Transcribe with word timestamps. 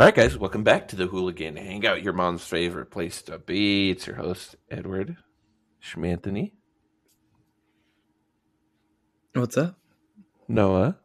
All 0.00 0.06
right, 0.06 0.14
guys, 0.14 0.38
welcome 0.38 0.64
back 0.64 0.88
to 0.88 0.96
the 0.96 1.06
Hooligan 1.06 1.56
Hangout, 1.56 2.02
your 2.02 2.14
mom's 2.14 2.42
favorite 2.42 2.90
place 2.90 3.20
to 3.20 3.36
be. 3.36 3.90
It's 3.90 4.06
your 4.06 4.16
host, 4.16 4.56
Edward 4.70 5.18
Schmanthony. 5.84 6.52
What's 9.34 9.58
up? 9.58 9.78
Noah. 10.48 10.96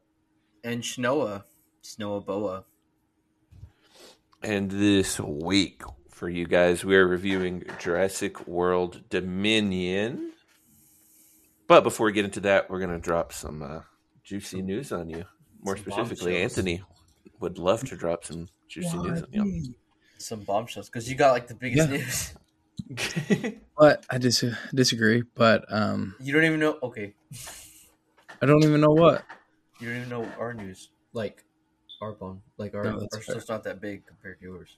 And 0.64 0.82
Shnoa. 0.82 1.44
Shnoa 1.84 2.26
Boa. 2.26 2.64
And 4.42 4.72
this 4.72 5.20
week, 5.20 5.82
for 6.10 6.30
you 6.30 6.48
guys, 6.48 6.86
we 6.86 6.96
are 6.96 7.06
reviewing 7.06 7.66
Jurassic 7.80 8.48
World 8.48 9.10
Dominion. 9.10 10.32
But 11.68 11.84
before 11.84 12.06
we 12.06 12.14
get 12.14 12.24
into 12.24 12.40
that, 12.40 12.70
we're 12.70 12.80
going 12.80 12.92
to 12.92 13.00
drop 13.00 13.34
some 13.34 13.62
uh, 13.62 13.82
juicy 14.24 14.62
news 14.62 14.94
on 14.94 15.10
you. 15.10 15.26
More 15.62 15.76
Some 15.76 15.92
specifically. 15.92 16.38
Anthony 16.38 16.82
would 17.42 17.58
love 17.58 17.84
to 17.90 17.98
drop 17.98 18.24
some 18.24 18.48
juicy 18.68 18.98
news 18.98 19.24
on. 19.38 19.76
Some 20.18 20.42
bombshells. 20.42 20.90
Because 20.90 21.10
you 21.10 21.16
got 21.16 21.32
like 21.32 21.48
the 21.48 21.56
biggest 21.56 21.90
Yeah. 21.90 21.98
news. 21.98 22.34
But 23.78 24.06
I 24.10 24.18
dis- 24.18 24.44
disagree. 24.74 25.24
But 25.36 25.66
um, 25.72 26.16
You 26.22 26.34
don't 26.34 26.46
even 26.46 26.60
know. 26.60 26.78
Okay. 26.84 27.14
I 28.42 28.46
don't 28.46 28.64
even 28.64 28.80
know 28.82 28.92
what. 28.92 29.24
You 29.80 29.90
don't 29.90 29.98
even 29.98 30.10
know 30.10 30.26
our 30.40 30.54
news. 30.54 30.90
Like, 31.14 31.44
our 32.02 32.14
bone. 32.14 32.42
Like, 32.58 32.74
our, 32.76 32.84
No, 32.84 33.00
that's 33.00 33.16
our 33.16 33.22
fair. 33.22 33.36
stuff's 33.36 33.50
not 33.50 33.64
that 33.66 33.82
big 33.82 34.06
compared 34.06 34.40
to 34.40 34.46
yours. 34.46 34.78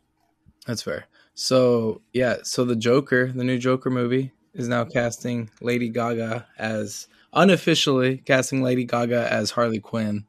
That's 0.66 0.81
fair. 0.81 1.06
So 1.36 2.02
yeah, 2.14 2.38
so 2.44 2.66
the 2.66 2.76
Joker, 2.76 3.31
the 3.31 3.44
new 3.44 3.58
Joker 3.59 3.90
movie, 3.90 4.31
is 4.54 4.67
now 4.67 4.84
casting 4.86 5.50
Lady 5.62 5.90
Gaga 5.90 6.48
as 6.58 7.08
unofficially 7.34 8.17
casting 8.17 8.62
Lady 8.64 8.84
Gaga 8.84 9.31
as 9.31 9.52
Harley 9.52 9.80
Quinn, 9.80 10.26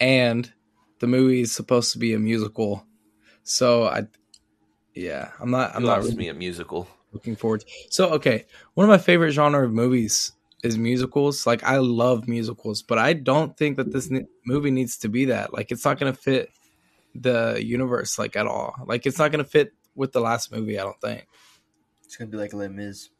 and 0.00 0.52
the 1.00 1.06
movie 1.06 1.40
is 1.40 1.52
supposed 1.52 1.92
to 1.92 1.98
be 1.98 2.14
a 2.14 2.18
musical. 2.18 2.86
So 3.42 3.84
I, 3.84 4.06
yeah, 4.94 5.30
I'm 5.40 5.50
not. 5.50 5.70
I'm 5.70 5.78
I'm 5.78 5.84
not 5.84 6.02
really 6.02 6.16
me 6.16 6.28
a 6.28 6.34
musical. 6.34 6.88
looking 7.12 7.36
forward. 7.36 7.60
To. 7.60 7.66
So 7.90 8.10
okay, 8.14 8.46
one 8.74 8.84
of 8.84 8.88
my 8.88 8.98
favorite 8.98 9.32
genre 9.32 9.64
of 9.64 9.72
movies 9.72 10.32
is 10.62 10.78
musicals. 10.78 11.46
Like 11.46 11.62
I 11.62 11.78
love 11.78 12.26
musicals, 12.28 12.82
but 12.82 12.98
I 12.98 13.12
don't 13.12 13.56
think 13.56 13.76
that 13.76 13.92
this 13.92 14.10
ne- 14.10 14.26
movie 14.46 14.70
needs 14.70 14.96
to 14.98 15.08
be 15.08 15.26
that. 15.26 15.52
Like 15.52 15.70
it's 15.70 15.84
not 15.84 15.98
going 15.98 16.12
to 16.12 16.18
fit 16.18 16.50
the 17.14 17.60
universe 17.62 18.18
like 18.18 18.36
at 18.36 18.46
all. 18.46 18.74
Like 18.86 19.06
it's 19.06 19.18
not 19.18 19.30
going 19.30 19.44
to 19.44 19.50
fit 19.50 19.72
with 19.94 20.12
the 20.12 20.20
last 20.20 20.50
movie. 20.50 20.78
I 20.78 20.82
don't 20.82 21.00
think. 21.00 21.26
It's 22.04 22.16
going 22.16 22.30
to 22.30 22.36
be 22.36 22.40
like 22.40 22.52
Les 22.52 22.68
Mis. 22.68 23.10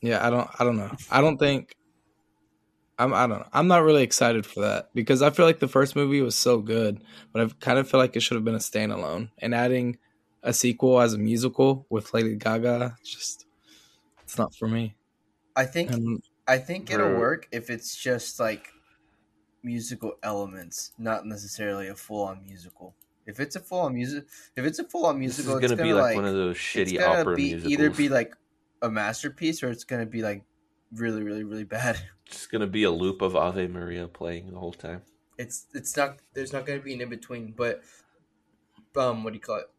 Yeah, 0.00 0.24
I 0.26 0.30
don't. 0.30 0.48
I 0.58 0.64
don't 0.64 0.76
know. 0.76 0.90
I 1.10 1.20
don't 1.20 1.38
think. 1.38 1.74
I'm. 2.98 3.12
I 3.12 3.26
don't 3.26 3.40
know. 3.40 3.48
I'm 3.52 3.68
not 3.68 3.82
really 3.82 4.02
excited 4.02 4.46
for 4.46 4.60
that 4.60 4.90
because 4.94 5.22
I 5.22 5.30
feel 5.30 5.46
like 5.46 5.58
the 5.58 5.68
first 5.68 5.96
movie 5.96 6.20
was 6.20 6.36
so 6.36 6.58
good, 6.58 7.02
but 7.32 7.42
I 7.42 7.50
kind 7.60 7.78
of 7.78 7.88
feel 7.90 8.00
like 8.00 8.16
it 8.16 8.20
should 8.20 8.36
have 8.36 8.44
been 8.44 8.54
a 8.54 8.58
standalone. 8.58 9.30
And 9.38 9.54
adding 9.54 9.98
a 10.42 10.52
sequel 10.52 11.00
as 11.00 11.14
a 11.14 11.18
musical 11.18 11.86
with 11.90 12.14
Lady 12.14 12.36
Gaga, 12.36 12.96
just 13.04 13.46
it's 14.22 14.38
not 14.38 14.54
for 14.54 14.68
me. 14.68 14.94
I 15.56 15.64
think 15.64 15.90
And 15.90 16.22
I 16.46 16.58
think 16.58 16.90
it'll 16.90 17.08
Bro. 17.08 17.18
work 17.18 17.48
if 17.52 17.70
it's 17.70 17.96
just 17.96 18.38
like 18.38 18.68
musical 19.62 20.14
elements, 20.22 20.92
not 20.98 21.26
necessarily 21.26 21.88
a 21.88 21.94
full 21.94 22.22
on 22.22 22.44
musical. 22.44 22.94
If 23.26 23.40
it's 23.40 23.56
a 23.56 23.60
full 23.60 23.80
on 23.80 23.94
music, 23.94 24.24
if 24.56 24.64
it's 24.64 24.78
a 24.78 24.84
full 24.84 25.06
on 25.06 25.18
This 25.18 25.38
is 25.38 25.46
musical, 25.46 25.60
going 25.60 25.64
it's 25.64 25.72
to 25.72 25.76
be 25.76 25.82
gonna, 25.90 25.94
be 25.94 26.00
like, 26.00 26.16
one 26.16 26.26
of 26.26 26.34
those 26.34 26.56
it's 26.74 26.92
shitty 26.92 26.98
gonna 26.98 27.20
opera 27.20 27.36
be 27.36 27.42
musicals. 27.44 27.72
either 27.72 27.90
be 27.90 28.08
like 28.08 28.36
a 28.82 28.90
masterpiece 28.90 29.62
or 29.62 29.70
it's 29.70 29.84
gonna 29.84 30.04
be 30.06 30.22
like 30.22 30.44
really, 30.94 31.22
really, 31.22 31.44
really 31.44 31.64
bad. 31.64 31.98
It's 32.26 32.46
going 32.46 32.60
to 32.60 32.66
be 32.66 32.84
a 32.84 32.90
loop 32.90 33.22
of 33.22 33.36
Ave 33.36 33.66
Maria 33.68 34.08
playing 34.08 34.50
the 34.52 34.58
whole 34.58 34.72
time. 34.72 35.02
It's 35.36 35.66
it's 35.74 35.96
not 35.96 36.18
there's 36.32 36.52
not 36.52 36.64
gonna 36.64 36.78
be 36.78 36.94
an 36.94 37.00
in 37.00 37.08
between, 37.08 37.54
but 37.56 37.82
um, 38.96 39.24
what 39.24 39.32
do 39.32 39.36
you 39.36 39.40
call 39.40 39.58
it? 39.58 39.70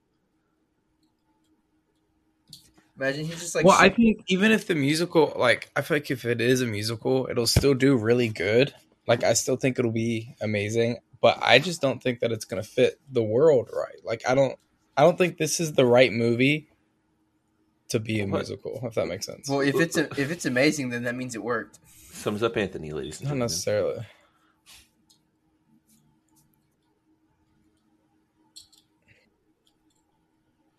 Imagine 2.97 3.25
he's 3.25 3.39
just 3.39 3.55
like 3.55 3.65
well, 3.65 3.77
I 3.77 3.89
think 3.89 4.23
even 4.27 4.51
if 4.51 4.67
the 4.67 4.75
musical, 4.75 5.33
like, 5.37 5.69
I 5.75 5.81
feel 5.81 5.97
like 5.97 6.11
if 6.11 6.25
it 6.25 6.39
is 6.39 6.61
a 6.61 6.65
musical, 6.65 7.27
it'll 7.29 7.47
still 7.47 7.73
do 7.73 7.97
really 7.97 8.29
good. 8.29 8.73
Like, 9.07 9.23
I 9.23 9.33
still 9.33 9.57
think 9.57 9.77
it'll 9.77 9.91
be 9.91 10.35
amazing, 10.41 10.97
but 11.21 11.37
I 11.41 11.59
just 11.59 11.81
don't 11.81 12.01
think 12.01 12.19
that 12.21 12.31
it's 12.31 12.45
gonna 12.45 12.63
fit 12.63 12.99
the 13.09 13.23
world 13.23 13.69
right. 13.73 14.03
Like, 14.03 14.23
I 14.27 14.35
don't, 14.35 14.57
I 14.97 15.03
don't 15.03 15.17
think 15.17 15.37
this 15.37 15.59
is 15.59 15.73
the 15.73 15.85
right 15.85 16.11
movie 16.11 16.67
to 17.95 17.99
be 17.99 18.19
a 18.21 18.25
What? 18.25 18.39
musical. 18.39 18.79
If 18.83 18.95
that 18.95 19.07
makes 19.07 19.25
sense. 19.25 19.49
well, 19.49 19.61
if 19.61 19.75
it's 19.75 19.97
a, 19.97 20.03
if 20.19 20.31
it's 20.31 20.45
amazing, 20.45 20.89
then 20.89 21.03
that 21.03 21.15
means 21.15 21.35
it 21.35 21.43
worked. 21.43 21.79
Sums 22.11 22.43
up 22.43 22.55
Anthony, 22.57 22.91
ladies 22.91 23.19
and 23.19 23.29
Not 23.29 23.37
necessarily. 23.37 24.05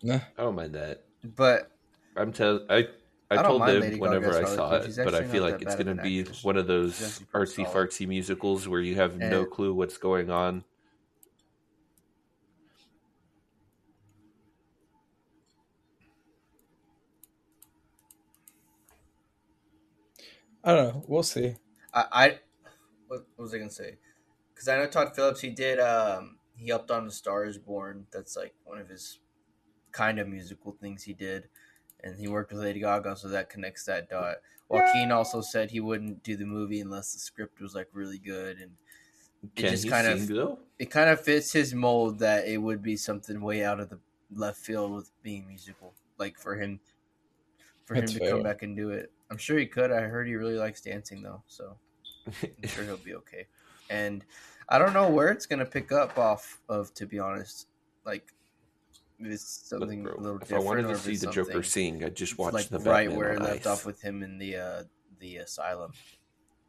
Nah. 0.03 0.19
I 0.37 0.41
don't 0.43 0.55
mind 0.55 0.73
that. 0.75 1.03
But 1.23 1.71
I'm 2.15 2.31
tell 2.31 2.61
I 2.69 2.87
I, 3.29 3.39
I 3.39 3.43
told 3.43 3.59
mind 3.59 3.73
them 3.73 3.81
Lady 3.81 3.99
whenever 3.99 4.31
Gaga's 4.31 4.51
I 4.51 4.55
saw 4.55 4.75
it, 4.75 4.95
but 5.03 5.13
I 5.13 5.23
feel 5.23 5.43
like 5.43 5.61
it's 5.61 5.75
going 5.75 5.87
to 5.87 6.01
be 6.01 6.21
actress. 6.21 6.43
one 6.43 6.55
of 6.55 6.67
those 6.67 7.21
artsy 7.33 7.69
fartsy 7.69 8.07
musicals 8.07 8.67
where 8.67 8.79
you 8.79 8.95
have 8.95 9.17
no 9.17 9.45
clue 9.45 9.73
what's 9.73 9.97
going 9.97 10.29
on. 10.29 10.63
I 20.67 20.73
don't 20.75 20.93
know. 20.95 21.03
We'll 21.07 21.23
see. 21.23 21.55
I, 21.93 22.05
I 22.11 22.27
what, 23.07 23.25
what 23.37 23.43
was 23.43 23.53
I 23.53 23.57
gonna 23.57 23.69
say? 23.69 23.97
Because 24.53 24.67
I 24.67 24.75
know 24.77 24.87
Todd 24.87 25.15
Phillips. 25.15 25.39
He 25.39 25.49
did. 25.49 25.79
Um, 25.79 26.39
he 26.57 26.67
helped 26.67 26.91
on 26.91 27.05
*The 27.05 27.11
Star 27.11 27.45
Is 27.45 27.57
Born*. 27.57 28.05
That's 28.11 28.35
like 28.35 28.53
one 28.65 28.77
of 28.77 28.89
his 28.89 29.19
kind 29.93 30.19
of 30.19 30.27
musical 30.27 30.73
things 30.81 31.03
he 31.03 31.13
did, 31.13 31.47
and 32.03 32.19
he 32.19 32.27
worked 32.27 32.51
with 32.51 32.61
Lady 32.61 32.81
Gaga, 32.81 33.15
so 33.15 33.29
that 33.29 33.49
connects 33.49 33.85
that 33.85 34.09
dot. 34.09 34.37
Joaquin 34.67 35.13
also 35.13 35.39
said 35.39 35.71
he 35.71 35.79
wouldn't 35.79 36.21
do 36.21 36.35
the 36.35 36.45
movie 36.45 36.81
unless 36.81 37.13
the 37.13 37.19
script 37.19 37.61
was 37.61 37.73
like 37.73 37.87
really 37.93 38.17
good, 38.17 38.57
and 38.57 38.71
It 39.41 39.55
Can 39.55 39.69
just 39.69 39.87
kind 39.89 40.05
of- 40.05 40.27
though? 40.27 40.59
it 40.77 40.91
kind 40.91 41.09
of 41.09 41.21
fits 41.21 41.53
his 41.53 41.73
mold 41.73 42.19
that 42.19 42.45
it 42.45 42.57
would 42.57 42.81
be 42.81 42.97
something 42.97 43.39
way 43.39 43.63
out 43.63 43.79
of 43.79 43.89
the 43.89 43.99
left 44.33 44.57
field 44.59 44.91
with 44.91 45.09
being 45.23 45.47
musical, 45.47 45.93
like 46.17 46.37
for 46.37 46.55
him, 46.57 46.81
for 47.87 47.95
That's 47.95 48.11
him 48.11 48.19
to 48.19 48.29
come 48.29 48.43
back 48.43 48.63
and 48.63 48.75
do 48.75 48.89
it. 48.89 49.11
I'm 49.31 49.37
sure 49.37 49.57
he 49.57 49.65
could. 49.65 49.91
I 49.91 50.01
heard 50.01 50.27
he 50.27 50.35
really 50.35 50.57
likes 50.57 50.81
dancing 50.81 51.23
though, 51.23 51.41
so. 51.47 51.77
I'm 52.27 52.33
sure 52.67 52.83
he'll 52.83 52.97
be 52.97 53.15
okay. 53.15 53.47
And 53.89 54.25
I 54.67 54.77
don't 54.77 54.93
know 54.93 55.09
where 55.09 55.29
it's 55.29 55.45
gonna 55.45 55.65
pick 55.65 55.93
up 55.93 56.17
off 56.17 56.59
of, 56.67 56.93
to 56.95 57.05
be 57.05 57.17
honest. 57.17 57.67
Like, 58.05 58.33
it's 59.19 59.71
Look, 59.71 59.79
something 59.79 60.03
bro, 60.03 60.15
a 60.15 60.19
little 60.19 60.39
if 60.41 60.51
I 60.51 60.59
wanted 60.59 60.83
to 60.89 60.97
see 60.97 61.15
the 61.15 61.31
Joker 61.31 61.63
sing, 61.63 62.03
I'd 62.03 62.15
just 62.15 62.37
watch 62.37 62.53
like 62.53 62.67
the 62.67 62.79
right 62.79 63.07
Batman 63.07 63.17
where 63.17 63.33
it 63.33 63.41
left 63.41 63.65
off 63.65 63.85
with 63.85 64.01
him 64.01 64.21
in 64.21 64.37
the 64.37 64.57
uh, 64.57 64.83
the 65.19 65.37
asylum 65.37 65.93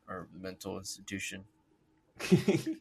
or 0.09 0.29
mental 0.33 0.79
institution. 0.79 1.45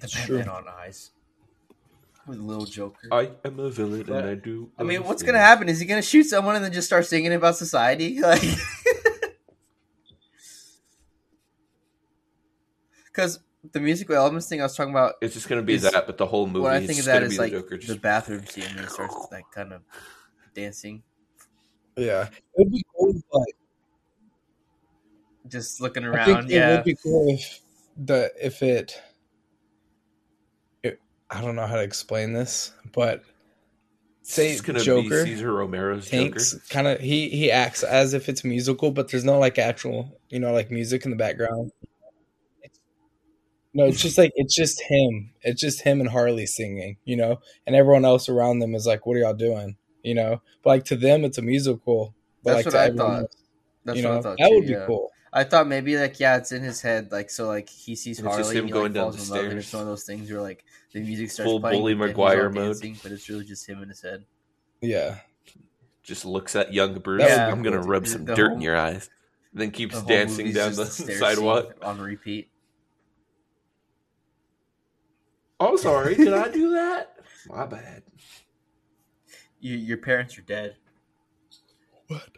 The 0.00 0.08
Batman 0.08 0.44
true. 0.44 0.52
on 0.52 0.64
ice 0.66 1.12
with 2.26 2.38
little 2.38 2.64
Joker. 2.66 3.08
I 3.10 3.30
am 3.44 3.58
a 3.60 3.70
villain 3.70 4.04
But, 4.06 4.18
and 4.24 4.28
I 4.28 4.34
do. 4.34 4.70
I 4.78 4.82
mean, 4.84 5.04
what's 5.04 5.22
gonna 5.22 5.38
happen? 5.38 5.68
Is 5.68 5.80
he 5.80 5.86
gonna 5.86 6.02
shoot 6.02 6.24
someone 6.24 6.56
and 6.56 6.64
then 6.64 6.72
just 6.72 6.86
start 6.86 7.06
singing 7.06 7.32
about 7.32 7.56
society? 7.56 8.20
Like, 8.22 8.42
because 13.06 13.40
the 13.72 13.80
musical 13.80 14.14
elements 14.16 14.48
thing 14.48 14.60
I 14.60 14.64
was 14.64 14.74
talking 14.76 14.92
about, 14.92 15.14
It's 15.20 15.34
just 15.34 15.48
gonna 15.48 15.62
be 15.62 15.74
is- 15.74 15.82
that, 15.82 16.06
but 16.06 16.16
the 16.18 16.26
whole 16.26 16.46
movie. 16.46 16.60
what 16.60 16.72
I 16.72 16.78
is 16.80 16.86
think 16.86 16.98
of 17.00 17.04
just 17.04 17.06
that 17.06 17.14
gonna 17.20 17.28
be 17.28 17.38
like 17.38 17.52
the 17.52 17.58
Joker 17.60 17.78
the 17.78 17.96
bathroom 17.96 18.46
scene 18.46 18.64
when 18.74 18.84
he 18.84 18.90
starts 18.90 19.14
like 19.30 19.44
kind 19.54 19.72
of 19.72 19.82
dancing, 20.54 21.02
Yeah, 21.96 22.24
it 22.28 22.42
would 22.56 22.70
be 22.72 22.84
cool. 22.96 23.10
if, 23.16 23.22
Like, 23.32 23.54
just 25.48 25.80
looking 25.80 26.04
I 26.04 26.08
around. 26.08 26.48
think 26.48 26.52
it 26.52 26.68
would 26.68 26.84
be 26.84 26.96
cool 27.02 27.34
if 27.34 27.60
the 27.96 28.32
if 28.40 28.62
it, 28.62 28.68
it. 28.92 29.02
I 31.32 31.40
don't 31.40 31.56
know 31.56 31.66
how 31.66 31.76
to 31.76 31.82
explain 31.82 32.32
this, 32.32 32.72
but 32.92 33.22
say 34.22 34.52
it's 34.52 34.60
gonna 34.60 34.80
Joker 34.80 35.24
be 35.24 35.30
Cesar 35.34 35.52
Romero's 35.52 36.08
Hanks 36.10 36.52
Joker. 36.52 36.64
kind 36.70 36.86
of 36.86 37.00
he 37.00 37.28
he 37.30 37.50
acts 37.50 37.82
as 37.82 38.14
if 38.14 38.28
it's 38.28 38.44
musical, 38.44 38.90
but 38.92 39.08
there's 39.10 39.24
no 39.24 39.38
like 39.38 39.58
actual 39.58 40.20
you 40.28 40.40
know 40.40 40.52
like 40.52 40.70
music 40.70 41.04
in 41.04 41.10
the 41.10 41.16
background. 41.16 41.72
It's, 42.62 42.78
no, 43.74 43.86
it's 43.86 44.02
just 44.02 44.18
like 44.18 44.32
it's 44.36 44.54
just 44.54 44.82
him. 44.82 45.32
It's 45.42 45.60
just 45.60 45.80
him 45.82 46.00
and 46.00 46.10
Harley 46.10 46.46
singing, 46.46 46.98
you 47.04 47.16
know, 47.16 47.40
and 47.66 47.76
everyone 47.76 48.04
else 48.04 48.28
around 48.28 48.58
them 48.60 48.74
is 48.74 48.86
like, 48.86 49.06
"What 49.06 49.16
are 49.16 49.20
y'all 49.20 49.34
doing?" 49.34 49.76
You 50.02 50.14
know, 50.14 50.42
but 50.62 50.70
like 50.70 50.84
to 50.86 50.96
them, 50.96 51.24
it's 51.24 51.38
a 51.38 51.42
musical. 51.42 52.14
But 52.44 52.54
That's 52.54 52.56
like 52.56 52.66
what 52.66 52.72
to 52.72 52.78
I 52.80 52.86
everyone 52.86 53.22
thought. 53.22 53.30
that's 53.84 53.98
you 53.98 54.04
what 54.04 54.12
know, 54.12 54.18
I 54.18 54.22
thought. 54.22 54.38
that 54.38 54.50
too, 54.50 54.54
would 54.54 54.66
be 54.66 54.74
yeah. 54.74 54.86
cool. 54.86 55.11
I 55.32 55.44
thought 55.44 55.66
maybe 55.66 55.96
like 55.96 56.20
yeah, 56.20 56.36
it's 56.36 56.52
in 56.52 56.62
his 56.62 56.80
head, 56.82 57.10
like 57.10 57.30
so 57.30 57.46
like 57.48 57.68
he 57.68 57.94
sees 57.94 58.18
It's 58.18 58.26
just 58.28 58.38
Harley 58.38 58.56
him 58.56 58.64
and 58.64 58.68
he, 58.68 58.72
going 58.72 58.82
like, 58.84 58.92
down 58.92 59.04
falls 59.12 59.28
the 59.28 59.34
in 59.34 59.42
love, 59.42 59.50
and 59.50 59.58
it's 59.60 59.72
one 59.72 59.82
of 59.82 59.88
those 59.88 60.04
things 60.04 60.30
where 60.30 60.42
like 60.42 60.64
the 60.92 61.00
music 61.00 61.30
starts 61.30 61.50
Full 61.50 61.60
playing, 61.60 61.80
Bully 61.80 61.94
but 61.94 62.00
then 62.00 62.08
he's 62.08 62.16
Maguire 62.18 62.46
all 62.48 62.52
mode. 62.52 62.64
dancing, 62.66 62.96
but 63.02 63.12
it's 63.12 63.28
really 63.30 63.44
just 63.46 63.66
him 63.66 63.82
in 63.82 63.88
his 63.88 64.02
head. 64.02 64.24
Yeah, 64.82 65.18
Just 66.02 66.24
looks 66.26 66.54
at 66.56 66.74
young 66.74 66.98
Bruce. 66.98 67.22
That 67.22 67.46
would 67.46 67.52
I'm 67.52 67.62
gonna 67.62 67.80
rub 67.80 68.06
some 68.06 68.24
the 68.26 68.34
dirt 68.34 68.48
whole- 68.48 68.56
in 68.56 68.62
your 68.62 68.76
eyes. 68.76 69.08
Then 69.54 69.70
keeps 69.70 69.94
whole 69.94 70.04
dancing 70.08 70.52
down 70.52 70.74
just 70.74 70.76
the 70.76 70.82
a 70.82 70.86
stair 71.14 71.18
sidewalk. 71.18 71.76
on 71.82 72.00
repeat. 72.00 72.50
Oh, 75.60 75.76
sorry. 75.76 76.14
Did 76.16 76.32
I 76.32 76.48
do 76.48 76.70
that? 76.72 77.16
My 77.48 77.66
bad. 77.66 78.02
You, 79.60 79.76
your 79.76 79.98
parents 79.98 80.36
are 80.38 80.42
dead. 80.42 80.76
What? 82.08 82.28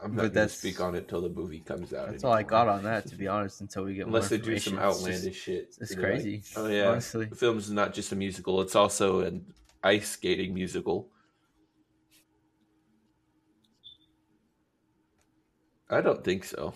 I'm 0.00 0.10
But 0.10 0.14
not 0.14 0.16
going 0.20 0.30
to 0.30 0.34
that's- 0.34 0.58
speak 0.58 0.80
on 0.80 0.94
it 0.94 1.08
till 1.08 1.20
the 1.20 1.28
movie 1.28 1.58
comes 1.60 1.92
out. 1.92 2.10
That's 2.10 2.22
all 2.22 2.32
I 2.32 2.36
anymore. 2.40 2.50
got 2.50 2.68
on 2.68 2.84
that, 2.84 3.06
to 3.08 3.16
be 3.16 3.26
honest. 3.26 3.60
Until 3.60 3.84
we 3.84 3.94
get 3.94 4.06
Unless 4.06 4.28
they 4.28 4.38
do 4.38 4.56
some 4.58 4.74
information. 4.74 4.78
It's 4.78 4.96
just- 4.98 5.08
outlandish 5.08 5.42
shit. 5.42 5.76
It's, 5.80 5.90
like, 5.90 5.98
crazy. 6.00 6.42
oh 6.56 6.66
yeah, 6.68 6.88
honestly. 6.88 7.24
the 7.26 7.34
film 7.34 7.58
is 7.58 7.70
not 7.70 7.94
just 7.94 8.12
a 8.12 8.16
musical; 8.16 8.60
it's 8.60 8.76
also 8.76 9.20
an 9.20 9.44
ice 9.82 10.10
skating 10.10 10.54
musical. 10.54 11.08
I 15.90 16.00
don't 16.00 16.22
think 16.22 16.44
so. 16.44 16.74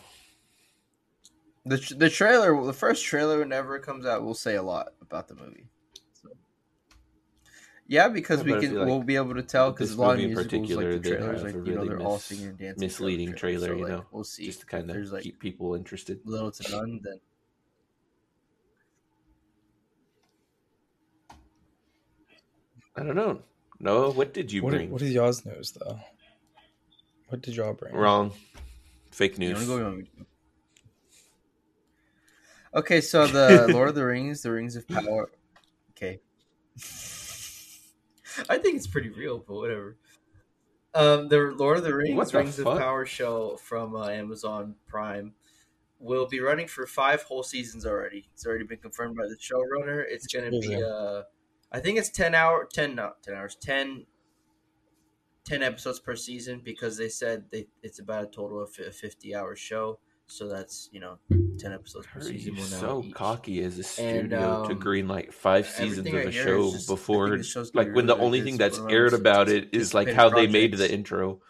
The 1.65 1.79
tr- 1.79 1.95
the 1.95 2.11
trailer, 2.11 2.61
the 2.65 2.73
first 2.73 3.05
trailer, 3.05 3.39
whenever 3.39 3.77
it 3.77 3.83
comes 3.83 4.05
out, 4.07 4.25
will 4.25 4.35
say 4.35 4.57
a 4.57 4.63
lot 4.63 4.95
about 5.01 5.29
the 5.29 5.35
movie. 5.37 5.69
So. 7.93 7.97
Yeah, 7.97 8.09
because 8.09 8.39
Yeah, 8.45 8.55
we 8.55 8.61
can 8.61 8.75
like 8.79 8.87
we'll 8.87 9.03
be 9.03 9.17
able 9.17 9.35
to 9.35 9.43
tell 9.43 9.71
because 9.71 9.93
a 9.93 10.01
lot 10.01 10.13
of 10.13 10.17
movie 10.17 10.25
in 10.25 10.35
musicals, 10.35 10.71
like 10.71 10.87
the 10.87 10.99
trailers, 11.01 11.43
like 11.43 11.55
a 11.55 11.59
you 11.59 11.65
know, 11.65 11.83
really 11.83 11.89
they're 11.89 12.01
all 12.01 12.19
singing 12.19 12.47
and 12.49 12.59
dancing. 12.59 12.81
Misleading 12.81 13.35
trailer, 13.35 13.67
so, 13.69 13.73
you 13.75 13.83
like, 13.83 13.93
know, 13.93 14.07
We'll 14.11 14.25
see. 14.25 14.47
just 14.47 14.61
to 14.61 14.67
kind 14.67 14.91
of 14.91 15.13
like, 15.13 15.23
keep 15.25 15.39
people 15.39 15.75
interested. 15.75 16.21
little 16.25 16.51
to 16.51 16.71
none. 16.71 17.01
Then 17.05 17.21
I 22.97 23.03
don't 23.03 23.17
know. 23.17 23.43
Noah, 23.81 24.11
what 24.13 24.33
did 24.33 24.53
you 24.53 24.63
What, 24.63 24.71
bring? 24.73 24.91
what 24.91 25.03
is 25.03 25.13
y'all's 25.13 25.45
news 25.45 25.73
though? 25.73 25.99
What 27.29 27.41
did 27.43 27.57
y'all 27.57 27.73
bring? 27.75 27.95
Wrong. 27.95 28.33
Fake 29.11 29.39
you 29.39 29.49
news. 29.49 29.55
want 29.55 29.61
to 29.63 29.67
go? 29.67 29.77
You 29.79 29.85
want 29.85 29.97
me 29.99 30.05
to- 30.05 30.27
Okay, 32.75 33.01
so 33.01 33.27
the 33.27 33.69
Lord 33.73 33.91
of 33.91 33.95
the 33.95 34.05
Rings, 34.07 34.43
the 34.43 34.51
Rings 34.53 34.77
of 34.77 34.89
Power. 34.89 35.31
Okay, 35.91 36.21
I 38.49 38.59
think 38.59 38.77
it's 38.77 38.87
pretty 38.87 39.11
real, 39.11 39.39
but 39.39 39.55
whatever. 39.55 39.97
Um, 40.95 41.29
the 41.29 41.39
Lord 41.57 41.79
of 41.79 41.85
the 41.85 41.95
Rings, 41.95 42.17
What 42.17 42.31
the 42.31 42.39
Rings 42.39 42.59
of? 42.59 42.67
Power 42.67 43.07
show 43.07 43.57
from 43.57 43.97
uh, 43.97 44.09
Amazon 44.09 44.77
Prime 44.87 45.35
will 45.99 46.27
be 46.27 46.41
running 46.41 46.67
for 46.69 46.87
five 46.87 47.23
whole 47.23 47.43
seasons 47.43 47.87
already. 47.87 48.29
It's 48.35 48.47
already 48.47 48.65
been 48.65 48.79
confirmed 48.79 49.17
by 49.17 49.25
the 49.25 49.37
showrunner. 49.37 50.05
It's 50.07 50.27
going 50.27 50.51
to 50.51 50.59
be, 50.61 50.83
uh, 50.83 51.23
I 51.71 51.81
think 51.81 51.99
it's 51.99 52.11
ten 52.11 52.35
hour, 52.35 52.69
ten 52.71 52.95
not 52.95 53.23
ten 53.23 53.35
hours, 53.35 53.55
10, 53.57 54.07
10 55.45 55.63
episodes 55.63 56.01
per 56.01 56.15
season 56.17 56.61
because 56.63 56.97
they 56.97 57.09
said 57.09 57.45
they 57.51 57.69
it's 57.83 57.99
about 57.99 58.25
a 58.25 58.27
total 58.27 58.63
of 58.63 58.77
a 58.79 58.93
fifty 58.93 59.35
hour 59.35 59.57
show. 59.57 59.99
So 60.29 60.49
that's 60.49 60.89
you 60.93 61.01
know 61.01 61.19
ten 61.59 61.73
episodes 61.73 62.07
per 62.07 62.21
Are 62.21 62.23
season. 62.23 62.57
so 62.59 63.03
each. 63.05 63.15
cocky 63.15 63.63
as 63.63 63.75
a 63.75 64.03
And, 64.03 64.29
studio 64.29 64.65
to 64.67 64.73
um, 64.73 64.79
green 64.79 65.07
like 65.09 65.33
five 65.33 65.67
seasons 65.69 66.07
of 66.09 66.15
a 66.15 66.33
show 66.33 66.71
just- 66.73 66.89
before 66.89 67.39
like 67.75 67.93
when 67.95 68.07
the 68.07 68.17
only 68.17 68.41
thing 68.41 68.57
that's 68.57 68.79
aired 68.89 69.13
about 69.13 69.49
it 69.51 69.71
is 69.75 69.93
like 69.95 70.09
how 70.09 70.31
they 70.31 70.47
made 70.47 70.75
the 70.77 70.91
intro 70.91 71.41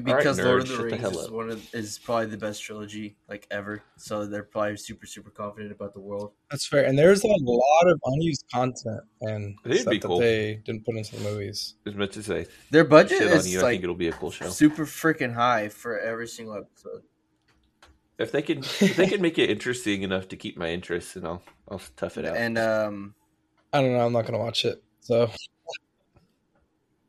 because 0.00 0.38
All 0.38 0.44
right, 0.46 0.50
Lord 0.50 0.62
of 0.62 0.68
the 0.68 0.74
shut 0.74 0.90
the 0.90 0.96
Rings 0.96 1.16
is 1.16 1.30
one 1.30 1.50
of 1.50 1.74
is 1.74 1.98
probably 1.98 2.26
the 2.26 2.36
best 2.38 2.62
trilogy 2.62 3.16
like 3.28 3.46
ever. 3.50 3.82
So 3.96 4.26
they're 4.26 4.42
probably 4.42 4.76
super 4.76 5.06
super 5.06 5.30
confident 5.30 5.72
about 5.72 5.92
the 5.94 6.00
world. 6.00 6.32
That's 6.50 6.66
fair. 6.66 6.84
And 6.84 6.98
there's 6.98 7.22
a 7.24 7.26
lot 7.28 7.86
of 7.86 8.00
unused 8.06 8.44
content 8.52 9.00
and 9.20 9.56
It'd 9.64 9.80
stuff 9.80 9.90
be 9.90 9.98
that 9.98 10.06
cool. 10.06 10.18
they 10.18 10.54
didn't 10.64 10.84
put 10.84 10.96
into 10.96 11.16
the 11.16 11.22
movies. 11.22 11.74
as 11.86 11.94
much 11.94 12.16
as 12.16 12.30
I 12.30 12.46
Their 12.70 12.84
budget 12.84 13.18
shit 13.18 13.30
on 13.30 13.36
is 13.36 13.52
you 13.52 13.60
I 13.60 13.62
like 13.62 13.72
think 13.72 13.82
it'll 13.84 13.94
be 13.94 14.08
a 14.08 14.12
cool 14.12 14.30
show 14.30 14.48
super 14.48 14.86
freaking 14.86 15.34
high 15.34 15.68
for 15.68 15.98
every 15.98 16.28
single 16.28 16.56
episode. 16.56 17.02
if 18.18 18.32
they 18.32 18.42
can 18.42 18.58
if 18.60 18.96
they 18.96 19.06
can 19.06 19.20
make 19.20 19.38
it 19.38 19.50
interesting 19.50 20.02
enough 20.02 20.28
to 20.28 20.36
keep 20.36 20.56
my 20.56 20.68
interest 20.70 21.16
and 21.16 21.26
I'll 21.26 21.42
I'll 21.68 21.80
tough 21.96 22.18
it 22.18 22.24
out 22.24 22.36
And 22.36 22.56
um, 22.58 23.14
I 23.72 23.80
don't 23.80 23.92
know. 23.92 24.04
I'm 24.06 24.12
not 24.12 24.26
gonna 24.26 24.38
watch 24.38 24.64
it. 24.64 24.82
So 25.00 25.30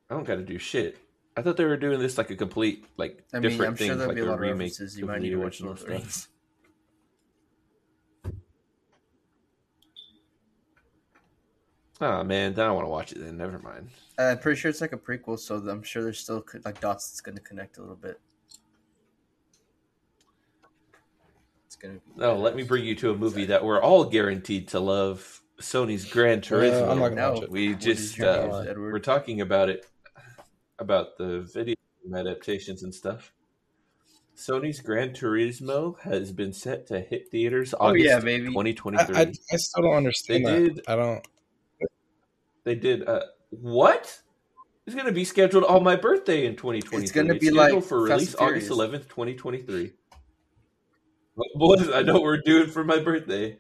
I 0.10 0.16
don't 0.16 0.26
got 0.26 0.36
to 0.36 0.44
do 0.44 0.58
shit 0.58 0.98
I 1.36 1.42
thought 1.42 1.58
they 1.58 1.66
were 1.66 1.78
doing 1.78 2.00
this 2.00 2.18
like 2.18 2.30
a 2.30 2.36
complete 2.36 2.86
like 2.98 3.24
I 3.34 3.38
mean, 3.40 3.50
different 3.50 3.72
I'm 3.72 3.76
thing 3.78 3.88
sure 3.88 3.96
there'll 3.96 4.10
like 4.10 4.16
be 4.16 4.22
a 4.22 4.26
a 4.26 4.28
lot 4.28 4.34
of 4.36 4.40
remake 4.42 4.72
references. 4.72 4.98
You 4.98 5.06
might 5.06 5.22
need 5.22 5.32
to 5.32 5.38
watch 5.38 5.62
original 5.62 5.70
Lord 5.70 5.80
of 5.82 5.86
the 5.88 5.92
stuff 6.00 6.02
Rings. 6.04 6.28
oh 12.02 12.24
man 12.24 12.54
then 12.54 12.66
I 12.68 12.72
want 12.72 12.86
to 12.86 12.90
watch 12.90 13.12
it 13.12 13.20
then 13.20 13.38
never 13.38 13.60
mind 13.60 13.90
Uh, 14.18 14.24
I'm 14.24 14.40
pretty 14.40 14.60
sure 14.60 14.70
it's 14.70 14.82
like 14.82 14.94
a 14.94 14.98
prequel, 14.98 15.40
so 15.40 15.56
I'm 15.56 15.84
sure 15.84 16.04
there's 16.04 16.20
still 16.20 16.42
co- 16.42 16.60
like 16.66 16.80
dots 16.80 17.10
that's 17.10 17.22
going 17.22 17.36
to 17.36 17.42
connect 17.42 17.78
a 17.78 17.82
little 17.82 17.96
bit. 17.96 18.20
It's 21.66 21.76
gonna 21.76 21.96
be. 21.96 22.02
No, 22.16 22.38
let 22.38 22.56
me 22.56 22.62
bring 22.62 22.86
you 22.86 22.94
to 22.98 23.10
a 23.12 23.16
movie 23.16 23.46
that 23.46 23.66
we're 23.66 23.82
all 23.82 24.06
guaranteed 24.06 24.68
to 24.70 24.80
love. 24.80 25.42
Sony's 25.60 26.06
Gran 26.06 26.42
Turismo. 26.42 26.88
Uh, 26.88 26.92
I'm 26.92 27.00
not 27.00 27.10
gonna 27.10 27.22
No. 27.22 27.34
watch 27.34 27.44
it. 27.44 27.52
we 27.52 27.74
just 27.76 28.20
uh, 28.20 28.66
we're 28.76 29.00
talking 29.00 29.42
about 29.42 29.70
it 29.70 29.86
about 30.84 31.18
the 31.18 31.42
video 31.54 31.76
game 32.04 32.14
adaptations 32.16 32.84
and 32.84 32.94
stuff. 32.94 33.34
Sony's 34.36 34.82
Gran 34.82 35.10
Turismo 35.12 36.00
has 36.02 36.32
been 36.32 36.54
set 36.54 36.88
to 36.88 37.00
hit 37.00 37.30
theaters 37.30 37.74
Oh, 37.80 37.88
August 37.88 38.06
yeah, 38.06 38.20
baby. 38.20 38.48
2023. 38.48 39.16
I, 39.16 39.20
I, 39.22 39.32
I 39.52 39.56
still 39.58 39.84
don't 39.84 39.96
understand 39.96 40.46
They 40.46 40.52
that. 40.52 40.76
did- 40.76 40.86
I 40.88 40.96
don't. 40.96 41.28
they 42.64 42.76
did 42.76 43.08
uh, 43.08 43.22
what? 43.50 44.20
It's 44.86 44.96
going 44.96 45.06
to 45.08 45.14
be 45.14 45.24
scheduled 45.24 45.64
on 45.66 45.84
my 45.84 45.96
birthday 45.96 46.46
in 46.46 46.56
2023. 46.58 47.04
It's 47.04 47.12
gonna 47.12 47.34
be 47.36 47.48
scheduled 47.48 47.74
like 47.76 47.84
for 47.86 48.02
release 48.04 48.36
August 48.36 48.70
11th, 48.70 49.08
2023. 49.08 49.94
Well, 51.36 51.48
Boys, 51.56 51.90
I 51.90 52.02
know 52.02 52.14
what 52.14 52.24
we're 52.24 52.42
doing 52.42 52.68
for 52.68 52.84
my 52.84 53.00
birthday. 53.00 53.58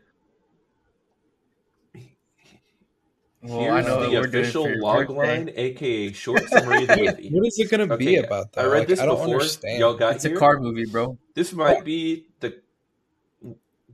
Well, 3.43 3.59
Here's 3.59 3.85
I 3.85 3.89
know 3.89 4.09
the 4.09 4.19
official 4.21 4.63
for 4.63 4.69
your 4.71 4.79
log 4.79 5.07
birthday. 5.07 5.37
line, 5.37 5.51
aka 5.55 6.11
short 6.13 6.49
summary 6.49 6.83
of 6.83 6.89
the 6.89 6.95
movie. 6.97 7.29
What 7.31 7.47
is 7.47 7.59
it 7.59 7.69
gonna 7.69 7.87
Okay, 7.93 8.05
be 8.05 8.15
about? 8.17 8.53
Though? 8.53 8.61
I 8.61 8.65
read 8.65 8.79
Like, 8.79 8.87
this 8.87 9.01
I 9.01 9.05
don't 9.05 9.19
before. 9.19 9.33
understand. 9.35 9.79
Y'all 9.79 9.93
got 9.95 10.15
It's 10.15 10.25
a 10.25 10.29
car 10.31 10.59
movie, 10.59 10.85
bro. 10.85 11.17
This 11.35 11.51
might 11.53 11.83
be 11.83 12.27
the 12.39 12.61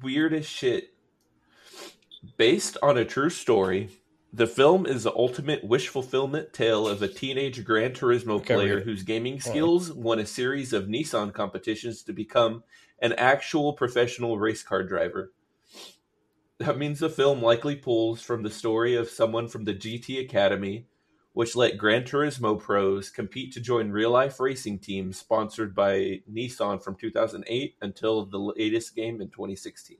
weirdest 0.01 0.51
shit. 0.51 0.93
Based 2.37 2.77
on 2.83 2.97
a 2.97 3.05
true 3.05 3.29
story, 3.29 3.89
the 4.31 4.45
film 4.45 4.85
is 4.85 5.03
the 5.03 5.13
ultimate 5.15 5.63
wish 5.63 5.87
fulfillment 5.87 6.53
tale 6.53 6.87
of 6.87 7.01
a 7.01 7.07
teenage 7.07 7.63
Gran 7.63 7.91
Turismo 7.91 8.35
Okay, 8.35 8.53
player 8.53 8.75
read 8.75 8.83
whose 8.83 9.03
gaming 9.03 9.39
Hold 9.39 9.45
on. 9.45 9.51
skills 9.51 9.93
won 9.93 10.19
a 10.19 10.25
series 10.25 10.73
of 10.73 10.85
Nissan 10.87 11.33
competitions 11.33 12.03
to 12.03 12.13
become 12.13 12.63
an 13.01 13.13
actual 13.13 13.73
professional 13.73 14.37
race 14.37 14.61
car 14.61 14.83
driver. 14.83 15.31
That 16.59 16.77
means 16.77 16.99
the 16.99 17.09
film 17.09 17.41
likely 17.41 17.77
pulls 17.77 18.21
from 18.21 18.43
the 18.43 18.49
story 18.49 18.95
of 18.95 19.09
someone 19.09 19.47
from 19.47 19.63
the 19.63 19.73
GT 19.73 20.19
Academy, 20.19 20.87
which 21.31 21.55
let 21.55 21.77
Gran 21.77 22.03
Turismo 22.03 22.59
pros 22.59 23.09
compete 23.09 23.53
to 23.53 23.61
join 23.61 23.91
real 23.91 24.11
life 24.11 24.41
racing 24.41 24.79
teams 24.79 25.17
sponsored 25.17 25.73
by 25.73 26.21
Nissan 26.29 26.83
from 26.83 26.95
2008 26.95 27.75
until 27.81 28.25
the 28.25 28.37
latest 28.39 28.93
game 28.93 29.21
in 29.21 29.29
2016. 29.29 29.97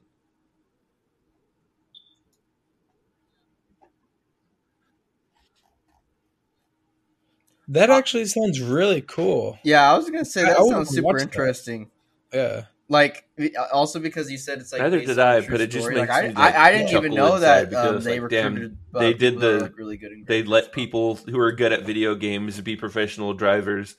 That 7.70 7.89
actually 7.89 8.25
sounds 8.25 8.60
really 8.60 9.01
cool. 9.01 9.60
Yeah, 9.63 9.89
I 9.94 9.96
was 9.96 10.10
gonna 10.10 10.25
say 10.25 10.42
that 10.42 10.58
I 10.58 10.63
sounds 10.68 10.89
watch 11.01 11.20
super 11.20 11.20
that. 11.20 11.24
interesting. 11.24 11.89
Yeah. 12.34 12.66
Like 12.91 13.24
also 13.72 14.00
because 14.00 14.31
you 14.31 14.39
said 14.39 14.58
it's 14.60 14.74
like 14.74 14.81
Neither 14.81 15.00
did 15.00 15.19
on 15.19 15.19
a 15.19 15.38
I, 15.38 15.41
true 15.41 15.51
but 15.51 15.62
it 15.62 15.67
just 15.67 15.86
story. 15.86 15.96
makes 15.96 16.10
like, 16.10 16.24
me, 16.24 16.34
I, 16.36 16.46
like, 16.46 16.55
I, 16.55 16.63
I 16.67 16.72
didn't 16.72 16.89
even 16.98 17.13
know 17.13 17.39
that 17.39 17.69
because 17.69 17.86
um, 17.86 17.96
it's 17.98 18.05
they 18.05 18.19
like, 18.19 18.31
recruited. 18.31 18.77
uh, 18.96 19.00
they 19.00 19.13
did 19.13 19.39
the- 19.39 19.60
like, 19.60 19.77
really 19.77 19.98
good. 19.98 20.12
In 20.12 20.25
They 20.27 20.43
let 20.43 20.69
Turismo. 20.69 20.74
people 20.74 21.15
who 21.15 21.39
are 21.39 21.51
good 21.51 21.72
at 21.72 21.84
video 21.84 22.15
games 22.15 22.60
be 22.62 22.75
professional 22.75 23.34
drivers. 23.36 23.96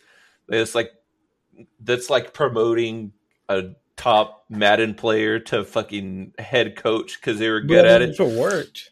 It's 0.49 0.75
like 0.75 0.91
that's 1.81 2.11
like 2.11 2.35
promoting 2.35 3.13
a 3.49 3.63
top 3.97 4.45
Madden 4.49 4.95
player 4.95 5.39
to 5.39 5.65
fucking 5.65 6.33
head 6.39 6.75
coach 6.77 7.21
because 7.21 7.39
they 7.39 7.49
were 7.51 7.61
good 7.61 7.85
But 7.85 7.87
at 7.87 8.03
it. 8.03 8.11
If 8.11 8.21
it 8.21 8.39
worked, 8.39 8.91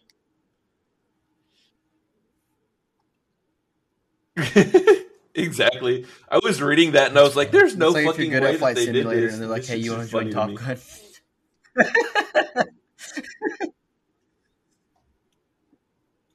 exactly. 5.43 6.07
I 6.29 6.39
was 6.43 6.61
reading 6.61 6.93
that 6.93 7.09
and 7.09 7.19
I 7.19 7.23
was 7.23 7.37
like, 7.37 7.51
"There's 7.51 7.77
no 7.77 7.91
like 7.91 8.05
fucking 8.07 8.31
good 8.31 8.43
way 8.43 8.57
that 8.57 8.75
they 8.75 8.87
did 8.87 8.95
Simulator 8.97 9.21
this." 9.23 9.33
and 9.35 9.43
they're 9.43 9.49
like, 9.49 9.63
This 9.63 9.71
"Hey, 9.71 9.77
you 9.79 9.93
want 9.93 10.03
just 10.03 10.13
to 10.13 10.31
join 10.31 10.31
Top. 10.31 10.55
Gun?" 10.55 10.79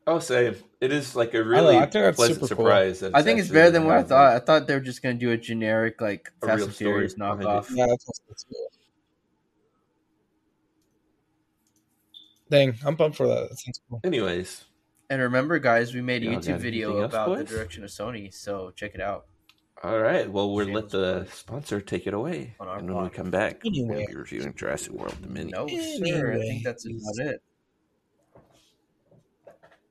Oh, 0.06 0.16
I'll 0.16 0.22
say 0.22 0.54
it 0.82 0.92
is 0.92 1.16
like 1.16 1.30
a 1.34 1.38
don't 1.38 1.48
really 1.48 1.76
know, 1.76 1.82
I 1.84 1.86
think 1.86 2.16
pleasant 2.16 2.36
super 2.42 2.56
cool. 2.56 2.66
surprise. 2.66 3.04
I 3.04 3.22
think 3.22 3.40
it's 3.40 3.48
better 3.50 3.72
than 3.72 3.86
what 3.86 3.98
I 3.98 4.04
thought. 4.04 4.36
I 4.36 4.40
thought 4.40 4.68
they 4.68 4.74
were 4.74 4.82
just 4.82 5.02
gonna 5.02 5.14
do 5.16 5.32
a 5.32 5.38
generic 5.38 6.02
like 6.02 6.30
A 6.42 6.48
Fast 6.48 6.64
and 6.66 6.76
Furious 6.76 7.14
knockoff. 7.14 7.68
yeah, 7.74 7.86
that's 7.88 8.06
what's 8.28 8.44
cool. 8.44 8.68
Dang, 12.50 12.76
I'm 12.86 12.98
pumped 12.98 13.16
for 13.18 13.28
that. 13.28 13.50
That 13.50 13.60
sounds 13.60 13.80
cool. 13.90 14.02
Anyways, 14.04 14.66
And 15.14 15.22
remember, 15.22 15.60
guys, 15.60 15.94
we 15.94 16.02
made 16.02 16.24
a 16.24 16.26
Y'all 16.26 16.34
got 16.36 16.44
YouTube 16.44 16.58
video 16.58 16.88
anything 16.88 17.04
else, 17.04 17.14
about 17.14 17.30
the 17.30 17.44
boys? 17.44 17.50
direction 17.52 17.84
of 17.84 17.92
Sony, 17.92 18.34
so 18.34 18.72
check 18.76 18.96
it 18.96 19.00
out. 19.00 19.28
All 19.84 20.00
right. 20.00 20.28
Well, 20.28 20.52
we'll 20.52 20.70
let 20.70 20.90
the 20.90 21.28
sponsor 21.32 21.82
take 21.82 22.08
it 22.08 22.16
away, 22.16 22.56
On 22.60 22.68
our 22.68 22.80
and 22.80 22.92
when 22.92 23.04
we 23.04 23.10
podcast. 23.10 23.14
come 23.14 23.30
back, 23.30 23.62
Anyway. 23.64 23.96
we'll 23.96 24.08
be 24.08 24.16
reviewing 24.16 24.56
Jurassic 24.56 24.92
World 24.94 25.16
Dominion. 25.22 25.52
No, 25.56 25.68
sir. 25.68 26.34
I 26.34 26.40
think 26.40 26.64
that's 26.64 26.88
about 26.88 27.28
it. 27.28 27.44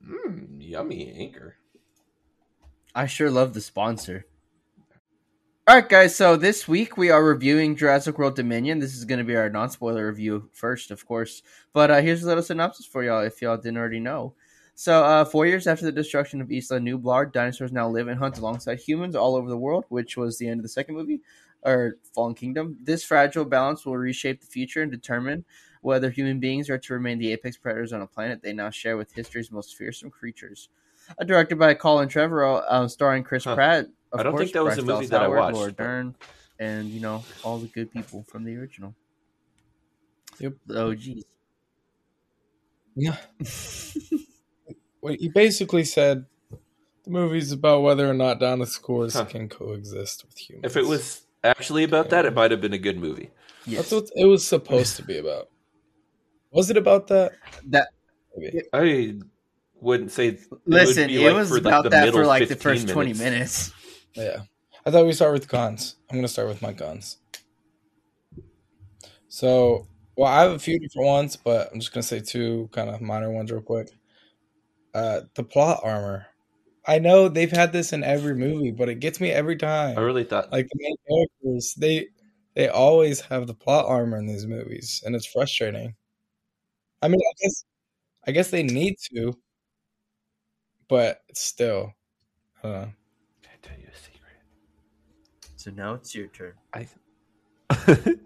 Mm, 0.04 0.56
yummy 0.58 1.12
anchor. 1.16 1.54
I 2.92 3.06
sure 3.06 3.30
love 3.30 3.54
the 3.54 3.60
sponsor. 3.60 4.26
All 5.68 5.76
right, 5.76 5.88
guys. 5.88 6.16
So 6.16 6.34
this 6.34 6.66
week 6.66 6.96
we 6.96 7.10
are 7.10 7.22
reviewing 7.24 7.76
Jurassic 7.76 8.18
World 8.18 8.34
Dominion. 8.34 8.80
This 8.80 8.96
is 8.96 9.04
going 9.04 9.20
to 9.20 9.24
be 9.24 9.36
our 9.36 9.48
non-spoiler 9.48 10.08
review 10.08 10.48
first, 10.52 10.90
of 10.90 11.06
course. 11.06 11.42
But 11.72 11.92
uh, 11.92 12.00
here's 12.00 12.24
a 12.24 12.26
little 12.26 12.42
synopsis 12.42 12.86
for 12.86 13.04
y'all 13.04 13.20
if 13.20 13.40
y'all 13.40 13.56
didn't 13.56 13.76
already 13.78 14.00
know. 14.00 14.34
So, 14.74 15.04
uh, 15.04 15.24
four 15.24 15.46
years 15.46 15.66
after 15.66 15.84
the 15.84 15.92
destruction 15.92 16.40
of 16.40 16.50
Isla 16.50 16.80
Nublar, 16.80 17.30
dinosaurs 17.32 17.72
now 17.72 17.88
live 17.88 18.08
and 18.08 18.18
hunt 18.18 18.38
alongside 18.38 18.80
humans 18.80 19.14
all 19.14 19.36
over 19.36 19.48
the 19.48 19.56
world, 19.56 19.84
which 19.90 20.16
was 20.16 20.38
the 20.38 20.48
end 20.48 20.60
of 20.60 20.62
the 20.62 20.68
second 20.68 20.94
movie, 20.94 21.20
or 21.62 21.98
Fallen 22.14 22.34
Kingdom. 22.34 22.76
This 22.82 23.04
fragile 23.04 23.44
balance 23.44 23.84
will 23.84 23.96
reshape 23.96 24.40
the 24.40 24.46
future 24.46 24.82
and 24.82 24.90
determine 24.90 25.44
whether 25.82 26.10
human 26.10 26.40
beings 26.40 26.70
are 26.70 26.78
to 26.78 26.94
remain 26.94 27.18
the 27.18 27.32
apex 27.32 27.56
predators 27.56 27.92
on 27.92 28.00
a 28.02 28.06
planet 28.06 28.40
they 28.42 28.52
now 28.52 28.70
share 28.70 28.96
with 28.96 29.12
history's 29.12 29.50
most 29.50 29.76
fearsome 29.76 30.10
creatures. 30.10 30.68
Uh, 31.20 31.24
directed 31.24 31.58
by 31.58 31.74
Colin 31.74 32.08
Trevorrow, 32.08 32.64
um, 32.68 32.88
starring 32.88 33.24
Chris 33.24 33.44
Huh. 33.44 33.54
Pratt. 33.56 33.86
Of 34.12 34.20
I 34.20 34.22
don't 34.22 34.32
course, 34.32 34.42
think 34.42 34.52
that 34.54 34.64
was 34.64 34.74
Bryce 34.76 34.78
a 34.78 34.86
movie 34.86 35.06
Dallas 35.06 35.10
that 35.10 35.22
I 35.22 35.28
watched, 35.28 35.56
Laura 35.56 35.72
but- 35.72 35.76
Dern, 35.84 36.14
and 36.58 36.88
you 36.88 37.00
know 37.00 37.24
all 37.42 37.58
the 37.58 37.66
good 37.68 37.90
people 37.90 38.24
from 38.28 38.44
the 38.44 38.56
original. 38.56 38.94
Yep. 40.38 40.54
The 40.66 40.86
OGs. 40.86 41.24
Yeah. 42.94 43.16
Wait, 45.02 45.20
you 45.20 45.30
basically 45.32 45.84
said 45.84 46.24
the 47.04 47.10
movie's 47.10 47.52
about 47.52 47.82
whether 47.82 48.08
or 48.08 48.14
not 48.14 48.38
dinosaurs 48.40 49.14
Huh. 49.14 49.24
can 49.24 49.48
coexist 49.48 50.24
with 50.24 50.38
humans. 50.38 50.64
If 50.64 50.76
it 50.76 50.86
was 50.86 51.22
actually 51.42 51.84
about 51.84 52.10
that, 52.10 52.24
it 52.24 52.34
might 52.34 52.50
have 52.52 52.60
been 52.60 52.72
a 52.72 52.78
good 52.78 52.98
movie. 52.98 53.30
Yes. 53.66 53.90
that's 53.90 53.92
what 53.92 54.10
it 54.16 54.26
was 54.26 54.46
supposed 54.46 54.96
to 54.96 55.02
be 55.04 55.18
about. 55.18 55.48
Was 56.52 56.70
it 56.70 56.76
about 56.76 57.08
that? 57.08 57.32
That 57.68 57.88
Maybe. 58.36 58.62
I 58.72 59.18
wouldn't 59.74 60.12
say. 60.12 60.38
listen, 60.66 61.08
be 61.08 61.24
it, 61.24 61.28
like 61.28 61.36
was 61.36 61.48
for, 61.50 61.58
about 61.58 61.84
the 61.84 61.90
that 61.90 62.12
for 62.12 62.24
like 62.26 62.42
the 62.48 62.54
15 62.56 62.62
first 62.62 62.88
twenty 62.88 63.12
minutes. 63.12 63.72
minutes. 64.16 64.36
Yeah. 64.36 64.42
I 64.86 64.90
thought 64.90 65.06
we 65.06 65.12
start 65.12 65.32
with 65.32 65.48
guns. 65.48 65.96
I'm 66.10 66.16
gonna 66.16 66.28
start 66.28 66.48
with 66.48 66.60
my 66.62 66.72
guns. 66.72 67.18
So, 69.28 69.86
well, 70.16 70.30
I 70.30 70.42
have 70.42 70.52
a 70.52 70.58
few 70.58 70.78
different 70.78 71.06
ones, 71.06 71.36
but 71.36 71.70
I'm 71.72 71.80
just 71.80 71.92
gonna 71.92 72.02
say 72.02 72.20
two 72.20 72.68
kind 72.72 72.90
of 72.90 73.00
minor 73.00 73.30
ones 73.30 73.50
real 73.50 73.62
quick. 73.62 73.90
Uh, 74.94 75.22
the 75.34 75.42
plot 75.44 75.80
armor. 75.82 76.26
I 76.86 76.98
know 76.98 77.28
they've 77.28 77.50
had 77.50 77.72
this 77.72 77.92
in 77.92 78.02
every 78.02 78.34
movie, 78.34 78.72
but 78.72 78.88
it 78.88 78.96
gets 79.00 79.20
me 79.20 79.30
every 79.30 79.56
time. 79.56 79.96
I 79.96 80.02
really 80.02 80.24
thought. 80.24 80.50
like 80.52 80.68
the 80.68 80.78
main 80.80 80.96
characters, 81.08 81.74
they 81.74 82.08
they 82.54 82.68
always 82.68 83.20
have 83.20 83.46
the 83.46 83.54
plot 83.54 83.86
armor 83.86 84.18
in 84.18 84.26
these 84.26 84.46
movies, 84.46 85.02
and 85.06 85.14
it's 85.14 85.26
frustrating. 85.26 85.94
I 87.00 87.08
mean, 87.08 87.20
I 87.20 87.32
guess 87.42 87.64
I 88.26 88.32
guess 88.32 88.50
they 88.50 88.62
need 88.62 88.96
to, 89.14 89.32
but 90.88 91.20
still, 91.34 91.92
I 92.58 92.62
don't 92.62 92.72
know. 92.72 92.92
Can 93.42 93.52
I 93.52 93.66
tell 93.66 93.78
you 93.78 93.86
a 93.92 93.96
secret? 93.96 94.18
So 95.56 95.70
now 95.70 95.94
it's 95.94 96.14
your 96.14 96.26
turn. 96.26 96.54
I, 96.74 96.88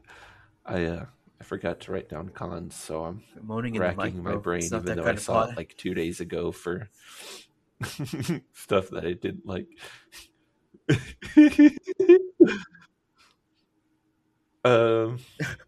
I 0.66 0.84
uh, 0.84 1.06
I 1.40 1.44
forgot 1.44 1.80
to 1.80 1.92
write 1.92 2.08
down 2.08 2.30
cons, 2.30 2.74
so 2.74 3.04
I'm 3.04 3.22
moaning 3.42 3.74
racking 3.78 4.22
my 4.22 4.36
brain, 4.36 4.62
even 4.64 4.96
though 4.96 5.06
I 5.06 5.14
saw 5.16 5.44
it 5.44 5.56
like 5.56 5.76
two 5.76 5.92
days 5.94 6.20
ago 6.20 6.50
for 6.50 6.88
stuff 8.54 8.88
that 8.90 9.04
I 9.04 9.12
didn't 9.12 9.46
like. 9.46 9.66
um, 14.64 15.18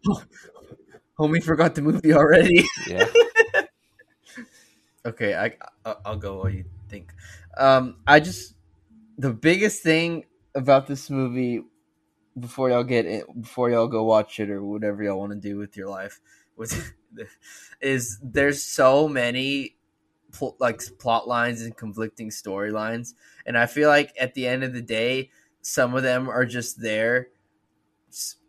Homie 1.19 1.43
forgot 1.43 1.75
the 1.75 1.81
movie 1.81 2.13
already. 2.13 2.63
yeah. 2.87 3.05
Okay, 5.05 5.33
I 5.33 5.53
I- 5.85 5.95
I'll 6.05 6.17
go 6.17 6.39
while 6.39 6.49
you 6.49 6.65
think. 6.89 7.13
Um, 7.57 7.97
I 8.07 8.19
just 8.19 8.55
the 9.17 9.33
biggest 9.33 9.83
thing 9.83 10.25
about 10.55 10.87
this 10.87 11.09
movie 11.09 11.63
before 12.39 12.69
y'all 12.69 12.83
get 12.83 13.05
it, 13.05 13.25
before 13.41 13.69
y'all 13.69 13.87
go 13.87 14.03
watch 14.03 14.39
it 14.39 14.49
or 14.49 14.63
whatever 14.63 15.03
y'all 15.03 15.19
want 15.19 15.31
to 15.31 15.39
do 15.39 15.57
with 15.57 15.75
your 15.77 15.87
life, 15.89 16.19
with 16.57 16.93
is 17.81 18.19
there's 18.21 18.63
so 18.63 19.07
many 19.07 19.75
pl- 20.31 20.55
like 20.59 20.81
plot 20.99 21.27
lines 21.27 21.61
and 21.61 21.75
conflicting 21.75 22.29
storylines, 22.29 23.13
and 23.45 23.57
I 23.57 23.65
feel 23.65 23.89
like 23.89 24.13
at 24.19 24.33
the 24.33 24.47
end 24.47 24.63
of 24.63 24.73
the 24.73 24.81
day, 24.81 25.29
some 25.61 25.95
of 25.95 26.03
them 26.03 26.29
are 26.29 26.45
just 26.45 26.81
there 26.81 27.29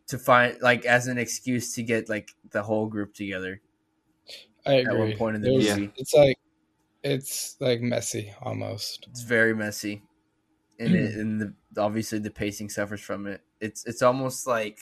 to 0.09 0.19
find 0.19 0.57
like 0.61 0.85
as 0.85 1.07
an 1.07 1.19
excuse 1.19 1.75
to 1.75 1.83
get 1.83 2.09
like 2.09 2.31
the 2.51 2.63
whole 2.63 2.87
group 2.87 3.15
together. 3.15 3.61
I 4.67 4.81
At 4.81 4.89
agree. 4.89 4.99
one 4.99 5.17
point 5.17 5.37
in 5.37 5.43
the 5.43 5.51
There's- 5.59 5.79
movie. 5.79 5.93
it's 5.97 6.13
like 6.15 6.39
it's 7.03 7.57
like 7.61 7.81
messy 7.81 8.33
almost. 8.43 9.07
It's 9.11 9.23
very 9.23 9.55
messy, 9.55 10.03
and 10.81 10.95
it, 10.95 11.15
and 11.15 11.41
the 11.41 11.55
obviously 11.81 12.19
the 12.19 12.31
pacing 12.31 12.71
suffers 12.71 13.01
from 13.01 13.27
it. 13.27 13.43
It's 13.61 13.85
it's 13.87 14.03
almost 14.03 14.47
like 14.47 14.79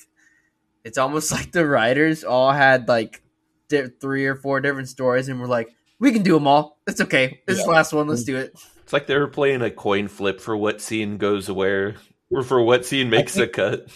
it's 0.85 0.97
almost 0.99 1.31
like 1.37 1.53
the 1.53 1.67
writers 1.67 2.25
all 2.25 2.53
had 2.53 2.89
like 2.89 3.23
di- 3.69 3.89
three 4.01 4.27
or 4.27 4.37
four 4.37 4.61
different 4.61 4.89
stories, 4.89 5.29
and 5.29 5.41
we're 5.41 5.47
like, 5.47 5.69
we 5.99 6.13
can 6.13 6.23
do 6.23 6.35
them 6.35 6.47
all. 6.47 6.79
It's 6.87 7.01
okay. 7.01 7.41
This 7.47 7.59
is 7.59 7.65
the 7.65 7.71
last 7.71 7.93
one. 7.93 8.07
Let's 8.07 8.25
do 8.25 8.37
it. 8.37 8.53
It's 8.83 8.93
like 8.93 9.07
they 9.07 9.19
were 9.19 9.29
playing 9.29 9.61
a 9.61 9.71
coin 9.71 10.09
flip 10.09 10.41
for 10.41 10.57
what 10.57 10.81
scene 10.81 11.19
goes 11.19 11.51
where, 11.51 11.97
or 12.31 12.43
for 12.43 12.63
what 12.63 12.87
scene 12.87 13.11
makes 13.11 13.35
think- 13.35 13.49
a 13.49 13.53
cut. 13.53 13.89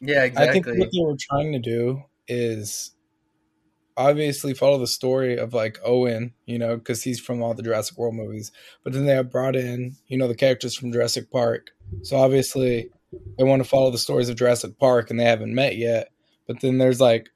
Yeah, 0.00 0.24
exactly. 0.24 0.48
I 0.48 0.52
think 0.52 0.66
what 0.66 0.90
they 0.92 1.00
were 1.00 1.16
trying 1.18 1.52
to 1.52 1.58
do 1.58 2.02
is 2.28 2.90
obviously 3.96 4.54
follow 4.54 4.78
the 4.78 4.86
story 4.86 5.36
of 5.38 5.54
like 5.54 5.78
Owen, 5.84 6.32
you 6.46 6.58
know, 6.58 6.76
because 6.76 7.02
he's 7.02 7.20
from 7.20 7.42
all 7.42 7.54
the 7.54 7.62
Jurassic 7.62 7.96
World 7.96 8.14
movies. 8.14 8.52
But 8.84 8.92
then 8.92 9.06
they 9.06 9.14
have 9.14 9.30
brought 9.30 9.56
in, 9.56 9.96
you 10.08 10.18
know, 10.18 10.28
the 10.28 10.34
characters 10.34 10.76
from 10.76 10.92
Jurassic 10.92 11.30
Park. 11.30 11.70
So 12.02 12.16
obviously 12.16 12.90
they 13.38 13.44
want 13.44 13.62
to 13.62 13.68
follow 13.68 13.90
the 13.90 13.98
stories 13.98 14.28
of 14.28 14.36
Jurassic 14.36 14.78
Park 14.78 15.10
and 15.10 15.18
they 15.18 15.24
haven't 15.24 15.54
met 15.54 15.76
yet. 15.76 16.10
But 16.46 16.60
then 16.60 16.78
there's 16.78 17.00
like 17.00 17.30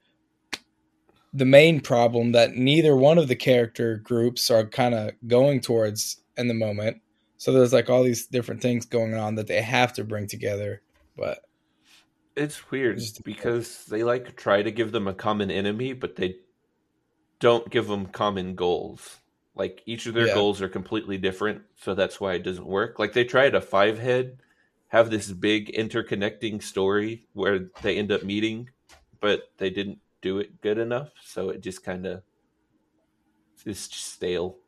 the 1.32 1.44
main 1.44 1.80
problem 1.80 2.32
that 2.32 2.54
neither 2.54 2.96
one 2.96 3.18
of 3.18 3.28
the 3.28 3.36
character 3.36 3.96
groups 3.98 4.50
are 4.50 4.66
kind 4.66 4.94
of 4.94 5.12
going 5.26 5.60
towards 5.60 6.20
in 6.36 6.48
the 6.48 6.54
moment. 6.54 7.00
So 7.38 7.52
there's 7.52 7.72
like 7.72 7.88
all 7.88 8.02
these 8.02 8.26
different 8.26 8.60
things 8.60 8.84
going 8.84 9.14
on 9.14 9.36
that 9.36 9.46
they 9.46 9.62
have 9.62 9.92
to 9.94 10.04
bring 10.04 10.26
together. 10.26 10.82
But 11.16 11.38
It's 12.36 12.70
weird 12.70 13.00
because 13.24 13.86
they 13.86 14.02
like 14.04 14.36
try 14.36 14.62
to 14.62 14.70
give 14.70 14.92
them 14.92 15.08
a 15.08 15.14
common 15.14 15.50
enemy, 15.50 15.92
but 15.92 16.16
they 16.16 16.36
don't 17.40 17.70
give 17.70 17.88
them 17.88 18.06
common 18.06 18.54
goals. 18.54 19.20
Like 19.54 19.82
each 19.86 20.06
of 20.06 20.14
their 20.14 20.28
Yeah. 20.28 20.34
goals 20.34 20.62
are 20.62 20.68
completely 20.68 21.18
different, 21.18 21.62
so 21.76 21.94
that's 21.94 22.20
why 22.20 22.34
it 22.34 22.44
doesn't 22.44 22.66
work. 22.66 22.98
Like 22.98 23.12
they 23.12 23.24
tried 23.24 23.54
a 23.54 23.60
five 23.60 23.98
head, 23.98 24.40
have 24.88 25.10
this 25.10 25.32
big 25.32 25.72
interconnecting 25.74 26.62
story 26.62 27.28
where 27.32 27.70
they 27.82 27.98
end 27.98 28.12
up 28.12 28.22
meeting, 28.22 28.70
but 29.20 29.52
they 29.58 29.70
didn't 29.70 30.00
do 30.22 30.38
it 30.38 30.60
good 30.60 30.78
enough, 30.78 31.10
so 31.22 31.50
it 31.50 31.62
just 31.62 31.84
kind 31.84 32.06
of 32.06 32.22
is 33.64 33.78
stale. 33.80 34.58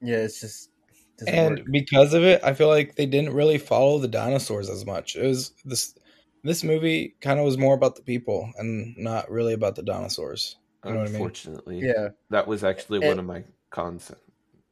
yeah, 0.00 0.18
it's 0.18 0.40
just 0.40 0.70
doesn't 1.18 1.40
and 1.40 1.60
work. 1.60 1.66
because 1.70 2.14
of 2.14 2.22
it, 2.22 2.42
I 2.44 2.54
feel 2.54 2.68
like 2.68 2.94
they 2.96 3.06
didn't 3.06 3.34
really 3.34 3.58
follow 3.58 3.98
the 3.98 4.08
dinosaurs 4.08 4.68
as 4.70 4.84
much. 4.84 5.16
It 5.16 5.26
was 5.26 5.52
this 5.64 5.94
this 6.44 6.62
movie 6.62 7.16
kind 7.20 7.38
of 7.40 7.44
was 7.44 7.58
more 7.58 7.74
about 7.74 7.96
the 7.96 8.02
people 8.02 8.50
and 8.56 8.96
not 8.96 9.30
really 9.30 9.52
about 9.54 9.74
the 9.76 9.82
dinosaurs. 9.82 10.56
You 10.86 10.92
know 10.94 10.98
what 11.00 11.08
I 11.08 11.10
mean? 11.10 11.14
Unfortunately, 11.16 11.78
yeah, 11.80 12.08
that 12.30 12.46
was 12.46 12.64
actually 12.64 12.98
And- 12.98 13.08
one 13.08 13.18
of 13.18 13.24
my 13.24 13.44
cons 13.70 14.12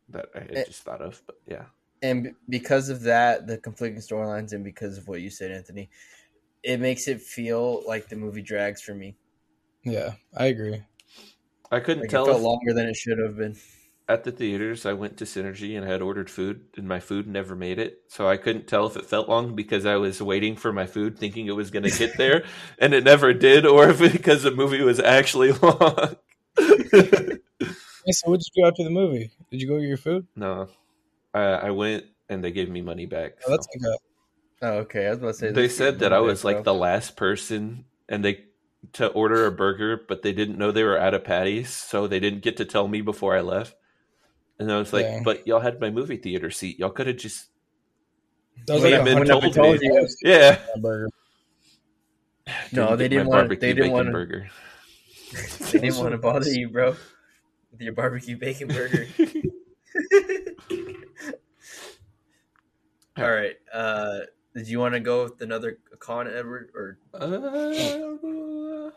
that 0.08 0.26
I 0.34 0.40
had 0.40 0.50
And- 0.52 0.66
just 0.66 0.82
thought 0.82 1.00
of. 1.02 1.22
But 1.26 1.40
yeah, 1.46 1.66
and 2.02 2.34
because 2.48 2.88
of 2.88 3.02
that, 3.02 3.46
the 3.46 3.58
conflicting 3.58 4.00
storylines, 4.00 4.52
and 4.52 4.62
because 4.64 4.98
of 4.98 5.08
what 5.08 5.20
you 5.20 5.30
said, 5.30 5.50
Anthony, 5.50 5.90
it 6.62 6.78
makes 6.80 7.08
it 7.08 7.20
feel 7.20 7.82
like 7.86 8.08
the 8.08 8.16
movie 8.16 8.42
drags 8.42 8.80
for 8.80 8.94
me. 8.94 9.16
Yeah, 9.82 10.14
I 10.34 10.46
agree. 10.46 10.82
I 11.70 11.80
couldn't 11.80 12.02
Like 12.02 12.08
it 12.08 12.10
tell 12.10 12.26
felt 12.26 12.38
if 12.38 12.42
longer 12.44 12.72
than 12.72 12.86
it 12.88 12.96
should 12.96 13.18
have 13.18 13.36
been. 13.36 13.56
At 14.06 14.24
the 14.24 14.32
theaters, 14.32 14.84
I 14.84 14.92
went 14.92 15.16
to 15.18 15.24
Cinergy 15.24 15.76
and 15.76 15.86
I 15.86 15.88
had 15.90 16.02
ordered 16.02 16.28
food, 16.28 16.66
and 16.76 16.86
my 16.86 17.00
food 17.00 17.26
never 17.26 17.56
made 17.56 17.78
it. 17.78 18.02
So 18.08 18.28
I 18.28 18.36
couldn't 18.36 18.66
tell 18.66 18.86
if 18.86 18.96
it 18.96 19.06
felt 19.06 19.30
long 19.30 19.54
because 19.54 19.86
I 19.86 19.96
was 19.96 20.20
waiting 20.20 20.56
for 20.56 20.72
my 20.74 20.84
food, 20.86 21.18
thinking 21.18 21.46
it 21.46 21.56
was 21.56 21.70
going 21.70 21.84
to 21.84 21.90
get 21.90 22.16
there, 22.18 22.44
and 22.78 22.92
it 22.92 23.04
never 23.04 23.32
did, 23.32 23.64
or 23.64 23.88
if 23.88 24.00
because 24.00 24.42
the 24.42 24.50
movie 24.50 24.82
was 24.82 25.00
actually 25.00 25.52
long. 25.62 26.16
Hey, 28.04 28.12
so 28.12 28.30
what 28.30 28.40
did 28.40 28.46
you 28.54 28.62
do 28.62 28.68
after 28.68 28.84
the 28.84 28.90
movie? 28.90 29.30
Did 29.50 29.60
you 29.62 29.68
go 29.68 29.78
get 29.78 29.88
your 29.88 29.96
food? 29.96 30.26
no, 30.36 30.68
I, 31.34 31.40
I 31.42 31.70
went 31.72 32.06
and 32.28 32.42
they 32.44 32.52
gave 32.52 32.68
me 32.70 32.82
money 32.82 33.06
back. 33.06 33.38
Oh, 33.46 33.50
that's 33.50 33.66
so. 33.66 33.88
like 33.88 33.94
a, 33.94 33.98
Oh, 34.62 34.72
okay. 34.80 35.06
I 35.06 35.10
was 35.10 35.18
about 35.18 35.28
to 35.28 35.34
say 35.34 35.52
They 35.52 35.68
said 35.68 35.98
that 36.00 36.12
I 36.12 36.20
good, 36.20 36.24
was 36.26 36.44
like 36.44 36.56
bro. 36.56 36.62
the 36.62 36.74
last 36.74 37.16
person, 37.16 37.86
and 38.08 38.24
they 38.24 38.44
to 38.94 39.08
order 39.08 39.46
a 39.46 39.52
burger, 39.52 39.96
but 40.08 40.22
they 40.22 40.32
didn't 40.32 40.58
know 40.58 40.70
they 40.72 40.84
were 40.84 40.98
out 40.98 41.14
of 41.14 41.24
patties, 41.24 41.70
so 41.70 42.06
they 42.06 42.20
didn't 42.20 42.40
get 42.42 42.56
to 42.58 42.64
tell 42.64 42.88
me 42.88 43.00
before 43.00 43.36
I 43.36 43.40
left. 43.40 43.76
And 44.58 44.70
I 44.70 44.78
was 44.78 44.92
like, 44.92 45.04
Yeah. 45.06 45.20
"But 45.24 45.46
y'all 45.46 45.60
had 45.60 45.80
my 45.80 45.90
movie 45.90 46.16
theater 46.16 46.50
seat. 46.50 46.78
Y'all 46.78 46.90
could 46.90 47.06
have 47.08 47.16
just 47.16 47.48
That 48.66 48.74
was 48.74 48.82
like 48.84 48.92
have 48.92 49.02
a 49.02 49.04
been 49.04 49.16
hundred 49.18 49.52
told 49.54 49.80
percent. 49.80 50.10
Yeah. 50.22 50.58
burger. 50.80 51.08
No, 52.72 52.94
they 52.96 53.08
didn't 53.08 53.26
want- 53.28 53.48
they 53.60 53.72
didn't 53.72 53.92
wanna- 53.92 54.12
burger. 54.12 54.48
They 55.72 55.80
didn't 55.80 55.96
want 55.96 56.12
to 56.12 56.18
bother 56.18 56.48
you, 56.50 56.68
bro, 56.68 56.94
with 57.72 57.80
your 57.80 57.92
barbecue 57.94 58.36
bacon 58.36 58.68
burger. 58.68 59.08
All 63.16 63.30
right. 63.30 63.56
Uh, 63.72 64.20
did 64.54 64.68
you 64.68 64.78
want 64.78 64.94
to 64.94 65.00
go 65.00 65.24
with 65.24 65.40
another 65.40 65.78
con, 65.98 66.28
Edward? 66.28 66.70
Or 66.74 66.98
Uh, 67.12 68.90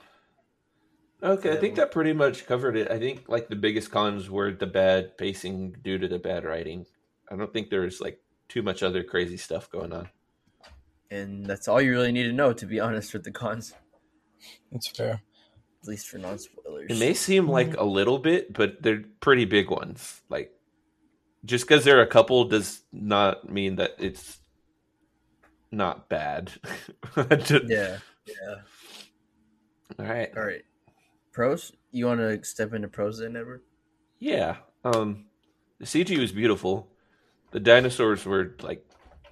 okay, 1.24 1.51
I 1.51 1.57
think 1.57 1.75
that 1.75 1.91
pretty 1.91 2.13
much 2.13 2.45
covered 2.45 2.75
it. 2.77 2.89
I 2.91 3.00
think 3.00 3.27
like 3.27 3.50
the 3.50 3.55
biggest 3.55 3.91
cons 3.91 4.29
were 4.29 4.51
the 4.51 4.67
bad 4.67 5.17
pacing 5.17 5.75
due 5.83 5.97
to 5.97 6.07
the 6.07 6.19
bad 6.19 6.45
writing. 6.45 6.86
I 7.31 7.36
don't 7.36 7.51
think 7.51 7.69
there's 7.69 8.00
like 8.00 8.19
too 8.47 8.62
much 8.62 8.83
other 8.83 9.03
crazy 9.03 9.38
stuff 9.38 9.69
going 9.69 9.93
on. 9.93 10.09
and 11.12 11.45
that's 11.45 11.67
all 11.67 11.81
you 11.81 11.91
really 11.91 12.12
need 12.12 12.24
to 12.24 12.33
know, 12.33 12.53
to 12.53 12.65
be 12.65 12.79
honest, 12.79 13.13
with 13.13 13.24
the 13.24 13.31
cons, 13.31 13.74
That's 14.71 14.88
fair. 14.88 15.21
at 15.81 15.88
least 15.88 16.07
for 16.07 16.17
non 16.17 16.38
spoilers. 16.39 16.89
It 16.89 17.00
may 17.00 17.13
seem 17.13 17.43
mm-hmm. 17.43 17.51
like 17.51 17.77
a 17.77 17.83
little 17.83 18.19
bit, 18.19 18.53
but 18.53 18.81
they're 18.81 19.03
pretty 19.19 19.45
big 19.45 19.69
ones. 19.69 20.21
Like 20.29 20.51
just 21.45 21.67
because 21.67 21.83
there 21.83 21.97
are 22.00 22.03
a 22.03 22.07
couple 22.07 22.45
does 22.45 22.81
not 22.91 23.50
mean 23.50 23.77
that 23.77 23.91
it's 24.00 24.39
not 25.71 26.09
bad. 26.09 26.51
Just- 27.39 27.65
Yeah. 27.69 27.97
Yeah. 28.25 28.55
All 30.00 30.05
right. 30.05 30.29
All 30.36 30.43
right. 30.43 30.63
Pros. 31.38 31.72
You 31.91 32.08
want 32.08 32.20
to 32.20 32.44
step 32.44 32.74
into 32.74 32.88
pros 32.88 33.20
then, 33.20 33.36
Edward? 33.36 33.62
Yeah. 34.17 34.56
Um 34.84 35.25
the 35.77 35.86
CG 35.86 36.17
was 36.17 36.32
beautiful. 36.32 36.89
The 37.51 37.60
dinosaurs 37.60 38.25
were 38.25 38.56
like 38.63 38.84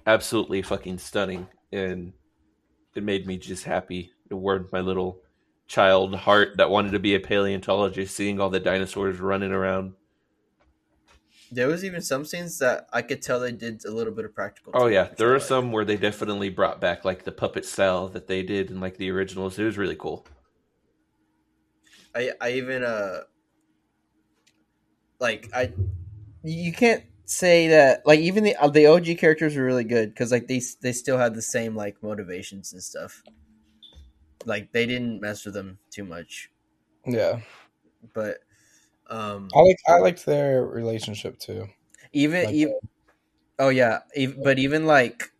absolutely 0.06 0.62
fucking 0.62 0.98
stunning 0.98 1.48
and 1.72 2.12
it 2.94 3.02
made 3.02 3.26
me 3.26 3.38
just 3.38 3.64
happy. 3.64 4.12
It 4.30 4.34
warmed 4.34 4.70
my 4.70 4.78
little 4.78 5.18
child 5.66 6.14
heart 6.14 6.58
that 6.58 6.70
wanted 6.70 6.92
to 6.92 7.00
be 7.00 7.16
a 7.16 7.20
paleontologist 7.20 8.14
seeing 8.14 8.38
all 8.38 8.50
the 8.50 8.60
dinosaurs 8.60 9.18
running 9.18 9.50
around. 9.50 9.94
There 11.50 11.66
was 11.66 11.84
even 11.84 12.02
some 12.02 12.24
scenes 12.24 12.60
that 12.60 12.86
I 12.92 13.02
could 13.02 13.20
tell 13.20 13.40
they 13.40 13.50
did 13.50 13.84
a 13.84 13.90
little 13.90 14.12
bit 14.12 14.24
of 14.24 14.32
practical. 14.32 14.70
Oh 14.76 14.86
yeah, 14.86 15.08
there 15.16 15.30
are 15.30 15.38
liked. 15.38 15.46
some 15.46 15.72
where 15.72 15.84
they 15.84 15.96
definitely 15.96 16.50
brought 16.50 16.80
back 16.80 17.04
like 17.04 17.24
the 17.24 17.32
puppet 17.32 17.64
style 17.64 18.06
that 18.10 18.28
they 18.28 18.44
did 18.44 18.70
in 18.70 18.78
like 18.78 18.96
the 18.96 19.10
originals. 19.10 19.58
It 19.58 19.64
was 19.64 19.76
really 19.76 19.96
cool. 19.96 20.24
I 22.16 22.32
I 22.40 22.50
even 22.52 22.82
uh 22.82 23.20
like 25.20 25.48
I 25.54 25.72
you 26.42 26.72
can't 26.72 27.04
say 27.24 27.68
that 27.68 28.06
like 28.06 28.20
even 28.20 28.44
the 28.44 28.56
uh, 28.56 28.68
the 28.68 28.86
OG 28.86 29.16
characters 29.16 29.56
were 29.56 29.64
really 29.64 29.84
good 29.84 30.10
because 30.10 30.32
like 30.32 30.48
they 30.48 30.60
they 30.82 30.92
still 30.92 31.18
had 31.18 31.34
the 31.34 31.42
same 31.42 31.76
like 31.76 32.02
motivations 32.02 32.72
and 32.72 32.82
stuff. 32.82 33.22
Like 34.46 34.72
they 34.72 34.86
didn't 34.86 35.20
mess 35.20 35.44
with 35.44 35.52
them 35.54 35.78
too 35.90 36.04
much, 36.04 36.50
Yeah, 37.06 37.40
but 38.14 38.38
um 39.08 39.48
I 39.54 39.60
like 39.60 39.76
I 39.88 39.98
liked 39.98 40.24
their 40.26 40.64
relationship 40.64 41.38
too. 41.38 41.68
even 42.12 42.46
Like, 42.46 42.54
even 42.54 42.74
oh 43.58 43.70
yeah, 43.70 44.00
but 44.44 44.58
even 44.58 44.86
like 44.86 45.32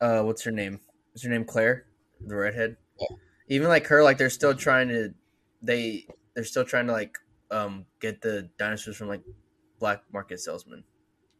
uh 0.00 0.22
what's 0.22 0.44
her 0.44 0.50
name? 0.50 0.80
Is 1.14 1.22
her 1.24 1.30
name 1.30 1.44
Claire, 1.44 1.86
the 2.20 2.36
redhead? 2.36 2.76
Yeah. 2.98 3.16
Even 3.48 3.68
like 3.68 3.86
her, 3.88 4.02
like 4.02 4.18
they're 4.18 4.30
still 4.30 4.54
trying 4.54 4.88
to 4.88 5.14
they 5.62 6.06
they're 6.34 6.44
still 6.44 6.64
trying 6.64 6.86
to 6.86 6.92
like 6.92 7.18
um 7.50 7.86
get 8.00 8.20
the 8.20 8.50
dinosaurs 8.58 8.96
from 8.96 9.08
like 9.08 9.22
black 9.78 10.02
market 10.12 10.40
salesmen. 10.40 10.84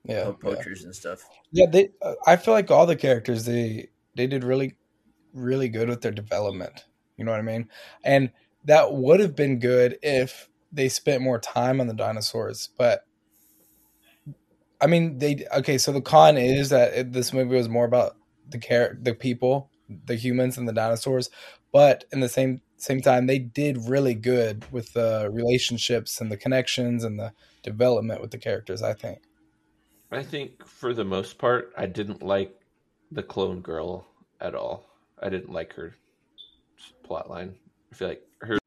yeah, 0.04 0.24
po- 0.24 0.38
yeah. 0.42 0.54
poachers 0.54 0.84
and 0.84 0.94
stuff. 0.94 1.24
Yeah, 1.52 1.66
they. 1.70 1.90
Uh, 2.02 2.14
I 2.26 2.36
feel 2.36 2.54
like 2.54 2.70
all 2.70 2.86
the 2.86 2.96
characters 2.96 3.44
they 3.44 3.88
they 4.14 4.26
did 4.26 4.44
really, 4.44 4.76
really 5.32 5.68
good 5.68 5.88
with 5.88 6.02
their 6.02 6.12
development. 6.12 6.84
You 7.16 7.24
know 7.24 7.30
what 7.30 7.40
I 7.40 7.44
mean? 7.44 7.68
And 8.04 8.30
that 8.64 8.92
would 8.92 9.20
have 9.20 9.36
been 9.36 9.58
good 9.58 9.98
if 10.02 10.48
they 10.72 10.88
spent 10.88 11.22
more 11.22 11.38
time 11.38 11.80
on 11.80 11.86
the 11.86 11.94
dinosaurs. 11.94 12.70
But 12.76 13.06
I 14.80 14.86
mean, 14.86 15.18
they 15.18 15.46
okay. 15.56 15.78
So 15.78 15.92
the 15.92 16.02
con 16.02 16.36
is 16.36 16.70
that 16.70 16.94
it, 16.94 17.12
this 17.12 17.32
movie 17.32 17.56
was 17.56 17.68
more 17.68 17.84
about 17.84 18.16
the 18.48 18.58
care, 18.58 18.98
the 19.00 19.14
people, 19.14 19.70
the 19.88 20.16
humans, 20.16 20.58
and 20.58 20.68
the 20.68 20.72
dinosaurs. 20.72 21.30
But 21.72 22.04
in 22.12 22.20
the 22.20 22.28
same 22.28 22.60
same 22.84 23.00
time, 23.00 23.26
they 23.26 23.38
did 23.38 23.88
really 23.88 24.14
good 24.14 24.70
with 24.70 24.92
the 24.92 25.30
relationships 25.32 26.20
and 26.20 26.30
the 26.30 26.36
connections 26.36 27.02
and 27.02 27.18
the 27.18 27.32
development 27.62 28.20
with 28.20 28.30
the 28.30 28.38
characters. 28.38 28.82
I 28.82 28.92
think. 28.92 29.22
I 30.12 30.22
think 30.22 30.64
for 30.66 30.92
the 30.92 31.04
most 31.04 31.38
part, 31.38 31.72
I 31.76 31.86
didn't 31.86 32.22
like 32.22 32.54
the 33.10 33.22
clone 33.22 33.62
girl 33.62 34.06
at 34.40 34.54
all. 34.54 34.86
I 35.20 35.28
didn't 35.28 35.50
like 35.50 35.72
her 35.74 35.94
plot 37.02 37.30
line. 37.30 37.54
I 37.90 37.96
feel 37.96 38.08
like 38.08 38.22
her 38.42 38.58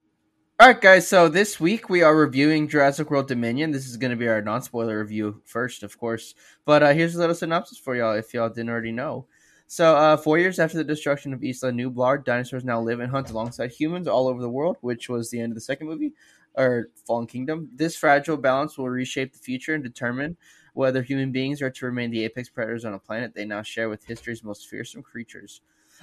All 0.60 0.68
right, 0.68 0.82
guys. 0.82 1.08
So 1.08 1.30
this 1.30 1.60
week 1.60 1.88
we 1.88 2.02
are 2.02 2.16
reviewing 2.16 2.68
Jurassic 2.68 3.12
World 3.12 3.28
Dominion. 3.28 3.72
This 3.72 3.86
is 3.86 3.98
going 3.98 4.12
to 4.12 4.18
be 4.18 4.28
our 4.28 4.42
non-spoiler 4.42 5.00
review 5.00 5.42
first, 5.46 5.84
of 5.84 5.98
course. 5.98 6.34
But 6.66 6.82
uh, 6.82 6.94
here's 6.94 7.16
a 7.16 7.20
little 7.20 7.36
synopsis 7.36 7.78
for 7.78 7.96
y'all 7.96 8.16
if 8.16 8.34
y'all 8.34 8.50
didn't 8.50 8.70
already 8.70 8.92
know. 8.92 9.28
So, 9.70 9.96
uh, 9.98 10.16
four 10.18 10.40
years 10.40 10.60
after 10.60 10.78
the 10.78 10.84
destruction 10.84 11.34
of 11.34 11.44
Isla 11.44 11.72
Nublar, 11.72 12.24
dinosaurs 12.24 12.64
now 12.64 12.80
live 12.82 13.02
and 13.02 13.12
hunt 13.12 13.30
alongside 13.30 13.72
humans 13.72 14.08
all 14.08 14.28
over 14.28 14.42
the 14.42 14.50
world, 14.50 14.78
which 14.82 15.10
was 15.10 15.30
the 15.30 15.40
end 15.42 15.52
of 15.52 15.56
the 15.56 15.62
second 15.62 15.88
movie, 15.88 16.14
or 16.56 16.88
Fallen 17.06 17.28
Kingdom. 17.28 17.70
This 17.76 17.96
fragile 17.98 18.38
balance 18.38 18.78
will 18.78 18.90
reshape 18.90 19.34
the 19.34 19.40
future 19.40 19.76
and 19.76 19.84
determine 19.84 20.38
whether 20.74 21.02
human 21.02 21.32
beings 21.34 21.62
are 21.62 21.70
to 21.72 21.86
remain 21.86 22.12
the 22.12 22.24
apex 22.24 22.48
predators 22.50 22.86
on 22.86 22.94
a 22.94 23.00
planet 23.00 23.34
they 23.34 23.44
now 23.46 23.62
share 23.62 23.90
with 23.90 24.06
history's 24.06 24.44
most 24.44 24.68
fearsome 24.70 25.04
creatures. 25.04 25.62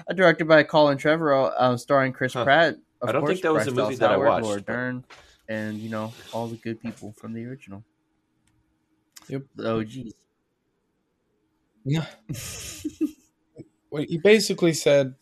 Uh, 0.08 0.12
directed 0.12 0.46
by 0.46 0.62
Colin 0.62 0.98
Trevorrow, 0.98 1.52
uh, 1.56 1.76
starring 1.76 2.12
Chris 2.12 2.34
Huh. 2.34 2.44
Pratt. 2.44 2.74
Of 3.00 3.08
I 3.08 3.12
don't 3.12 3.22
course, 3.22 3.32
think 3.34 3.42
that 3.44 3.52
was 3.52 3.64
Bryce 3.64 3.66
a 3.66 3.70
movie 3.70 3.80
Dallas 3.82 3.98
that 4.00 4.10
I 4.10 4.12
Howard, 4.14 4.28
watched, 4.28 4.44
Laura 4.44 4.56
but- 4.60 4.66
Dern, 4.66 5.04
and 5.48 5.78
you 5.78 5.88
know 5.90 6.12
all 6.32 6.48
the 6.48 6.56
good 6.56 6.80
people 6.82 7.12
from 7.12 7.32
the 7.32 7.44
original. 7.46 7.82
Yep. 9.28 9.42
The 9.56 9.70
OGs. 9.76 10.12
Yeah. 11.86 12.06
Wait, 13.94 14.10
he 14.10 14.18
basically 14.18 14.72
said 14.72 15.14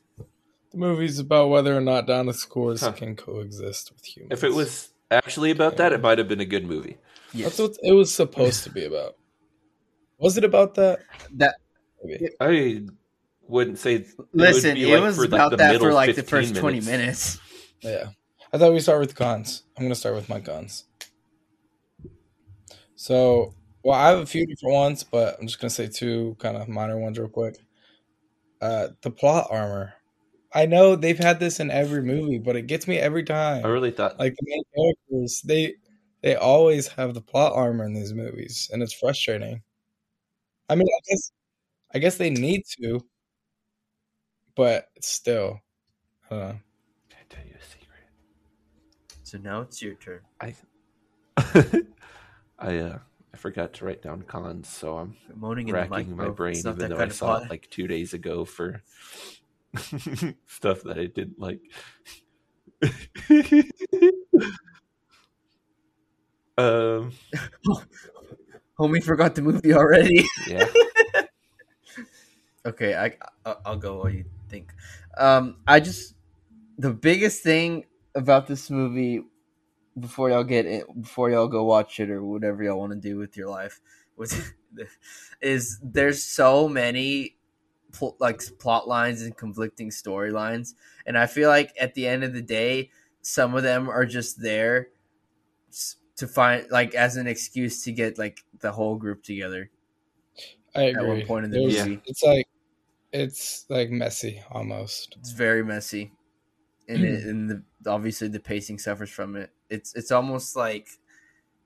the 0.70 0.78
movie's 0.78 1.18
about 1.18 1.50
whether 1.50 1.76
or 1.76 1.80
not 1.82 2.06
dinosaurs 2.06 2.80
Huh. 2.80 2.92
can 2.92 3.14
coexist 3.14 3.92
with 3.92 4.02
humans. 4.02 4.32
if 4.32 4.44
it 4.44 4.54
was 4.54 4.94
actually 5.10 5.50
about 5.50 5.76
that, 5.76 5.92
it 5.92 6.00
might 6.00 6.16
have 6.16 6.26
been 6.26 6.40
a 6.40 6.46
good 6.46 6.64
movie. 6.64 6.96
Yes. 7.34 7.56
that's 7.56 7.58
what 7.58 7.76
it 7.82 7.92
was 7.92 8.14
supposed 8.14 8.64
to 8.64 8.70
be 8.70 8.86
about. 8.86 9.16
Was 10.16 10.38
it 10.38 10.44
about 10.44 10.74
that? 10.76 11.00
That 11.34 11.56
Maybe. 12.02 12.30
I 12.40 12.86
wouldn't 13.46 13.78
say 13.78 13.96
it 13.96 14.06
listen, 14.32 14.74
be 14.74 14.90
it 14.90 14.94
like 14.94 15.02
was 15.02 15.16
for, 15.16 15.24
about 15.26 15.50
the 15.50 15.58
that 15.58 15.78
for 15.78 15.92
like 15.92 16.16
the 16.16 16.22
15 16.22 16.30
first 16.30 16.56
twenty 16.56 16.80
minutes. 16.80 17.38
Yeah. 17.82 18.06
I 18.54 18.58
thought 18.58 18.72
we 18.72 18.80
start 18.80 19.00
with 19.00 19.10
the 19.10 19.14
cons. 19.16 19.64
I'm 19.76 19.84
gonna 19.84 19.94
start 19.94 20.14
with 20.14 20.30
my 20.30 20.40
cons. 20.40 20.84
So, 22.94 23.54
well, 23.82 23.98
I 23.98 24.08
have 24.08 24.20
a 24.20 24.26
few 24.26 24.46
different 24.46 24.74
ones, 24.74 25.04
but 25.04 25.36
I'm 25.38 25.46
just 25.46 25.60
gonna 25.60 25.68
say 25.70 25.88
two 25.88 26.36
kind 26.38 26.56
of 26.56 26.68
minor 26.68 26.98
ones 26.98 27.18
real 27.18 27.28
quick. 27.28 27.58
Uh, 28.62 28.88
the 29.02 29.10
plot 29.10 29.48
armor. 29.50 29.92
I 30.54 30.66
know 30.66 30.96
they've 30.96 31.18
had 31.18 31.40
this 31.40 31.60
in 31.60 31.70
every 31.70 32.02
movie, 32.02 32.38
but 32.38 32.56
it 32.56 32.66
gets 32.66 32.86
me 32.86 32.96
every 32.96 33.24
time. 33.24 33.64
I 33.64 33.68
really 33.68 33.90
thought 33.90 34.18
like 34.18 34.34
the 34.34 34.46
main 34.46 34.62
characters 34.74 35.42
they 35.44 35.74
they 36.22 36.36
always 36.36 36.86
have 36.88 37.14
the 37.14 37.20
plot 37.20 37.52
armor 37.54 37.84
in 37.84 37.92
these 37.92 38.14
movies 38.14 38.70
and 38.72 38.82
it's 38.82 38.92
frustrating 38.92 39.60
i 40.68 40.74
mean 40.74 40.86
i 40.86 41.00
guess 41.10 41.32
i 41.94 41.98
guess 41.98 42.16
they 42.16 42.30
need 42.30 42.62
to 42.80 43.00
but 44.54 44.88
still 45.00 45.60
I 46.30 46.34
don't 46.34 46.40
know. 46.40 46.60
Can 47.10 47.18
I 47.20 47.34
tell 47.34 47.44
you 47.46 47.54
a 47.58 47.64
secret? 47.64 48.06
So 49.22 49.38
now 49.38 49.62
it's 49.62 49.82
your 49.82 49.94
turn. 49.94 50.20
I 50.40 50.54
I 52.58 52.76
uh 52.78 52.98
I 53.34 53.36
forgot 53.38 53.72
to 53.74 53.84
write 53.86 54.02
down 54.02 54.22
cons, 54.22 54.68
so 54.68 54.98
I'm 54.98 55.16
Moaning 55.34 55.70
racking 55.72 56.16
my 56.16 56.28
brain, 56.28 56.56
even 56.56 56.90
though 56.90 56.98
I 56.98 57.08
saw 57.08 57.36
it 57.38 57.50
like 57.50 57.68
two 57.70 57.86
days 57.86 58.12
ago 58.14 58.44
for 58.44 58.82
stuff 60.46 60.82
that 60.82 60.98
I 60.98 61.06
didn't 61.06 61.38
like. 61.38 61.60
um, 66.58 67.12
Homie 68.78 69.02
forgot 69.02 69.34
the 69.34 69.42
movie 69.42 69.72
already. 69.74 70.24
yeah, 70.48 70.66
Okay, 72.66 72.94
I 72.94 73.16
I- 73.48 73.56
I'll 73.64 73.76
go 73.76 73.98
while 73.98 74.10
you 74.10 74.24
think. 74.48 74.72
Um, 75.18 75.56
I 75.66 75.80
just 75.80 76.14
the 76.78 76.92
biggest 76.92 77.42
thing 77.42 77.86
about 78.14 78.46
this 78.46 78.70
movie 78.70 79.24
before 79.98 80.30
y'all 80.30 80.44
get 80.44 80.66
it, 80.66 80.84
before 81.00 81.30
y'all 81.30 81.48
go 81.48 81.64
watch 81.64 82.00
it 82.00 82.10
or 82.10 82.24
whatever 82.24 82.62
y'all 82.62 82.78
want 82.78 82.92
to 82.92 82.98
do 82.98 83.18
with 83.18 83.36
your 83.36 83.48
life 83.48 83.80
was 84.16 84.52
is 85.40 85.78
there's 85.82 86.22
so 86.22 86.68
many 86.68 87.36
pl- 87.92 88.16
like 88.20 88.40
plot 88.58 88.88
lines 88.88 89.22
and 89.22 89.36
conflicting 89.36 89.90
storylines, 89.90 90.74
and 91.06 91.16
I 91.18 91.26
feel 91.26 91.48
like 91.48 91.72
at 91.78 91.94
the 91.94 92.06
end 92.06 92.24
of 92.24 92.32
the 92.32 92.42
day, 92.42 92.90
some 93.22 93.54
of 93.54 93.62
them 93.62 93.88
are 93.88 94.06
just 94.06 94.40
there 94.40 94.88
to 96.16 96.26
find 96.26 96.66
like 96.70 96.94
as 96.94 97.16
an 97.16 97.26
excuse 97.26 97.82
to 97.84 97.92
get 97.92 98.18
like 98.18 98.44
the 98.60 98.72
whole 98.72 98.96
group 98.96 99.22
together. 99.22 99.70
i 100.74 100.90
At 100.90 101.06
one 101.06 101.26
point 101.26 101.44
in 101.44 101.50
the 101.50 101.58
There's- 101.58 101.86
movie. 101.86 102.02
it's 102.06 102.22
like 102.22 102.48
it's 103.12 103.66
like 103.68 103.90
messy 103.90 104.42
almost. 104.50 105.16
It's 105.20 105.32
very 105.32 105.62
messy, 105.64 106.12
and 106.88 106.98
hmm. 106.98 107.04
it, 107.04 107.24
and 107.24 107.50
the 107.50 107.90
obviously 107.90 108.28
the 108.28 108.40
pacing 108.40 108.78
suffers 108.78 109.10
from 109.10 109.36
it. 109.36 109.50
It's 109.72 109.94
it's 109.94 110.10
almost 110.10 110.56
like 110.56 110.88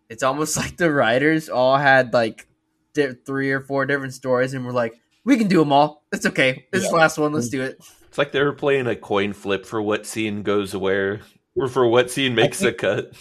it's 0.08 0.22
almost 0.22 0.56
like 0.62 0.76
the 0.76 0.90
writers 0.90 1.48
all 1.48 1.76
had 1.76 2.12
like 2.12 2.46
di- 2.94 3.12
three 3.26 3.50
or 3.52 3.60
four 3.60 3.86
different 3.86 4.14
stories, 4.14 4.54
and 4.54 4.64
we're 4.64 4.72
like, 4.72 4.98
we 5.24 5.36
can 5.36 5.48
do 5.48 5.58
them 5.58 5.72
all. 5.72 6.04
It's 6.12 6.26
okay. 6.26 6.66
This 6.72 6.84
is 6.84 6.90
the 6.90 6.96
last 6.96 7.18
one. 7.18 7.32
Let's 7.32 7.48
do 7.48 7.62
it. 7.62 7.78
It's 8.06 8.18
like 8.18 8.32
they 8.32 8.42
were 8.42 8.52
playing 8.52 8.86
a 8.86 8.96
coin 8.96 9.32
flip 9.32 9.66
for 9.66 9.82
what 9.82 10.06
scene 10.06 10.42
goes 10.42 10.74
where, 10.74 11.20
or 11.54 11.68
for 11.68 11.86
what 11.86 12.10
scene 12.10 12.34
makes 12.34 12.62
a 12.62 12.72
cut. 12.72 13.12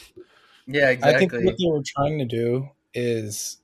Yeah, 0.68 0.90
exactly 0.90 1.16
I 1.16 1.20
think 1.20 1.34
what 1.46 1.58
they 1.58 1.68
were 1.68 1.84
trying 1.86 2.20
to 2.20 2.26
do 2.26 2.70
is 2.94 3.58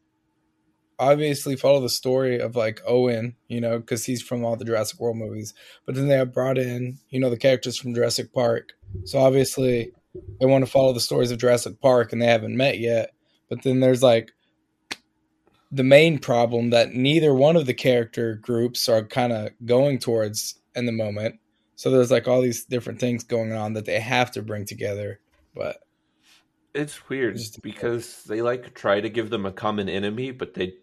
obviously 0.99 1.55
follow 1.55 1.81
the 1.81 1.89
story 1.89 2.39
of 2.39 2.55
like 2.55 2.81
Owen, 2.85 3.35
you 3.47 3.59
know, 3.59 3.79
because 3.79 4.05
he's 4.05 4.21
from 4.21 4.45
all 4.45 4.55
the 4.55 4.65
Jurassic 4.65 4.99
World 4.99 5.17
movies. 5.17 5.53
But 5.85 5.95
then 5.95 6.07
they 6.07 6.17
have 6.17 6.33
brought 6.33 6.59
in, 6.59 6.99
you 7.09 7.19
know, 7.19 7.29
the 7.29 7.37
characters 7.37 7.77
from 7.77 7.95
Jurassic 7.95 8.31
Park. 8.33 8.73
So 9.05 9.19
obviously 9.19 9.93
they 10.39 10.45
want 10.45 10.65
to 10.65 10.71
follow 10.71 10.93
the 10.93 10.99
stories 10.99 11.31
of 11.31 11.37
Jurassic 11.37 11.79
Park 11.81 12.11
and 12.11 12.21
they 12.21 12.27
haven't 12.27 12.55
met 12.55 12.79
yet. 12.79 13.11
But 13.49 13.63
then 13.63 13.79
there's 13.79 14.03
like 14.03 14.31
the 15.71 15.83
main 15.83 16.19
problem 16.19 16.69
that 16.71 16.93
neither 16.93 17.33
one 17.33 17.55
of 17.55 17.65
the 17.65 17.73
character 17.73 18.35
groups 18.35 18.89
are 18.89 19.03
kind 19.03 19.31
of 19.31 19.49
going 19.65 19.99
towards 19.99 20.59
in 20.75 20.85
the 20.85 20.91
moment. 20.91 21.35
So 21.75 21.89
there's 21.89 22.11
like 22.11 22.27
all 22.27 22.41
these 22.41 22.65
different 22.65 22.99
things 22.99 23.23
going 23.23 23.53
on 23.53 23.73
that 23.73 23.85
they 23.85 23.99
have 23.99 24.31
to 24.31 24.41
bring 24.41 24.65
together. 24.65 25.19
But 25.55 25.77
It's 26.73 27.09
weird 27.09 27.39
because 27.61 28.23
they 28.23 28.41
like 28.41 28.73
try 28.75 29.01
to 29.01 29.09
give 29.09 29.29
them 29.29 29.45
a 29.45 29.51
common 29.51 29.89
enemy, 29.89 30.31
but 30.31 30.53
they 30.53 30.75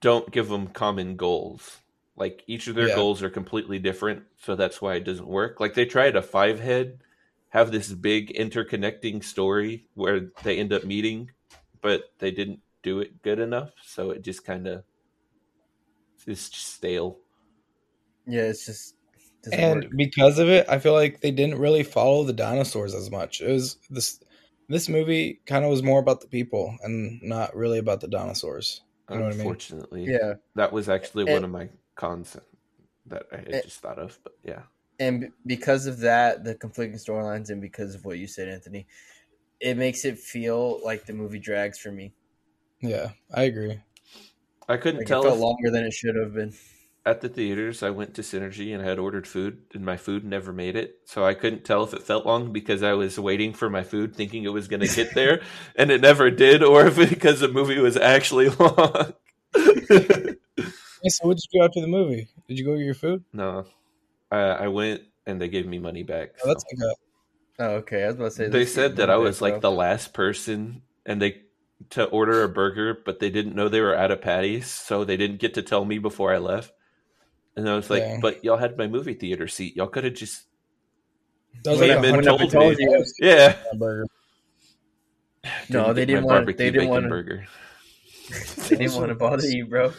don't 0.00 0.30
give 0.30 0.48
them 0.48 0.68
common 0.68 1.16
goals. 1.16 1.78
Like 2.16 2.44
each 2.46 2.66
of 2.68 2.74
their 2.74 2.88
Yeah. 2.88 2.96
goals 2.96 3.22
are 3.22 3.30
completely 3.30 3.78
different, 3.78 4.24
so 4.36 4.54
that's 4.54 4.82
why 4.82 4.94
it 4.96 5.04
doesn't 5.04 5.26
work. 5.26 5.58
Like 5.58 5.74
they 5.74 5.86
tried 5.86 6.14
a 6.14 6.22
five 6.22 6.60
head, 6.60 6.98
have 7.54 7.70
this 7.72 7.90
big 7.92 8.34
interconnecting 8.34 9.22
story 9.24 9.86
where 9.94 10.28
they 10.42 10.58
end 10.58 10.72
up 10.72 10.84
meeting, 10.84 11.30
but 11.80 12.02
they 12.18 12.30
didn't 12.32 12.60
do 12.82 12.98
it 13.00 13.22
good 13.22 13.38
enough, 13.38 13.70
so 13.82 14.10
it 14.10 14.20
just 14.22 14.44
kind 14.44 14.66
of 14.66 14.82
is 16.26 16.40
stale. 16.40 17.18
yeah, 18.26 18.42
it's 18.42 18.66
just 18.66 18.96
doesn't 19.42 19.60
and 19.60 19.84
work. 19.84 19.92
because 19.96 20.38
of 20.38 20.48
it, 20.48 20.66
I 20.68 20.78
feel 20.78 20.94
like 20.94 21.20
they 21.20 21.30
didn't 21.30 21.58
really 21.58 21.82
follow 21.84 22.24
the 22.24 22.32
dinosaurs 22.32 22.94
as 22.94 23.10
much. 23.10 23.40
It 23.40 23.50
was 23.52 23.76
this 23.88 24.20
this 24.68 24.88
movie 24.88 25.40
kind 25.46 25.64
of 25.64 25.70
was 25.70 25.82
more 25.82 26.00
about 26.00 26.22
the 26.22 26.26
people 26.26 26.74
and 26.82 27.20
not 27.22 27.54
really 27.54 27.78
about 27.78 28.00
the 28.00 28.08
dinosaurs. 28.08 28.80
You 29.10 29.16
know 29.16 29.22
what 29.24 29.28
I 29.28 29.36
mean? 29.36 29.40
Unfortunately, 29.40 30.04
Yeah, 30.06 30.34
that 30.54 30.72
was 30.72 30.88
actually 30.88 31.24
And- 31.24 31.32
one 31.34 31.44
of 31.44 31.50
my 31.50 31.68
cons 31.94 32.36
that 33.06 33.26
I 33.30 33.36
had 33.36 33.48
And- 33.48 33.62
just 33.64 33.80
thought 33.80 33.98
of. 33.98 34.18
But 34.24 34.32
yeah, 34.42 34.62
and 34.98 35.30
because 35.46 35.86
of 35.86 36.00
that, 36.00 36.44
the 36.44 36.54
conflicting 36.54 36.98
storylines, 36.98 37.50
and 37.50 37.60
because 37.60 37.94
of 37.94 38.04
what 38.04 38.18
you 38.18 38.26
said, 38.26 38.48
Anthony, 38.48 38.86
it 39.60 39.76
makes 39.76 40.04
it 40.04 40.18
feel 40.18 40.80
like 40.84 41.06
the 41.06 41.12
movie 41.12 41.38
drags 41.40 41.78
for 41.78 41.92
me. 41.92 42.14
Yeah, 42.80 43.12
I 43.34 43.44
agree. 43.44 43.80
I 44.68 44.76
couldn't 44.76 45.00
Like 45.00 45.06
it 45.06 45.08
tell 45.08 45.22
felt 45.22 45.38
if 45.38 45.40
longer 45.40 45.70
than 45.70 45.84
it 45.84 45.92
should 45.92 46.16
have 46.16 46.34
been. 46.34 46.52
at 47.06 47.20
the 47.20 47.28
theaters 47.28 47.82
I 47.82 47.90
went 47.90 48.14
to 48.14 48.22
Cinergy 48.22 48.72
and 48.74 48.82
I 48.82 48.86
had 48.88 48.98
ordered 48.98 49.26
food 49.26 49.62
and 49.74 49.84
my 49.84 49.96
food 49.96 50.24
never 50.24 50.52
made 50.52 50.74
it. 50.76 51.00
So 51.04 51.24
I 51.24 51.34
couldn't 51.34 51.64
tell 51.64 51.84
if 51.84 51.92
it 51.92 52.02
felt 52.02 52.24
long 52.26 52.52
because 52.52 52.82
I 52.82 52.94
was 52.94 53.18
waiting 53.18 53.52
for 53.52 53.68
my 53.68 53.82
food 53.82 54.14
thinking 54.16 54.44
it 54.44 54.52
was 54.52 54.68
going 54.68 54.80
to 54.80 54.88
get 54.88 55.14
there 55.14 55.42
and 55.76 55.90
it 55.90 56.00
never 56.00 56.30
did 56.30 56.62
or 56.62 56.86
if 56.86 56.96
because 56.96 57.40
the 57.40 57.48
movie 57.48 57.78
was 57.78 57.96
actually 57.96 58.48
long. 58.58 59.12
Hey, 61.02 61.08
so 61.10 61.28
what 61.28 61.36
did 61.36 61.44
you 61.52 61.60
do 61.60 61.64
after 61.64 61.80
the 61.80 61.86
movie? 61.86 62.28
Did 62.48 62.58
you 62.58 62.64
go 62.64 62.76
get 62.76 62.84
your 62.84 62.94
food? 62.94 63.24
no. 63.32 63.66
I, 64.30 64.38
I 64.38 64.68
went 64.68 65.02
and 65.26 65.40
they 65.40 65.48
gave 65.48 65.66
me 65.66 65.78
money 65.78 66.02
back. 66.02 66.30
Oh, 66.44 66.48
that's 66.48 66.64
so. 66.64 66.86
like 66.86 66.92
a, 66.92 66.96
Oh, 67.56 67.70
okay. 67.76 68.02
I 68.02 68.06
was 68.08 68.16
about 68.16 68.24
to 68.24 68.30
say 68.32 68.48
They 68.48 68.66
said 68.66 68.96
that 68.96 69.10
I 69.10 69.16
was 69.16 69.40
like 69.40 69.60
the 69.60 69.70
last 69.70 70.12
person 70.12 70.82
and 71.06 71.22
they 71.22 71.42
to 71.90 72.04
order 72.06 72.42
a 72.42 72.48
burger, 72.48 72.98
but 73.04 73.20
they 73.20 73.30
didn't 73.30 73.54
know 73.54 73.68
they 73.68 73.80
were 73.80 73.94
out 73.94 74.10
of 74.10 74.20
patties, 74.22 74.66
so 74.68 75.04
they 75.04 75.16
didn't 75.16 75.38
get 75.38 75.54
to 75.54 75.62
tell 75.62 75.84
me 75.84 75.98
before 75.98 76.32
I 76.34 76.38
left. 76.38 76.72
And 77.56 77.68
I 77.68 77.76
was 77.76 77.90
like. 77.90 78.20
"But 78.20 78.44
y'all 78.44 78.56
had 78.56 78.76
my 78.76 78.86
movie 78.88 79.14
theater 79.14 79.46
seat. 79.46 79.76
Y'all 79.76 79.86
could 79.86 80.02
have 80.04 80.14
just 80.14 80.44
that 81.62 81.70
was 81.70 81.80
Would 81.80 81.88
like 81.90 81.96
have 81.96 81.98
a 81.98 82.02
been 82.02 82.24
hundred 82.26 82.50
told 82.50 82.76
me. 82.76 83.04
yeah." 83.20 83.56
burger. 83.78 84.06
No, 85.68 85.92
they 85.92 86.06
didn't 86.06 86.24
want- 86.24 86.46
they 86.56 86.70
didn't 86.70 86.88
wanna- 86.88 87.08
burger. 87.08 87.46
They 88.68 88.76
didn't 88.76 88.94
want 88.94 89.10
to 89.10 89.14
bother 89.14 89.46
you, 89.46 89.66
bro. 89.66 89.92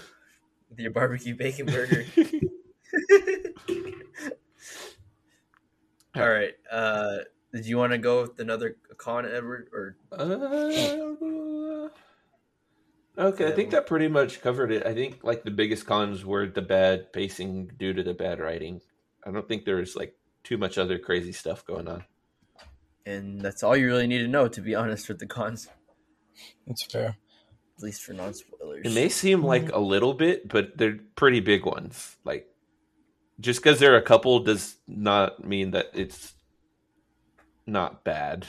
With 0.70 0.80
your 0.80 0.92
barbecue 0.92 1.36
bacon 1.36 1.68
burger. 1.68 2.04
All 6.16 6.30
right. 6.30 6.54
Uh, 6.72 7.18
did 7.54 7.66
you 7.66 7.78
want 7.78 7.92
to 7.94 7.98
go 7.98 8.22
with 8.22 8.40
another 8.40 8.78
con, 8.98 9.26
Edward? 9.26 9.70
Or 9.74 9.98
Uh, 10.12 11.90
okay, 13.18 13.48
I 13.48 13.52
think 13.52 13.72
that 13.72 13.88
pretty 13.88 14.08
much 14.08 14.42
covered 14.42 14.72
it. 14.72 14.86
I 14.86 14.94
think 14.94 15.24
like 15.24 15.44
the 15.44 15.52
biggest 15.52 15.86
cons 15.86 16.26
were 16.26 16.48
the 16.48 16.62
bad 16.62 17.12
pacing 17.14 17.72
due 17.78 17.94
to 17.94 18.04
the 18.04 18.14
bad 18.14 18.40
writing. 18.40 18.82
I 19.26 19.32
don't 19.32 19.48
think 19.48 19.66
there 19.66 19.78
was 19.78 19.96
like 19.96 20.16
too 20.44 20.58
much 20.58 20.78
other 20.78 21.00
crazy 21.00 21.32
stuff 21.32 21.66
going 21.66 21.88
on. 21.88 22.04
and 23.06 23.42
that's 23.42 23.64
all 23.64 23.76
you 23.76 23.88
really 23.88 24.08
need 24.08 24.20
to 24.20 24.28
know, 24.28 24.48
to 24.48 24.62
be 24.62 24.76
honest, 24.82 25.08
with 25.08 25.20
the 25.20 25.28
cons, 25.28 25.68
That's 26.68 26.84
fair. 26.84 27.16
at 27.78 27.84
least 27.84 28.04
for 28.04 28.14
non 28.14 28.34
spoilers. 28.34 28.86
It 28.86 28.94
may 28.94 29.10
seem 29.10 29.44
like 29.44 29.72
a 29.72 29.80
little 29.80 30.14
bit, 30.14 30.48
but 30.50 30.78
they're 30.78 31.00
pretty 31.16 31.40
big 31.40 31.66
ones. 31.66 32.18
Like 32.24 32.48
just 33.40 33.62
because 33.62 33.80
there 33.80 33.94
are 33.94 33.98
a 33.98 34.02
couple 34.02 34.40
does 34.40 34.78
not 34.88 35.44
mean 35.44 35.72
that 35.72 35.88
it's 35.94 36.34
not 37.66 38.04
bad. 38.04 38.46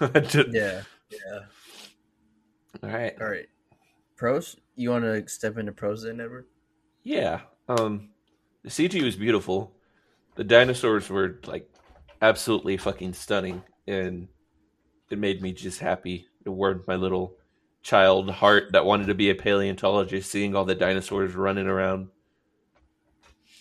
Just- 0.22 0.50
Yeah. 0.52 0.82
Yeah. 1.10 1.40
All 2.82 2.90
right. 2.90 3.14
All 3.20 3.28
right. 3.28 3.46
Pros. 4.16 4.56
You 4.76 4.90
want 4.90 5.04
to 5.04 5.28
step 5.28 5.58
into 5.58 5.72
pros 5.72 6.02
then, 6.02 6.20
Edward? 6.20 6.46
Yeah. 7.02 7.40
Um 7.68 8.10
the 8.62 8.70
CG 8.70 9.02
was 9.02 9.16
beautiful. 9.16 9.76
The 10.36 10.44
dinosaurs 10.44 11.08
were 11.10 11.40
like 11.46 11.68
absolutely 12.22 12.76
fucking 12.76 13.12
stunning 13.12 13.62
and 13.86 14.28
it 15.10 15.18
made 15.18 15.42
me 15.42 15.52
just 15.52 15.80
happy. 15.80 16.26
It 16.46 16.48
warmed 16.48 16.86
my 16.86 16.96
little 16.96 17.36
child 17.82 18.30
heart 18.30 18.72
that 18.72 18.86
wanted 18.86 19.06
to 19.08 19.14
be 19.14 19.30
a 19.30 19.34
paleontologist 19.34 20.30
seeing 20.30 20.56
all 20.56 20.64
the 20.64 20.74
dinosaurs 20.74 21.34
running 21.34 21.66
around. 21.66 22.08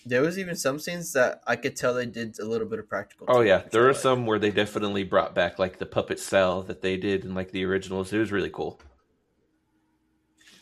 There 0.06 0.22
was 0.22 0.38
even 0.38 0.56
some 0.56 0.80
scenes 0.80 1.14
that 1.14 1.42
I 1.48 1.56
could 1.56 1.76
tell 1.76 1.94
they 1.94 2.06
did 2.06 2.38
a 2.40 2.46
little 2.46 2.68
bit 2.68 2.80
of 2.80 2.90
practical. 2.90 3.28
Oh 3.28 3.42
yeah, 3.42 3.64
there 3.72 3.84
I 3.84 3.86
were 3.86 3.94
some 3.94 4.26
where 4.26 4.40
they 4.40 4.52
definitely 4.52 5.04
brought 5.04 5.34
back 5.34 5.58
like 5.60 5.78
the 5.80 5.86
puppet 5.86 6.20
cell 6.20 6.62
that 6.64 6.82
they 6.82 6.98
did 6.98 7.24
in 7.24 7.34
like 7.34 7.52
the 7.52 7.64
originals. 7.66 8.12
It 8.12 8.18
was 8.20 8.32
really 8.32 8.50
cool. 8.50 8.80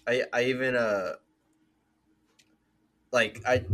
I 0.08 0.24
I 0.34 0.44
even 0.46 0.76
uh 0.76 1.14
like 3.12 3.42
I 3.46 3.66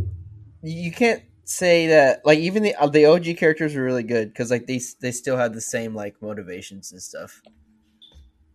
you 0.62 0.92
can't 0.92 1.22
say 1.44 1.88
that 1.88 2.24
like 2.26 2.38
even 2.38 2.62
the 2.62 2.74
uh, 2.74 2.88
the 2.88 3.06
OG 3.06 3.36
characters 3.38 3.74
were 3.74 3.82
really 3.84 4.02
good 4.02 4.28
because 4.28 4.50
like 4.50 4.66
they 4.66 4.80
they 5.00 5.12
still 5.12 5.36
had 5.36 5.54
the 5.54 5.60
same 5.60 5.94
like 5.94 6.20
motivations 6.22 6.92
and 6.92 7.02
stuff. 7.02 7.42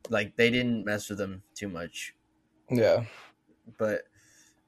Like 0.10 0.36
they 0.36 0.49
didn't 0.49 0.86
mess 0.86 1.10
with 1.10 1.17
them 1.17 1.43
too 1.56 1.69
much, 1.69 2.13
Yeah, 2.69 3.06
but 3.78 4.04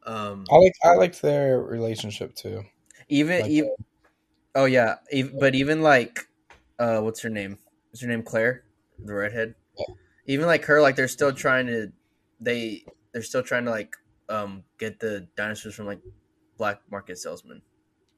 um 0.06 0.46
I 0.52 0.56
like 0.56 0.74
I 0.84 0.96
liked 0.96 1.22
their 1.22 1.62
relationship 1.62 2.36
too. 2.36 2.64
even 3.10 3.42
Like, 3.42 3.52
even 3.52 3.72
oh 4.56 4.66
yeah, 4.66 4.96
but 5.40 5.56
even 5.56 5.82
like 5.82 6.28
uh 6.80 7.00
what's 7.02 7.22
her 7.22 7.30
name? 7.30 7.58
Is 7.94 8.02
her 8.02 8.08
name 8.08 8.24
Claire, 8.24 8.64
the 9.04 9.14
redhead? 9.14 9.56
Yeah. 9.78 9.96
Even 10.28 10.48
like 10.48 10.66
her, 10.66 10.82
like 10.82 10.96
they're 10.96 11.08
still 11.08 11.34
trying 11.34 11.68
to 11.68 11.92
they 12.40 12.84
they're 13.14 13.24
still 13.24 13.44
trying 13.44 13.66
to 13.66 13.72
like 13.72 13.96
um 14.30 14.64
get 14.80 15.00
the 15.00 15.28
dinosaurs 15.36 15.76
from 15.76 15.86
like 15.86 16.02
black 16.58 16.80
market 16.92 17.18
salesmen, 17.18 17.62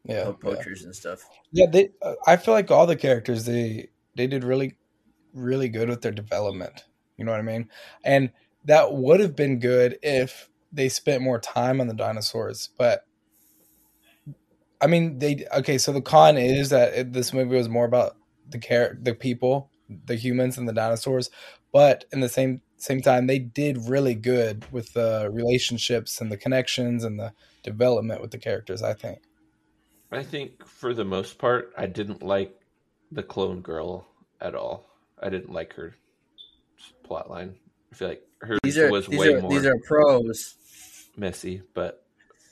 yeah, 0.06 0.24
po- 0.24 0.38
yeah. 0.44 0.56
poachers 0.56 0.84
and 0.84 0.96
stuff. 0.96 1.24
Yeah, 1.52 1.68
they. 1.72 1.90
Uh, 2.02 2.16
I 2.26 2.38
feel 2.38 2.54
like 2.54 2.72
all 2.72 2.88
the 2.88 2.96
characters 2.96 3.46
they 3.46 3.90
they 4.16 4.28
did 4.28 4.44
really, 4.44 4.76
really 5.34 5.70
good 5.70 5.90
with 5.90 6.02
their 6.02 6.12
development. 6.12 6.86
You 7.18 7.26
know 7.26 7.32
what 7.32 7.40
I 7.40 7.44
mean? 7.44 7.70
And 8.04 8.32
that 8.66 8.94
would 8.94 9.20
have 9.20 9.36
been 9.36 9.60
good 9.60 9.98
if 10.02 10.50
they 10.72 10.90
spent 10.90 11.22
more 11.22 11.40
time 11.40 11.82
on 11.82 11.88
the 11.88 11.94
dinosaurs. 11.94 12.70
But 12.78 13.06
I 14.82 14.88
mean, 14.88 15.20
they 15.20 15.46
okay. 15.56 15.78
So 15.78 15.92
the 15.92 16.02
con 16.02 16.38
is 16.38 16.70
that 16.70 16.94
it, 16.94 17.14
this 17.14 17.34
movie 17.34 17.56
was 17.56 17.70
more 17.70 17.86
about 17.86 18.16
the 18.48 18.60
care, 18.60 18.98
the 19.02 19.14
people, 19.14 19.72
the 20.06 20.16
humans, 20.16 20.58
and 20.58 20.68
the 20.68 20.74
dinosaurs. 20.74 21.30
But 21.72 22.06
in 22.12 22.20
the 22.20 22.30
same 22.30 22.62
same 22.78 23.02
time, 23.02 23.28
they 23.28 23.40
did 23.40 23.90
really 23.90 24.14
good 24.14 24.66
with 24.72 24.94
the 24.94 25.30
relationships 25.32 26.22
and 26.22 26.32
the 26.32 26.38
connections 26.38 27.04
and 27.04 27.20
the 27.20 27.34
development 27.64 28.22
with 28.22 28.32
the 28.32 28.38
characters. 28.38 28.84
I 28.84 28.94
think. 28.94 29.20
I 30.12 30.24
think 30.24 30.66
for 30.66 30.94
the 30.94 31.04
most 31.04 31.38
part, 31.38 31.74
I 31.78 31.86
didn't 31.88 32.24
like 32.24 32.54
the 33.12 33.24
clone 33.24 33.62
girl 33.62 34.08
at 34.40 34.56
all. 34.56 34.86
I 35.22 35.30
didn't 35.30 35.52
like 35.52 35.74
her 35.74 35.96
plot 37.04 37.30
line. 37.30 37.56
I 37.92 37.96
feel 37.96 38.08
like 38.10 38.24
her 38.42 38.58
These 38.64 38.78
are 38.78 38.92
was 38.92 39.08
these 39.08 39.20
way 39.20 39.34
are 39.34 39.42
more 39.42 39.52
these 39.52 39.66
are 39.66 39.78
pros. 39.86 40.56
messy, 41.16 41.62
but 41.74 42.06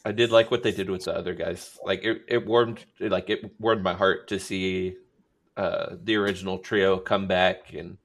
I 0.04 0.12
did 0.12 0.32
like 0.32 0.52
what 0.52 0.64
they 0.64 0.72
did 0.72 0.90
with 0.90 1.06
the 1.06 1.16
other 1.16 1.34
guys. 1.34 1.78
Like 1.84 2.04
it, 2.04 2.24
it 2.28 2.46
warmed 2.46 2.86
like 3.00 3.30
it 3.30 3.60
warmed 3.60 3.84
my 3.84 3.94
heart 3.94 4.28
to 4.30 4.40
see 4.40 4.96
uh, 5.58 5.96
the 6.04 6.16
original 6.16 6.60
trio 6.60 6.98
come 6.98 7.28
back 7.28 7.74
and 7.74 7.98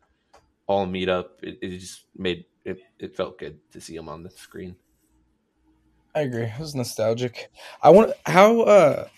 all 0.67 0.87
meet 0.87 1.09
up. 1.09 1.41
It, 1.43 1.59
it 1.63 1.79
just 1.79 2.05
made 2.17 2.47
it. 2.65 2.81
It 2.99 3.17
felt 3.17 3.39
good 3.39 3.59
to 3.73 3.81
see 3.81 3.97
them 3.97 4.09
on 4.09 4.23
the 4.23 4.31
screen. 4.31 4.77
I 6.15 6.23
agree. 6.23 6.45
It 6.45 6.59
was 6.59 6.75
nostalgic. 6.75 7.51
I 7.83 7.91
want 7.91 8.13
how 8.27 8.63
uh 8.63 9.09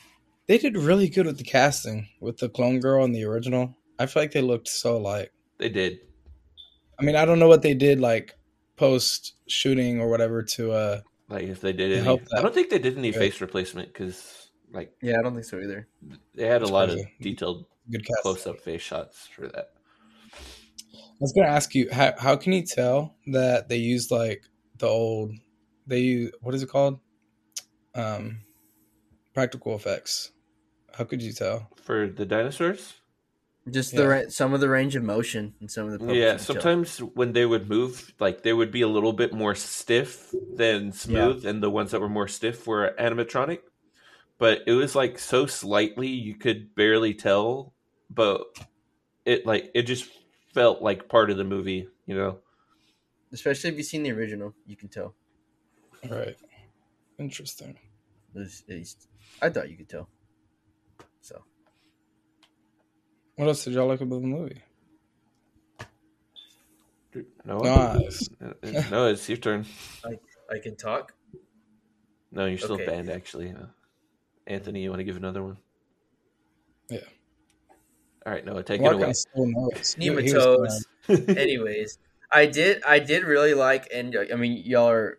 they 0.47 0.59
did 0.59 0.77
really 0.77 1.09
good 1.09 1.27
with 1.27 1.39
the 1.39 1.45
casting 1.45 2.09
with 2.21 2.39
the 2.39 2.49
clone 2.49 2.81
girl 2.81 3.05
and 3.05 3.15
the 3.15 3.25
original. 3.25 3.77
I 3.99 4.07
feel 4.07 4.23
like 4.23 4.33
they 4.33 4.43
looked 4.43 4.69
so 4.69 4.97
alike. 4.97 5.33
They 5.59 5.69
did. 5.69 6.01
I 6.99 7.05
mean, 7.05 7.17
I 7.17 7.25
don't 7.25 7.39
know 7.39 7.49
what 7.49 7.63
they 7.63 7.75
did 7.75 8.01
like 8.01 8.35
post 8.77 9.35
shooting 9.49 10.01
or 10.01 10.09
whatever 10.09 10.43
to 10.43 10.73
uh 10.73 11.01
Like 11.29 11.45
if 11.45 11.61
they 11.61 11.73
did 11.73 11.93
They 11.93 11.99
any, 11.99 12.05
helped. 12.05 12.29
I 12.37 12.43
don't 12.43 12.55
think 12.55 12.71
they 12.71 12.79
did 12.79 12.99
any 12.99 13.13
Good. 13.13 13.21
face 13.21 13.41
replacement 13.41 13.89
because 13.93 14.51
like 14.71 14.93
Yeah, 15.03 15.19
I 15.19 15.23
don't 15.23 15.35
think 15.35 15.47
so 15.47 15.59
either. 15.59 15.89
they 16.35 16.47
had 16.47 16.63
a 16.63 16.67
That's 16.67 16.73
lot 16.73 16.91
of 16.91 17.01
detailed 17.21 17.67
good 17.91 18.07
close 18.23 18.47
up 18.47 18.61
face 18.61 18.83
shots 18.83 19.27
for 19.27 19.49
that. 19.49 19.69
I 20.95 20.99
was 21.21 21.33
gonna 21.33 21.49
ask 21.49 21.75
you 21.75 21.89
how 21.91 22.15
how 22.19 22.37
can 22.37 22.53
you 22.53 22.65
tell 22.65 23.17
that 23.29 23.69
they 23.69 23.77
used 23.77 24.11
like 24.11 24.45
the 24.79 24.87
old 24.87 25.33
they 25.87 26.01
use 26.01 26.33
what 26.41 26.55
is 26.55 26.63
it 26.63 26.69
called 26.69 27.01
um 27.95 28.43
practical 29.35 29.77
effects 29.77 30.33
how 30.95 31.05
could 31.05 31.23
you 31.23 31.33
tell 31.33 31.71
For 31.77 32.09
the 32.09 32.25
dinosaurs, 32.25 33.02
Just 33.71 33.95
the 33.95 34.03
Yeah. 34.03 34.23
some 34.29 34.55
of 34.55 34.61
the 34.61 34.69
range 34.69 34.97
of 34.97 35.05
motion 35.05 35.55
and 35.61 35.71
some 35.71 35.89
of 35.93 36.01
the 36.01 36.07
yeah. 36.07 36.13
you 36.13 36.21
can 36.21 36.37
tell. 36.39 36.39
Sometimes 36.39 36.99
when 36.99 37.33
they 37.33 37.47
would 37.47 37.69
move, 37.69 38.13
like 38.19 38.43
they 38.43 38.53
would 38.53 38.73
be 38.73 38.83
a 38.83 38.89
little 38.89 39.13
bit 39.13 39.33
more 39.33 39.55
stiff 39.55 40.35
than 40.55 40.91
smooth, 40.93 41.47
and 41.47 41.63
the 41.63 41.71
ones 41.71 41.93
that 41.93 42.01
were 42.01 42.09
more 42.09 42.27
stiff 42.29 42.67
were 42.67 42.95
animatronic. 42.99 43.61
But 44.39 44.63
it 44.67 44.73
was 44.73 44.97
like 44.97 45.19
so 45.21 45.47
slightly 45.47 46.09
you 46.09 46.35
could 46.35 46.75
barely 46.75 47.15
tell, 47.15 47.73
but 48.11 48.41
it 49.25 49.47
like 49.47 49.71
it 49.75 49.83
just 49.83 50.11
felt 50.53 50.83
like 50.83 51.09
part 51.09 51.31
of 51.31 51.37
the 51.37 51.45
movie, 51.45 51.87
you 52.07 52.17
know. 52.17 52.41
especially 53.33 53.71
if 53.71 53.77
you've 53.77 53.87
seen 53.87 54.03
the 54.03 54.11
original, 54.11 54.53
you 54.67 54.75
can 54.77 54.89
tell. 54.89 55.15
right 56.11 56.37
interesting 57.19 57.79
There's- 58.35 58.65
at 58.69 58.75
least 58.75 59.07
I 59.41 59.49
thought 59.51 59.71
you 59.71 59.77
could 59.77 59.89
tell. 59.89 60.09
So 61.21 61.45
what 63.43 63.49
else 63.49 63.65
did 63.65 63.75
y'all 63.75 63.89
like 63.89 64.01
about 64.01 64.21
the 64.21 64.27
movie 64.27 64.63
No, 67.45 67.59
Nice. 67.59 68.31
no, 68.91 69.07
it's 69.09 69.29
your 69.29 69.37
turn. 69.37 69.67
I 70.05 70.13
I 70.51 70.59
can 70.59 70.77
talk. 70.77 71.13
No, 72.31 72.47
you're 72.47 72.57
still 72.57 72.75
Okay. 72.77 72.87
banned. 72.87 73.11
Actually, 73.11 73.51
uh, 73.51 73.67
Anthony, 74.47 74.83
you 74.83 74.89
want 74.91 75.01
to 75.01 75.05
give 75.05 75.17
another 75.17 75.43
one? 75.43 75.59
Yeah. 76.89 77.01
All 78.25 78.33
right, 78.33 78.45
Noah, 78.45 78.63
take 78.63 78.81
Mark 78.81 78.95
it 78.95 78.97
away. 78.97 79.07
on 79.09 79.15
still 79.15 79.47
notes. 79.47 79.95
He- 79.95 80.05
he 80.05 80.11
was 80.11 80.25
Nematodes. 81.09 81.37
Anyways, 81.37 81.99
I 82.31 82.47
did 82.47 82.83
I 82.85 82.99
did 82.99 83.25
really 83.25 83.53
like 83.55 83.89
and 83.93 84.17
I 84.33 84.37
mean 84.37 84.63
y'all 84.65 84.89
are 84.89 85.19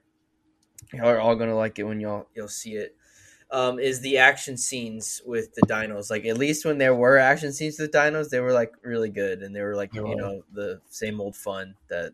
y'all 0.93 1.07
are 1.09 1.19
all 1.19 1.35
gonna 1.35 1.55
like 1.55 1.77
it 1.77 1.83
when 1.83 1.99
y'all 1.99 2.27
you'll 2.33 2.47
see 2.47 2.73
it. 2.75 2.95
Um, 3.53 3.77
is 3.77 4.01
the 4.01 4.17
action 4.17 4.57
scenes 4.57 5.21
with 5.27 5.53
the 5.53 5.61
dinos 5.67 6.09
like 6.09 6.25
at 6.25 6.39
least 6.39 6.65
when 6.65 6.79
there 6.79 6.95
were 6.95 7.19
action 7.19 7.53
scenes 7.53 7.77
with 7.77 7.91
dinos 7.91 8.29
they 8.29 8.39
were 8.39 8.51
like 8.51 8.73
really 8.81 9.11
good 9.11 9.43
and 9.43 9.55
they 9.55 9.61
were 9.61 9.75
like 9.75 9.91
They 9.91 9.99
you 9.99 10.15
know 10.15 10.43
the 10.51 10.81
same 10.89 11.21
old 11.21 11.35
fun 11.35 11.75
that 11.87 12.13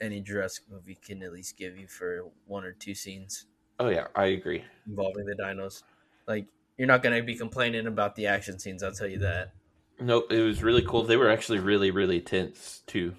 any 0.00 0.22
Jurassic 0.22 0.64
movie 0.70 0.96
can 1.04 1.22
at 1.22 1.32
least 1.32 1.58
give 1.58 1.76
you 1.76 1.88
for 1.88 2.30
one 2.46 2.64
or 2.64 2.72
two 2.72 2.94
scenes 2.94 3.44
oh 3.78 3.88
yeah, 3.88 4.06
I 4.14 4.26
agree. 4.26 4.64
involving 4.86 5.26
the 5.26 5.34
dinos. 5.34 5.82
Like 6.26 6.46
you're 6.76 6.88
not 6.88 7.02
gonna 7.02 7.22
be 7.22 7.34
complaining 7.34 7.86
about 7.86 8.14
the 8.14 8.26
action 8.26 8.58
scenes, 8.58 8.82
I'll 8.82 8.92
tell 8.92 9.08
you 9.08 9.18
that. 9.18 9.52
Nope, 10.00 10.30
it 10.30 10.42
was 10.42 10.62
really 10.62 10.82
cool. 10.82 11.02
They 11.02 11.16
were 11.16 11.30
actually 11.30 11.58
really, 11.58 11.90
really 11.90 12.20
tense 12.20 12.82
too. 12.86 13.14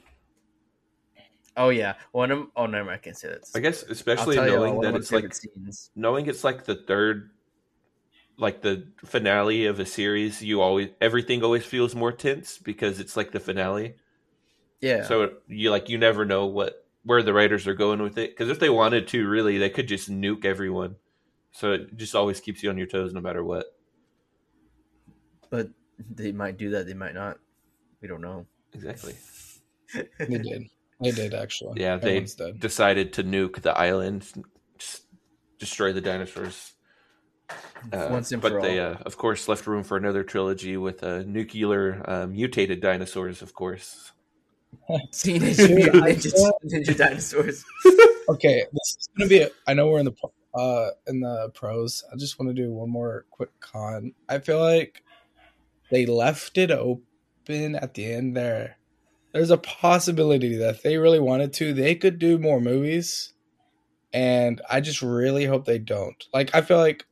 Oh 1.57 1.69
yeah, 1.69 1.95
one 2.11 2.31
of 2.31 2.47
oh 2.55 2.67
mind, 2.67 2.89
I 2.89 2.97
can't 2.97 3.17
say 3.17 3.29
that. 3.29 3.49
I 3.55 3.59
guess 3.59 3.83
especially 3.83 4.37
knowing 4.37 4.79
that 4.81 4.95
it's 4.95 5.11
like 5.11 5.33
scenes. 5.33 5.91
knowing 5.95 6.27
it's 6.27 6.43
like 6.43 6.63
the 6.63 6.75
third, 6.75 7.31
like 8.39 8.61
the 8.61 8.87
finale 9.05 9.65
of 9.65 9.79
a 9.79 9.85
series. 9.85 10.41
You 10.41 10.61
always 10.61 10.89
everything 11.01 11.43
always 11.43 11.65
feels 11.65 11.93
more 11.95 12.11
tense 12.11 12.57
because 12.57 12.99
it's 12.99 13.15
like 13.17 13.31
the 13.31 13.39
finale. 13.39 13.95
Yeah. 14.81 15.03
So 15.03 15.31
you 15.47 15.71
like 15.71 15.89
you 15.89 15.97
never 15.97 16.25
know 16.25 16.45
what 16.45 16.85
where 17.03 17.21
the 17.23 17.33
writers 17.33 17.67
are 17.67 17.73
going 17.73 18.01
with 18.01 18.17
it. 18.17 18.31
Because 18.31 18.49
if 18.49 18.59
they 18.59 18.69
wanted 18.69 19.07
to, 19.09 19.27
really, 19.27 19.57
they 19.57 19.69
could 19.69 19.87
just 19.87 20.09
nuke 20.09 20.45
everyone. 20.45 20.95
So 21.51 21.73
it 21.73 21.97
just 21.97 22.15
always 22.15 22.39
keeps 22.39 22.61
you 22.63 22.69
on 22.69 22.77
your 22.77 22.87
toes 22.87 23.13
no 23.13 23.21
matter 23.21 23.43
what. 23.43 23.65
but 25.49 25.69
they 26.15 26.31
might 26.31 26.57
do 26.57 26.69
that. 26.71 26.85
They 26.85 26.93
might 26.93 27.13
not. 27.15 27.37
We 28.01 28.07
don't 28.07 28.21
know. 28.21 28.45
Exactly. 28.73 29.15
they 30.19 30.37
did 30.37 30.63
they 31.01 31.11
did 31.11 31.33
actually 31.33 31.81
Yeah, 31.81 31.97
they 31.97 32.19
dead. 32.21 32.59
decided 32.59 33.13
to 33.13 33.23
nuke 33.23 33.61
the 33.61 33.75
island, 33.77 34.25
just 34.77 35.03
destroy 35.57 35.91
the 35.93 36.01
dinosaurs. 36.01 36.73
Uh, 37.91 38.07
Once 38.11 38.31
and 38.31 38.41
but 38.41 38.51
for 38.51 38.61
they, 38.61 38.79
all. 38.79 38.93
uh, 38.93 38.97
of 39.05 39.17
course, 39.17 39.47
left 39.47 39.65
room 39.65 39.83
for 39.83 39.97
another 39.97 40.23
trilogy 40.23 40.77
with 40.77 41.03
uh, 41.03 41.23
nuclear 41.25 42.03
uh, 42.07 42.27
mutated 42.27 42.81
dinosaurs. 42.81 43.41
Of 43.41 43.53
course, 43.53 44.11
Teenage 45.13 45.57
Dude, 45.57 45.75
Mutant 45.75 46.03
Ninja, 46.03 46.51
Ninja 46.65 46.97
Dinosaurs. 46.97 47.63
okay 48.29 48.63
this 48.71 48.97
is 48.99 49.09
gonna 49.17 49.27
be 49.27 49.41
a, 49.41 49.49
i 49.67 49.73
know 49.73 49.87
we're 49.87 49.99
in 49.99 50.05
the 50.05 50.13
uh 50.53 50.89
in 51.07 51.19
the 51.19 51.49
pros 51.55 52.03
i 52.13 52.15
just 52.15 52.39
want 52.39 52.47
to 52.47 52.53
do 52.53 52.71
one 52.71 52.89
more 52.89 53.25
quick 53.31 53.49
con 53.59 54.13
i 54.29 54.37
feel 54.37 54.59
like 54.59 55.03
they 55.89 56.05
left 56.05 56.57
it 56.57 56.69
open 56.69 57.75
at 57.75 57.95
the 57.95 58.05
end 58.05 58.37
there 58.37 58.77
there's 59.33 59.49
a 59.49 59.57
possibility 59.57 60.55
that 60.55 60.75
if 60.75 60.83
they 60.83 60.97
really 60.97 61.19
wanted 61.19 61.51
to 61.51 61.73
they 61.73 61.95
could 61.95 62.19
do 62.19 62.37
more 62.37 62.61
movies 62.61 63.33
and 64.13 64.61
i 64.69 64.79
just 64.79 65.01
really 65.01 65.45
hope 65.45 65.65
they 65.65 65.79
don't 65.79 66.25
like 66.31 66.53
i 66.53 66.61
feel 66.61 66.77
like 66.77 67.05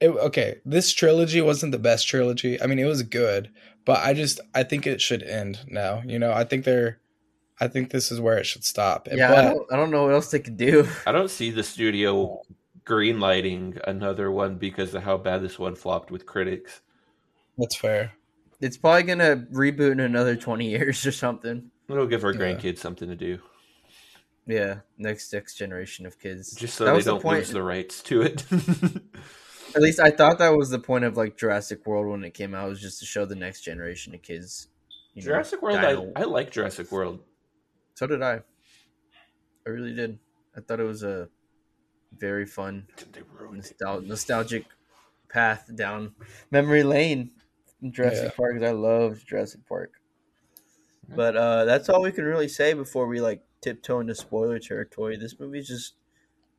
it, 0.00 0.08
okay 0.10 0.58
this 0.64 0.92
trilogy 0.92 1.40
wasn't 1.40 1.72
the 1.72 1.78
best 1.78 2.06
trilogy 2.08 2.60
i 2.62 2.66
mean 2.66 2.78
it 2.78 2.84
was 2.86 3.02
good 3.02 3.50
but 3.84 3.98
i 4.04 4.12
just 4.14 4.40
i 4.54 4.62
think 4.62 4.86
it 4.86 5.00
should 5.00 5.22
end 5.22 5.60
now 5.68 6.02
you 6.06 6.18
know 6.18 6.32
i 6.32 6.44
think 6.44 6.64
they're 6.64 6.98
i 7.60 7.68
think 7.68 7.90
this 7.90 8.10
is 8.10 8.20
where 8.20 8.38
it 8.38 8.44
should 8.46 8.64
stop 8.64 9.06
Yeah, 9.10 9.32
I 9.32 9.42
don't, 9.42 9.72
I 9.72 9.76
don't 9.76 9.90
know 9.90 10.04
what 10.04 10.12
else 10.14 10.30
they 10.30 10.38
could 10.40 10.56
do. 10.56 10.88
I 11.06 11.12
don't 11.12 11.30
see 11.30 11.50
the 11.50 11.62
studio 11.62 12.40
greenlighting 12.84 13.78
another 13.86 14.30
one 14.30 14.56
because 14.56 14.94
of 14.94 15.02
how 15.02 15.16
bad 15.18 15.42
this 15.42 15.58
one 15.58 15.74
flopped 15.76 16.10
with 16.10 16.24
critics. 16.26 16.80
that's 17.58 17.76
fair 17.76 18.12
It's 18.60 18.76
probably 18.78 19.02
gonna 19.04 19.46
reboot 19.52 19.92
in 19.92 20.00
another 20.00 20.36
twenty 20.36 20.68
years 20.70 21.06
or 21.06 21.12
something. 21.12 21.70
It'll 21.88 22.06
give 22.06 22.24
our 22.24 22.32
Yeah. 22.32 22.38
grandkids 22.40 22.78
something 22.78 23.08
to 23.08 23.16
do, 23.16 23.38
Yeah, 24.46 24.80
next 24.96 25.32
next 25.32 25.54
generation 25.56 26.06
of 26.06 26.18
kids. 26.18 26.54
just 26.54 26.74
so 26.76 26.84
That 26.86 26.94
they 26.96 27.02
don't 27.02 27.20
point. 27.22 27.40
lose 27.40 27.50
the 27.50 27.62
rights 27.62 28.02
to 28.04 28.22
it. 28.22 28.44
At 29.74 29.82
least 29.82 30.00
I 30.00 30.10
thought 30.10 30.38
that 30.38 30.50
was 30.56 30.70
the 30.70 30.78
point 30.78 31.04
of 31.04 31.16
like 31.16 31.36
Jurassic 31.36 31.86
World 31.86 32.08
when 32.08 32.24
it 32.24 32.34
came 32.34 32.54
out, 32.54 32.68
was 32.68 32.80
just 32.80 32.98
to 33.00 33.06
show 33.06 33.24
the 33.24 33.34
next 33.36 33.60
generation 33.62 34.14
of 34.14 34.22
kids. 34.22 34.68
you 35.14 35.22
know, 35.22 35.26
Jurassic 35.26 35.62
World, 35.62 35.78
I, 35.78 35.90
dino- 35.94 36.12
I 36.16 36.22
like 36.24 36.50
Jurassic 36.50 36.90
World. 36.90 37.20
So 37.94 38.06
did 38.06 38.22
I. 38.22 38.40
I 39.66 39.70
really 39.70 39.94
did. 39.94 40.18
I 40.56 40.60
thought 40.60 40.80
it 40.80 40.84
was 40.84 41.02
a 41.04 41.28
very 42.18 42.46
fun, 42.46 42.86
They 43.12 43.22
ruined 43.38 43.64
it. 43.64 43.76
nostal- 43.78 44.04
nostalgic 44.06 44.64
path 45.28 45.70
down 45.76 46.14
memory 46.50 46.82
lane 46.82 47.30
in 47.82 47.92
Jurassic 47.92 48.24
Yeah. 48.24 48.36
Park. 48.36 48.54
'cause 48.54 48.62
I 48.64 48.72
love 48.72 49.24
Jurassic 49.24 49.60
Park. 49.68 49.92
But 51.14 51.36
uh, 51.36 51.64
that's 51.64 51.88
all 51.88 52.02
we 52.02 52.12
can 52.12 52.24
really 52.24 52.48
say 52.48 52.72
before 52.72 53.06
we 53.06 53.20
like 53.20 53.42
tiptoe 53.60 54.00
into 54.00 54.14
spoiler 54.14 54.58
territory. 54.58 55.16
This 55.16 55.38
movie's 55.38 55.68
just, 55.68 55.94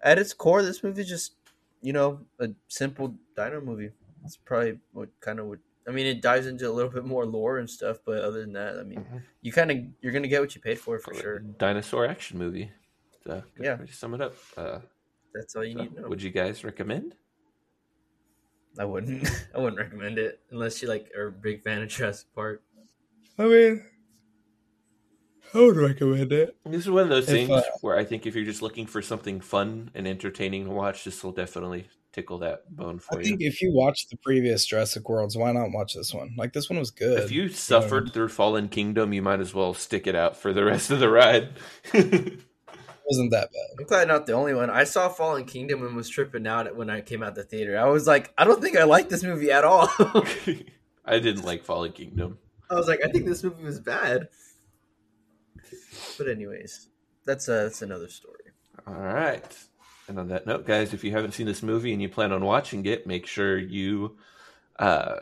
at 0.02 0.19
its 0.19 0.34
core, 0.34 0.62
this 0.63 0.84
movie's 0.84 1.08
just, 1.10 1.36
you 1.82 1.94
know, 1.94 2.26
a 2.39 2.50
simple 2.67 3.15
dino 3.36 3.62
movie. 3.62 3.91
It's 4.24 4.38
probably 4.38 4.80
what 4.91 5.10
kind 5.20 5.39
of 5.39 5.48
would. 5.48 5.60
I 5.88 5.91
mean, 5.91 6.06
it 6.06 6.22
dives 6.22 6.46
into 6.46 6.70
a 6.70 6.72
little 6.72 6.91
bit 6.91 7.06
more 7.06 7.26
lore 7.26 7.58
and 7.58 7.70
stuff, 7.70 7.98
but 8.06 8.24
other 8.24 8.41
than 8.41 8.54
that, 8.54 8.78
I 8.80 8.84
mean, 8.84 9.00
Mhm. 9.04 9.22
you 9.41 9.52
kind 9.52 9.72
of 9.72 9.78
you're 10.02 10.13
gonna 10.13 10.28
get 10.28 10.41
what 10.41 10.54
you 10.56 10.62
paid 10.62 10.80
for 10.80 11.00
for 11.00 11.13
sure. 11.13 11.39
Dinosaur 11.39 12.06
action 12.06 12.38
movie. 12.38 12.72
So, 13.24 13.44
Yeah. 13.60 13.80
way 13.80 13.86
to 13.88 13.94
sum 13.94 14.13
it 14.13 14.22
up. 14.22 14.36
Uh, 14.56 14.80
That's 15.34 15.56
all 15.56 15.63
you 15.63 15.74
so 15.74 15.84
need 15.84 15.96
to 15.96 16.02
know. 16.02 16.10
would 16.10 16.22
you 16.22 16.30
guys 16.32 16.63
recommend? 16.63 17.15
I 18.78 18.86
wouldn't. 18.86 19.28
I 19.56 19.60
wouldn't 19.60 19.80
recommend 19.80 20.17
it 20.17 20.39
unless 20.52 20.82
you 20.82 20.88
like 20.88 21.12
are 21.15 21.28
a 21.28 21.32
big 21.32 21.62
fan 21.63 21.82
of 21.82 21.89
Jurassic 21.89 22.28
Park. 22.34 22.62
i 23.38 23.46
mean 23.48 23.86
i 25.54 25.60
would 25.60 25.76
recommend 25.78 26.32
it 26.32 26.56
This 26.66 26.82
is 26.84 26.90
one 26.90 27.04
of 27.04 27.10
those 27.10 27.28
If, 27.28 27.34
things 27.36 27.50
uh, 27.50 27.62
where 27.82 27.98
I 27.98 28.04
think 28.06 28.26
if 28.26 28.36
you're 28.36 28.46
just 28.46 28.62
looking 28.62 28.86
for 28.86 29.02
something 29.02 29.40
fun 29.42 29.92
and 29.94 30.08
entertaining 30.08 30.66
to 30.66 30.72
watch, 30.72 31.04
this 31.04 31.24
will 31.24 31.32
definitely 31.32 31.88
tickle 32.14 32.40
that 32.40 32.64
bone 32.76 33.00
for 33.00 33.16
i 33.16 33.20
you. 33.20 33.24
think 33.26 33.42
if 33.42 33.62
you 33.62 33.72
watch 33.74 34.10
the 34.10 34.18
previous 34.18 34.66
jurassic 34.66 35.08
worlds 35.08 35.38
why 35.38 35.50
not 35.54 35.72
watch 35.72 35.94
this 35.94 36.14
one 36.14 36.34
like 36.38 36.52
this 36.52 36.70
one 36.70 36.78
was 36.78 36.92
good 36.92 37.20
If 37.24 37.32
you 37.32 37.48
suffered 37.48 38.12
through 38.14 38.28
Fallen 38.30 38.68
Kingdom, 38.68 39.14
you 39.14 39.22
might 39.22 39.40
as 39.40 39.54
well 39.54 39.74
stick 39.74 40.08
it 40.08 40.16
out 40.16 40.36
for 40.36 40.52
the 40.52 40.66
rest 40.66 40.92
of 40.92 41.00
the 41.00 41.10
ride. 41.10 41.50
wasn't 41.94 43.32
that 43.32 43.50
bad. 43.52 43.80
I'm 43.80 43.86
glad 43.86 44.08
not 44.08 44.26
the 44.26 44.34
only 44.34 44.54
one. 44.54 44.70
I 44.70 44.84
saw 44.84 45.10
Fallen 45.10 45.46
Kingdom 45.46 45.86
and 45.86 45.96
was 45.96 46.10
tripping 46.10 46.48
out 46.48 46.76
when 46.76 46.90
I 46.90 47.02
came 47.02 47.24
out 47.24 47.36
the 47.36 47.44
theater. 47.44 47.78
I 47.78 47.86
was 47.88 48.08
like, 48.08 48.34
I 48.38 48.44
don't 48.46 48.62
think 48.62 48.78
I 48.78 48.84
like 48.84 49.10
this 49.10 49.24
movie 49.24 49.52
at 49.52 49.64
all. 49.64 49.90
I 51.06 51.20
didn't 51.20 51.44
like 51.46 51.64
Fallen 51.64 51.92
Kingdom. 51.94 52.38
I 52.70 52.76
was 52.76 52.88
like, 52.88 53.00
I 53.06 53.10
think 53.10 53.26
this 53.26 53.44
movie 53.44 53.64
was 53.64 53.80
bad. 53.80 54.28
But 56.18 56.28
anyways, 56.30 56.88
that's 57.26 57.50
uh 57.50 57.64
that's 57.64 57.82
another 57.82 58.10
story. 58.10 58.36
All 58.88 58.94
right. 58.94 59.58
And 60.08 60.20
on 60.20 60.28
that 60.30 60.46
note, 60.46 60.66
guys, 60.66 60.94
if 60.94 61.04
you 61.04 61.12
haven't 61.12 61.34
seen 61.34 61.46
this 61.46 61.64
movie 61.64 61.94
and 61.94 62.02
you 62.02 62.10
plan 62.10 62.32
on 62.32 62.44
watching 62.44 62.86
it, 62.86 63.08
make 63.08 63.28
sure 63.28 63.58
you 63.58 64.18
uh, 64.78 65.20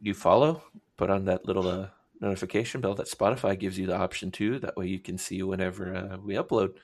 you 0.00 0.14
follow, 0.14 0.62
put 0.96 1.10
on 1.10 1.24
that 1.24 1.46
little 1.46 1.66
uh, 1.66 1.88
notification 2.20 2.80
bell 2.80 2.94
that 2.94 3.08
Spotify 3.08 3.58
gives 3.58 3.78
you 3.78 3.86
the 3.86 3.96
option 3.96 4.30
to. 4.32 4.58
That 4.58 4.76
way 4.76 4.86
you 4.86 4.98
can 4.98 5.18
see 5.18 5.42
whenever 5.42 5.94
uh, 5.94 6.16
we 6.18 6.34
upload. 6.34 6.74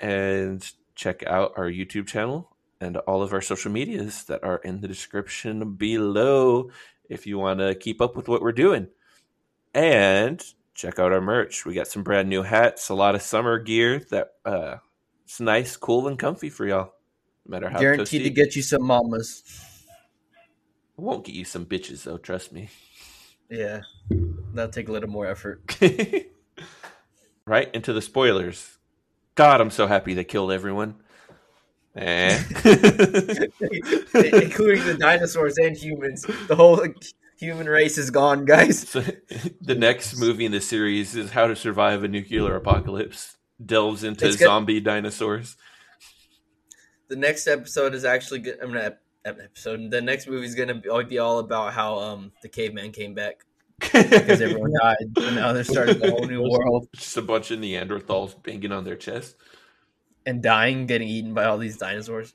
And 0.00 0.68
check 0.94 1.22
out 1.26 1.52
our 1.56 1.70
YouTube 1.70 2.06
channel 2.06 2.56
and 2.80 2.96
all 2.98 3.22
of 3.22 3.32
our 3.32 3.42
social 3.42 3.70
medias 3.70 4.24
that 4.24 4.42
are 4.42 4.58
in 4.58 4.80
the 4.80 4.88
description 4.88 5.74
below 5.74 6.70
if 7.08 7.26
you 7.26 7.38
want 7.38 7.60
to 7.60 7.74
keep 7.74 8.00
up 8.00 8.16
with 8.16 8.28
what 8.28 8.40
we're 8.40 8.52
doing. 8.52 8.88
And 9.74 10.42
check 10.80 10.98
out 10.98 11.12
our 11.12 11.20
merch. 11.20 11.66
We 11.66 11.74
got 11.74 11.88
some 11.88 12.02
brand 12.02 12.28
new 12.28 12.42
hats, 12.42 12.88
a 12.88 12.94
lot 12.94 13.14
of 13.14 13.22
summer 13.22 13.58
gear 13.58 14.00
that 14.10 14.32
uh, 14.44 14.76
it's 15.24 15.40
nice, 15.40 15.76
cool, 15.76 16.08
and 16.08 16.18
comfy 16.18 16.48
for 16.48 16.66
y'all. 16.66 16.94
No 17.46 17.50
matter 17.50 17.68
how 17.68 17.78
Guaranteed 17.78 18.24
to 18.24 18.30
get 18.30 18.56
you 18.56 18.62
some 18.62 18.82
mamas. 18.82 19.42
I 20.98 21.02
won't 21.02 21.24
get 21.24 21.34
you 21.34 21.44
some 21.44 21.66
bitches 21.66 22.04
though. 22.04 22.18
Trust 22.18 22.52
me. 22.52 22.68
Yeah, 23.50 23.80
that'll 24.54 24.70
take 24.70 24.88
a 24.88 24.92
little 24.92 25.10
more 25.10 25.26
effort. 25.26 25.76
right 27.44 27.74
into 27.74 27.92
the 27.92 28.02
spoilers. 28.02 28.78
God, 29.34 29.60
I'm 29.60 29.70
so 29.70 29.86
happy 29.86 30.14
they 30.14 30.24
killed 30.24 30.52
everyone. 30.52 30.96
Eh. 31.96 32.38
Including 34.14 34.84
the 34.84 34.96
dinosaurs 34.98 35.58
and 35.58 35.76
humans. 35.76 36.24
The 36.46 36.54
whole 36.54 36.76
human 37.40 37.66
race 37.68 37.98
is 37.98 38.10
gone, 38.10 38.44
guys. 38.44 38.84
So, 38.90 39.02
the 39.60 39.74
next 39.74 40.18
movie 40.18 40.44
in 40.44 40.52
the 40.52 40.60
series 40.60 41.16
is 41.16 41.30
How 41.30 41.46
to 41.46 41.56
Survive 41.56 42.04
a 42.04 42.08
Nuclear 42.08 42.54
Apocalypse. 42.54 43.36
Delves 43.64 44.04
into 44.04 44.26
It's 44.26 44.38
zombie 44.38 44.80
dinosaurs. 44.80 45.56
The 47.08 47.16
next 47.16 47.46
episode 47.46 47.94
is 47.94 48.04
actually 48.04 48.40
good. 48.40 48.58
I'm 48.62 48.68
gonna 48.72 48.96
episode. 49.24 49.90
The 49.90 50.00
next 50.00 50.28
movie 50.28 50.46
is 50.46 50.54
gonna 50.54 50.76
be, 50.76 50.88
be 51.08 51.18
all 51.18 51.40
about 51.40 51.72
how 51.74 51.98
um 51.98 52.32
the 52.42 52.48
caveman 52.48 52.92
came 52.92 53.14
back 53.14 53.44
because 53.80 54.40
everyone 54.40 54.72
died, 54.80 54.96
and 55.16 55.36
now 55.36 55.52
they're 55.52 55.64
starting 55.64 56.02
a 56.02 56.10
whole 56.10 56.24
new 56.26 56.42
world 56.42 56.88
Just 56.94 57.16
a 57.18 57.22
bunch 57.22 57.50
of 57.50 57.58
Neanderthals 57.58 58.40
banging 58.42 58.72
on 58.72 58.84
their 58.84 58.96
chest. 58.96 59.36
and 60.24 60.42
dying, 60.42 60.86
getting 60.86 61.08
eaten 61.08 61.34
by 61.34 61.44
all 61.44 61.58
these 61.58 61.76
dinosaurs. 61.76 62.32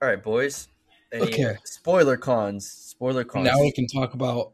All 0.00 0.08
right, 0.08 0.22
boys. 0.22 0.68
Any 1.14 1.22
Okay. 1.26 1.56
Spoiler 1.64 2.16
cons. 2.16 2.68
Spoiler 2.68 3.24
cons. 3.24 3.46
Now 3.46 3.60
we 3.60 3.72
can 3.72 3.86
talk 3.86 4.14
about 4.14 4.52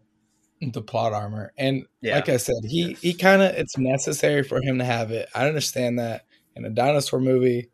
the 0.61 0.83
plot 0.83 1.13
armor. 1.15 1.53
And 1.57 1.85
Yeah. 2.03 2.17
like 2.17 2.29
I 2.29 2.37
said, 2.37 2.57
he 2.65 2.93
he 3.01 3.15
kind 3.15 3.41
of 3.43 3.55
it's 3.55 3.79
necessary 3.79 4.43
for 4.43 4.61
him 4.63 4.79
to 4.79 4.85
have 4.85 5.11
it. 5.11 5.29
I 5.35 5.49
understand 5.49 5.99
that 5.99 6.27
in 6.55 6.65
a 6.67 6.71
dinosaur 6.71 7.19
movie, 7.21 7.71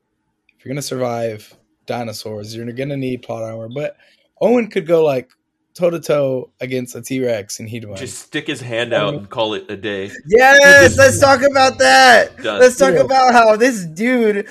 if 0.57 0.65
you're 0.65 0.73
gonna 0.73 0.83
survive 0.83 1.53
dinosaurs, 1.87 2.55
you're 2.55 2.65
gonna 2.73 2.97
need 2.97 3.23
plot 3.23 3.43
armor. 3.43 3.69
But 3.75 3.97
Owen 4.41 4.69
could 4.69 4.87
go 4.87 5.05
like 5.05 5.31
toe 5.75 5.91
to 5.91 5.99
toe 6.01 6.53
against 6.61 6.95
a 6.95 7.03
T 7.03 7.21
Rex 7.25 7.59
and 7.59 7.69
he'd 7.69 7.85
win. 7.85 7.97
Just 7.97 8.19
stick 8.19 8.47
his 8.47 8.61
hand 8.61 8.93
out 8.93 9.15
and 9.15 9.29
call 9.29 9.55
it 9.55 9.69
a 9.69 9.77
day. 9.77 10.11
Yes, 10.29 10.97
let's 10.97 11.19
talk 11.21 11.43
about 11.43 11.79
that. 11.79 12.37
Done. 12.43 12.61
Let's 12.61 12.79
talk 12.79 12.95
Yeah. 12.95 13.01
about 13.01 13.33
how 13.33 13.57
this 13.57 13.85
dude 13.85 14.47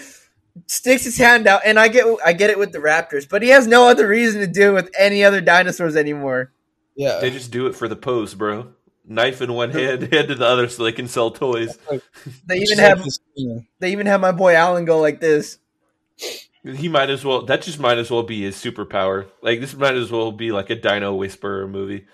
sticks 0.68 1.04
his 1.04 1.18
hand 1.18 1.48
out, 1.48 1.62
and 1.66 1.78
I 1.80 1.88
get 1.88 2.06
I 2.26 2.34
get 2.34 2.50
it 2.50 2.58
with 2.60 2.72
the 2.72 2.80
raptors, 2.80 3.28
but 3.28 3.42
he 3.42 3.50
has 3.50 3.68
no 3.68 3.88
other 3.88 4.08
reason 4.08 4.42
to 4.42 4.48
do 4.48 4.70
it 4.72 4.74
with 4.74 4.92
any 4.98 5.24
other 5.24 5.42
dinosaurs 5.42 5.96
anymore. 5.96 6.52
yeah, 6.96 7.20
They 7.20 7.30
just 7.30 7.52
do 7.52 7.68
it 7.68 7.76
for 7.76 7.88
the 7.88 7.96
pose, 7.96 8.34
bro. 8.34 8.74
Knife 9.08 9.42
in 9.42 9.54
one 9.54 9.70
hand, 9.72 10.02
hand 10.14 10.30
to 10.30 10.36
the 10.36 10.46
other, 10.46 10.68
so 10.68 10.84
they 10.84 10.92
can 10.92 11.08
sell 11.08 11.30
toys. 11.32 11.78
They 12.48 12.58
even 12.58 12.80
have 12.80 13.04
this, 13.04 13.20
you 13.36 13.48
know, 13.50 13.64
they 13.80 13.92
even 13.92 14.08
have 14.08 14.22
my 14.22 14.32
boy 14.32 14.56
Alan 14.56 14.86
go 14.86 15.00
like 15.00 15.20
this. 15.22 15.60
He 16.64 16.88
might 16.90 17.12
as 17.12 17.24
well. 17.24 17.44
That 17.46 17.62
just 17.62 17.80
might 17.80 18.00
as 18.00 18.10
well 18.10 18.24
be 18.24 18.42
his 18.42 18.56
superpower. 18.56 19.28
Like 19.44 19.60
this 19.60 19.76
might 19.76 19.94
as 19.96 20.10
well 20.12 20.32
be 20.32 20.52
like 20.52 20.72
a 20.72 20.76
Dino 20.76 21.14
Whisperer 21.14 21.68
movie. 21.68 22.06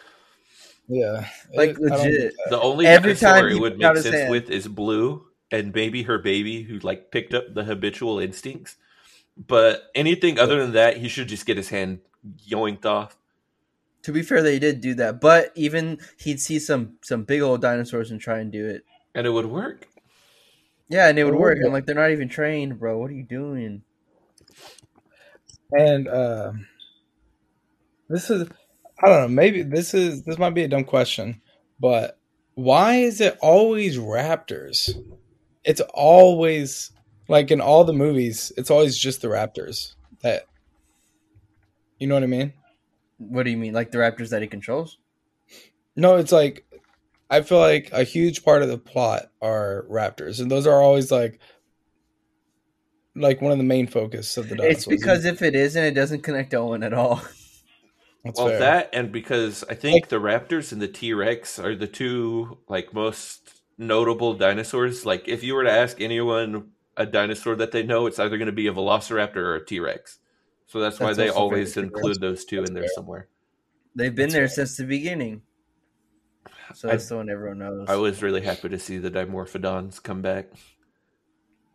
yeah, 0.90 1.28
Like, 1.56 1.70
It- 1.72 1.80
legit. 1.80 2.34
The 2.50 2.60
only 2.60 2.86
Every 2.88 3.14
dinosaur 3.14 3.30
time 3.44 3.46
it 3.56 3.60
would 3.62 3.78
make 3.78 3.98
sense 3.98 4.14
hand. 4.16 4.32
with 4.32 4.50
is 4.50 4.68
Blue 4.68 5.26
and 5.52 5.74
maybe 5.74 6.04
her 6.04 6.18
baby 6.18 6.64
who 6.64 6.80
like 6.80 7.12
picked 7.12 7.34
up 7.34 7.54
the 7.54 7.64
habitual 7.64 8.20
instincts. 8.20 8.78
But 9.38 9.90
anything 9.96 10.40
other 10.40 10.62
than 10.62 10.74
that, 10.74 10.98
he 10.98 11.08
should 11.08 11.28
just 11.28 11.46
get 11.46 11.58
his 11.58 11.70
hand 11.70 12.00
yoinked 12.50 12.86
off. 12.86 13.18
To 14.04 14.12
be 14.12 14.24
fair, 14.24 14.42
they 14.42 14.60
did 14.60 14.82
do 14.82 14.96
that, 14.96 15.22
but 15.22 15.52
even 15.56 16.00
he'd 16.18 16.40
see 16.40 16.58
some 16.58 16.98
some 17.02 17.24
big 17.24 17.42
old 17.42 17.62
dinosaurs 17.62 18.10
and 18.10 18.20
try 18.20 18.40
and 18.40 18.52
do 18.52 18.68
it. 18.68 18.84
And 19.14 19.28
it 19.28 19.30
would 19.30 19.46
work. 19.46 19.88
Yeah, 20.90 21.08
and 21.08 21.18
it 21.20 21.24
would 21.24 21.36
work. 21.36 21.58
would. 21.58 21.68
I'm 21.68 21.72
like, 21.72 21.86
they're 21.86 21.96
not 21.96 22.12
even 22.12 22.28
trained, 22.28 22.80
bro. 22.80 22.98
What 22.98 23.12
are 23.12 23.16
you 23.16 23.24
doing? 23.24 23.84
And 25.72 26.08
uh, 26.08 26.52
this 28.10 28.30
is, 28.30 28.50
I 29.02 29.08
don't 29.08 29.22
know, 29.22 29.28
maybe 29.30 29.64
this 29.64 29.94
is, 29.94 30.24
this 30.24 30.38
might 30.38 30.54
be 30.54 30.64
a 30.64 30.68
dumb 30.68 30.84
question, 30.84 31.42
but 31.80 32.20
why 32.56 32.96
is 32.96 33.22
it 33.22 33.38
always 33.42 33.98
raptors? 33.98 34.90
It's 35.63 35.82
always, 35.93 36.91
like 37.28 37.52
in 37.52 37.62
all 37.62 37.84
the 37.84 37.93
movies, 37.93 38.52
it's 38.58 38.71
always 38.71 38.97
just 38.97 39.21
the 39.21 39.28
raptors 39.28 39.95
that, 40.21 40.45
you 42.00 42.08
know 42.08 42.15
what 42.15 42.24
I 42.24 42.28
mean? 42.28 42.54
What 43.17 43.43
do 43.43 43.52
you 43.52 43.58
mean, 43.58 43.74
like 43.74 43.91
the 43.91 44.00
raptors 44.00 44.30
that 44.30 44.41
he 44.41 44.47
controls? 44.47 44.97
No, 45.95 46.17
it's 46.17 46.32
like, 46.32 46.65
I 47.30 47.41
feel 47.41 47.60
like 47.60 47.89
a 47.91 48.04
huge 48.04 48.43
part 48.43 48.63
of 48.63 48.69
the 48.69 48.78
plot 48.78 49.32
are 49.41 49.86
raptors, 49.89 50.41
and 50.41 50.50
those 50.50 50.67
are 50.67 50.82
always 50.82 51.12
like, 51.12 51.39
like 53.15 53.41
one 53.41 53.52
of 53.52 53.58
the 53.58 53.63
main 53.63 53.88
focus 53.88 54.38
of 54.38 54.50
the 54.50 54.56
dinosaurs. 54.56 54.78
It's 54.78 54.86
because 54.88 55.26
if 55.26 55.41
it 55.41 55.56
isn't, 55.56 55.84
it 55.84 55.93
doesn't 55.93 56.24
connect 56.24 56.52
to 56.52 56.58
Owen 56.58 56.84
at 56.84 56.93
all. 56.93 57.21
That's 58.24 58.39
well, 58.39 58.50
fair. 58.50 58.60
that 58.60 58.89
and 58.93 59.12
because 59.12 59.63
I 59.67 59.74
think 59.74 60.10
the 60.10 60.19
Raptors 60.19 60.71
and 60.71 60.82
the 60.82 60.88
T 60.88 61.13
Rex 61.13 61.58
are 61.58 61.76
the 61.76 61.88
two 61.88 62.60
like 62.67 62.93
most 62.93 63.61
notable 63.82 64.36
dinosaurs. 64.36 65.06
Like 65.06 65.28
if 65.28 65.44
you 65.44 65.56
were 65.56 65.63
to 65.63 65.72
ask 65.72 66.00
anyone 66.00 66.70
a 66.96 67.06
dinosaur 67.06 67.56
that 67.56 67.72
they 67.72 67.84
know, 67.84 68.06
it's 68.06 68.20
either 68.20 68.38
going 68.38 68.46
to 68.46 68.52
be 68.54 68.67
a 68.67 68.74
Velociraptor 68.74 69.38
or 69.38 69.56
a 69.56 69.65
T 69.65 69.80
Rex. 69.80 70.20
So 70.67 70.80
that's, 70.80 71.02
why 71.02 71.13
they 71.13 71.28
always 71.28 71.74
very 71.74 71.89
true. 71.89 71.98
include 71.98 72.22
those 72.22 72.46
two 72.46 72.63
in 72.63 72.74
there 72.74 72.84
fair. 72.84 72.91
somewhere. 72.96 73.28
They've 73.94 74.15
been 74.15 74.28
That's 74.30 74.34
there 74.34 74.44
right. 74.44 74.52
since 74.52 74.78
the 74.78 74.86
beginning. 74.86 75.41
So 76.74 76.88
I- 76.88 76.94
that's 76.94 77.10
the 77.10 77.17
one 77.17 77.30
everyone 77.30 77.60
knows. 77.60 77.89
I 77.89 77.98
was 77.98 78.22
really 78.24 78.41
happy 78.41 78.70
to 78.70 78.80
see 78.80 78.98
the 78.98 79.12
Dimorphodons 79.12 80.02
come 80.02 80.22
back. 80.22 80.48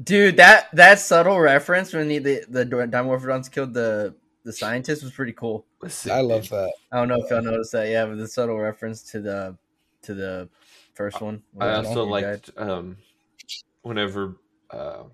Dude, 0.03 0.37
that 0.37 0.69
that 0.75 0.99
subtle 0.99 1.41
reference 1.41 1.93
when 1.93 2.09
the 2.09 2.19
the, 2.19 2.45
the 2.49 2.65
Dimorphodons 2.65 3.51
killed 3.51 3.75
the 3.75 4.15
the 4.45 4.53
scientist 4.53 5.03
was 5.03 5.13
pretty 5.13 5.33
cool. 5.33 5.67
I 6.11 6.21
love 6.21 6.49
that. 6.51 6.73
I 6.93 6.99
don't 6.99 7.09
know 7.09 7.17
if 7.17 7.31
y'all 7.31 7.43
noticed 7.43 7.73
that, 7.73 7.89
yeah, 7.89 8.07
but 8.07 8.17
the 8.17 8.29
subtle 8.29 8.59
reference 8.59 9.03
to 9.11 9.21
the 9.21 9.57
to 10.03 10.15
the 10.15 10.49
first 10.97 11.21
one. 11.21 11.43
I 11.61 11.75
also 11.75 12.05
liked 12.05 12.51
um, 12.57 12.97
whenever. 13.83 14.37
Uh, 14.71 15.05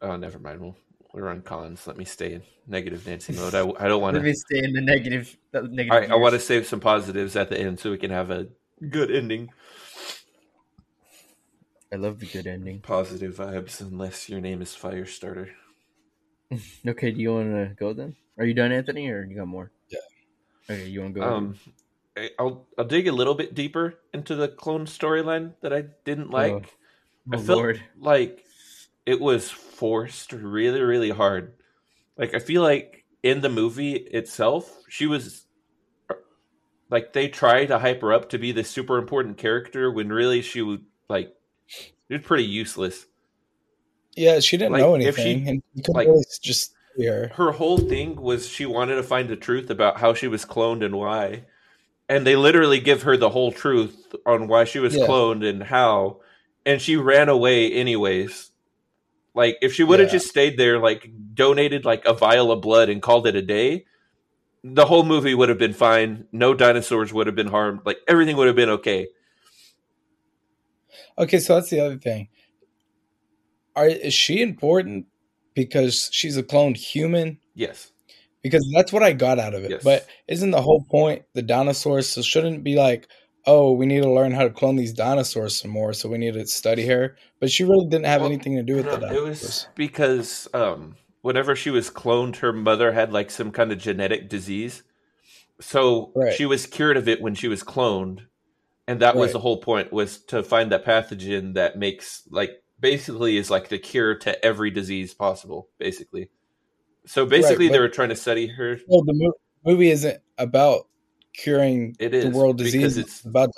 oh, 0.00 0.16
never 0.16 0.38
mind. 0.38 0.60
We'll, 0.60 0.76
we're 1.14 1.28
on 1.28 1.42
cons. 1.42 1.86
Let 1.86 1.96
me 1.96 2.04
stay 2.04 2.34
in 2.34 2.42
negative 2.66 3.06
Nancy 3.06 3.32
mode. 3.36 3.54
I, 3.54 3.60
I 3.78 3.88
don't 3.88 4.02
want 4.02 4.14
Let 4.14 4.20
to. 4.20 4.26
me 4.26 4.34
stay 4.34 4.64
in 4.64 4.72
the 4.72 4.80
negative. 4.80 5.36
The 5.52 5.62
negative 5.62 5.92
All 5.92 6.00
right, 6.00 6.10
I 6.10 6.16
want 6.16 6.32
to 6.34 6.40
save 6.40 6.66
some 6.66 6.80
positives 6.80 7.36
at 7.36 7.50
the 7.50 7.60
end 7.60 7.78
so 7.78 7.90
we 7.90 7.98
can 7.98 8.10
have 8.10 8.30
a 8.30 8.48
good 8.88 9.10
ending. 9.10 9.50
I 11.92 11.96
love 11.96 12.18
the 12.18 12.26
good 12.26 12.46
ending. 12.46 12.80
Positive 12.80 13.34
vibes, 13.34 13.80
unless 13.82 14.28
your 14.30 14.40
name 14.40 14.62
is 14.62 14.70
Firestarter. 14.70 15.50
Okay, 16.86 17.10
do 17.10 17.18
you 17.18 17.32
want 17.32 17.50
to 17.50 17.74
go 17.78 17.94
then? 17.94 18.14
Are 18.36 18.44
you 18.44 18.52
done, 18.52 18.72
Anthony, 18.72 19.08
or 19.08 19.24
you 19.24 19.36
got 19.36 19.48
more? 19.48 19.70
Yeah. 19.88 20.00
Okay, 20.68 20.86
you 20.86 21.00
want 21.00 21.14
to 21.14 21.20
go? 21.20 21.26
Um, 21.26 21.58
I- 21.66 21.70
I'll 22.38 22.66
I'll 22.78 22.84
dig 22.84 23.08
a 23.08 23.12
little 23.12 23.34
bit 23.34 23.54
deeper 23.54 23.98
into 24.12 24.34
the 24.34 24.48
clone 24.48 24.86
storyline 24.86 25.54
that 25.62 25.72
I 25.72 25.84
didn't 26.04 26.28
oh. 26.32 26.36
like. 26.36 26.52
oh 27.32 27.34
I 27.34 27.36
felt 27.36 27.58
Lord, 27.58 27.82
like 27.98 28.44
it 29.06 29.20
was 29.20 29.50
forced 29.50 30.32
really, 30.32 30.80
really 30.80 31.10
hard. 31.10 31.54
Like 32.16 32.34
I 32.34 32.38
feel 32.38 32.62
like 32.62 33.04
in 33.22 33.40
the 33.40 33.48
movie 33.48 33.94
itself, 33.94 34.70
she 34.88 35.06
was 35.06 35.46
uh, 36.10 36.14
like 36.90 37.12
they 37.12 37.28
try 37.28 37.64
to 37.66 37.78
hype 37.78 38.02
her 38.02 38.12
up 38.12 38.28
to 38.30 38.38
be 38.38 38.52
this 38.52 38.68
super 38.68 38.98
important 38.98 39.38
character 39.38 39.90
when 39.90 40.08
really 40.08 40.42
she 40.42 40.60
would 40.62 40.84
like 41.08 41.34
she 41.66 41.92
was 42.10 42.22
pretty 42.22 42.44
useless. 42.44 43.06
Yeah, 44.14 44.40
she 44.40 44.58
didn't 44.58 44.72
Like, 44.72 44.80
know 44.82 44.96
if 44.96 45.16
she- 45.16 45.44
and 45.46 45.62
you 45.72 45.82
could 45.82 45.94
like- 45.94 46.08
really 46.08 46.24
just 46.42 46.74
see 46.96 47.06
her. 47.06 47.28
Her 47.34 47.52
whole 47.52 47.78
thing 47.78 48.16
was 48.16 48.46
she 48.46 48.66
wanted 48.66 48.96
to 48.96 49.02
find 49.02 49.28
the 49.30 49.36
truth 49.36 49.70
about 49.70 49.98
how 49.98 50.12
she 50.12 50.28
was 50.28 50.44
cloned 50.44 50.84
and 50.84 50.96
why. 50.96 51.44
And 52.12 52.26
they 52.26 52.36
literally 52.36 52.78
give 52.80 53.02
her 53.04 53.16
the 53.16 53.30
whole 53.30 53.52
truth 53.52 54.14
on 54.26 54.46
why 54.48 54.64
she 54.64 54.78
was 54.78 54.94
Yeah. 54.96 55.06
cloned 55.06 55.48
and 55.48 55.62
how. 55.62 56.20
and 56.64 56.80
she 56.80 56.94
ran 56.96 57.28
away 57.28 57.72
anyways. 57.72 58.52
Like 59.34 59.56
if 59.62 59.72
she 59.74 59.82
would 59.82 59.98
have 59.98 60.10
Yeah. 60.10 60.18
just 60.18 60.28
stayed 60.28 60.56
there, 60.58 60.78
like 60.78 61.10
donated 61.34 61.84
like 61.84 62.04
a 62.04 62.14
vial 62.14 62.52
of 62.52 62.60
blood 62.60 62.88
and 62.88 63.02
called 63.02 63.26
it 63.26 63.34
a 63.34 63.42
day, 63.42 63.84
the 64.62 64.86
whole 64.86 65.02
movie 65.04 65.34
would 65.34 65.48
have 65.48 65.58
been 65.58 65.72
fine. 65.72 66.26
No 66.32 66.54
dinosaurs 66.54 67.12
would 67.12 67.26
have 67.26 67.34
been 67.34 67.48
harmed. 67.48 67.80
Like 67.84 67.98
everything 68.06 68.36
would 68.36 68.46
have 68.46 68.56
been 68.56 68.68
okay. 68.70 69.08
Okay, 71.18 71.38
so 71.40 71.54
that's 71.56 71.70
the 71.70 71.80
other 71.80 71.98
thing. 71.98 72.28
Are 73.74 73.86
is 73.88 74.14
she 74.14 74.42
important 74.42 75.06
because 75.54 76.10
she's 76.12 76.36
a 76.36 76.42
cloned 76.42 76.76
human? 76.76 77.38
Yes. 77.54 77.91
Because 78.42 78.68
that's 78.74 78.92
what 78.92 79.02
I 79.02 79.12
got 79.12 79.38
out 79.38 79.54
of 79.54 79.64
it. 79.64 79.70
Yes. 79.70 79.84
But 79.84 80.06
isn't 80.26 80.50
the 80.50 80.62
whole 80.62 80.84
point 80.90 81.22
the 81.34 81.42
dinosaurs? 81.42 82.08
So 82.08 82.22
shouldn't 82.22 82.64
be 82.64 82.74
like, 82.74 83.06
oh, 83.46 83.72
we 83.72 83.86
need 83.86 84.02
to 84.02 84.10
learn 84.10 84.32
how 84.32 84.42
to 84.44 84.50
clone 84.50 84.76
these 84.76 84.92
dinosaurs 84.92 85.60
some 85.60 85.70
more, 85.70 85.92
so 85.92 86.08
we 86.08 86.18
need 86.18 86.34
to 86.34 86.46
study 86.46 86.86
her. 86.86 87.16
But 87.40 87.50
she 87.50 87.64
really 87.64 87.86
didn't 87.86 88.06
have 88.06 88.20
Well, 88.20 88.30
anything 88.30 88.56
to 88.56 88.62
do 88.62 88.76
with 88.76 88.86
the 88.86 88.98
No, 88.98 89.12
it 89.12 89.22
was 89.22 89.66
because 89.74 90.48
um, 90.54 90.96
whenever 91.22 91.56
she 91.56 91.70
was 91.70 91.90
cloned, 91.90 92.36
her 92.36 92.52
mother 92.52 92.92
had 92.92 93.12
like 93.12 93.30
some 93.30 93.50
kind 93.50 93.72
of 93.72 93.78
genetic 93.78 94.28
disease. 94.28 94.82
So 95.60 96.12
Right. 96.14 96.34
she 96.34 96.46
was 96.46 96.66
cured 96.66 96.96
of 96.96 97.08
it 97.08 97.20
when 97.20 97.34
she 97.34 97.48
was 97.48 97.62
cloned, 97.62 98.26
and 98.88 99.00
that 99.00 99.16
was 99.16 99.32
the 99.32 99.38
whole 99.38 99.58
point 99.58 99.92
was 99.92 100.18
to 100.24 100.42
find 100.42 100.72
that 100.72 100.84
pathogen 100.84 101.54
that 101.54 101.78
makes 101.78 102.22
like 102.30 102.62
basically 102.80 103.36
is 103.36 103.50
like 103.50 103.68
the 103.68 103.78
cure 103.78 104.16
to 104.16 104.44
every 104.44 104.70
disease 104.70 105.14
possible. 105.14 105.68
Basically, 105.78 106.30
so 107.06 107.26
basically 107.26 107.68
they 107.68 107.78
were 107.78 107.88
trying 107.88 108.08
to 108.10 108.16
study 108.16 108.46
her. 108.46 108.78
Well, 108.86 109.02
the 109.02 109.14
mo- 109.14 109.34
movie 109.64 109.90
isn't 109.90 110.20
about 110.38 110.86
curing 111.34 111.96
It 111.98 112.10
the 112.10 112.30
world 112.30 112.58
because 112.58 112.72
disease. 112.72 112.96
it's- 112.98 113.16
It's 113.18 113.24
about 113.26 113.50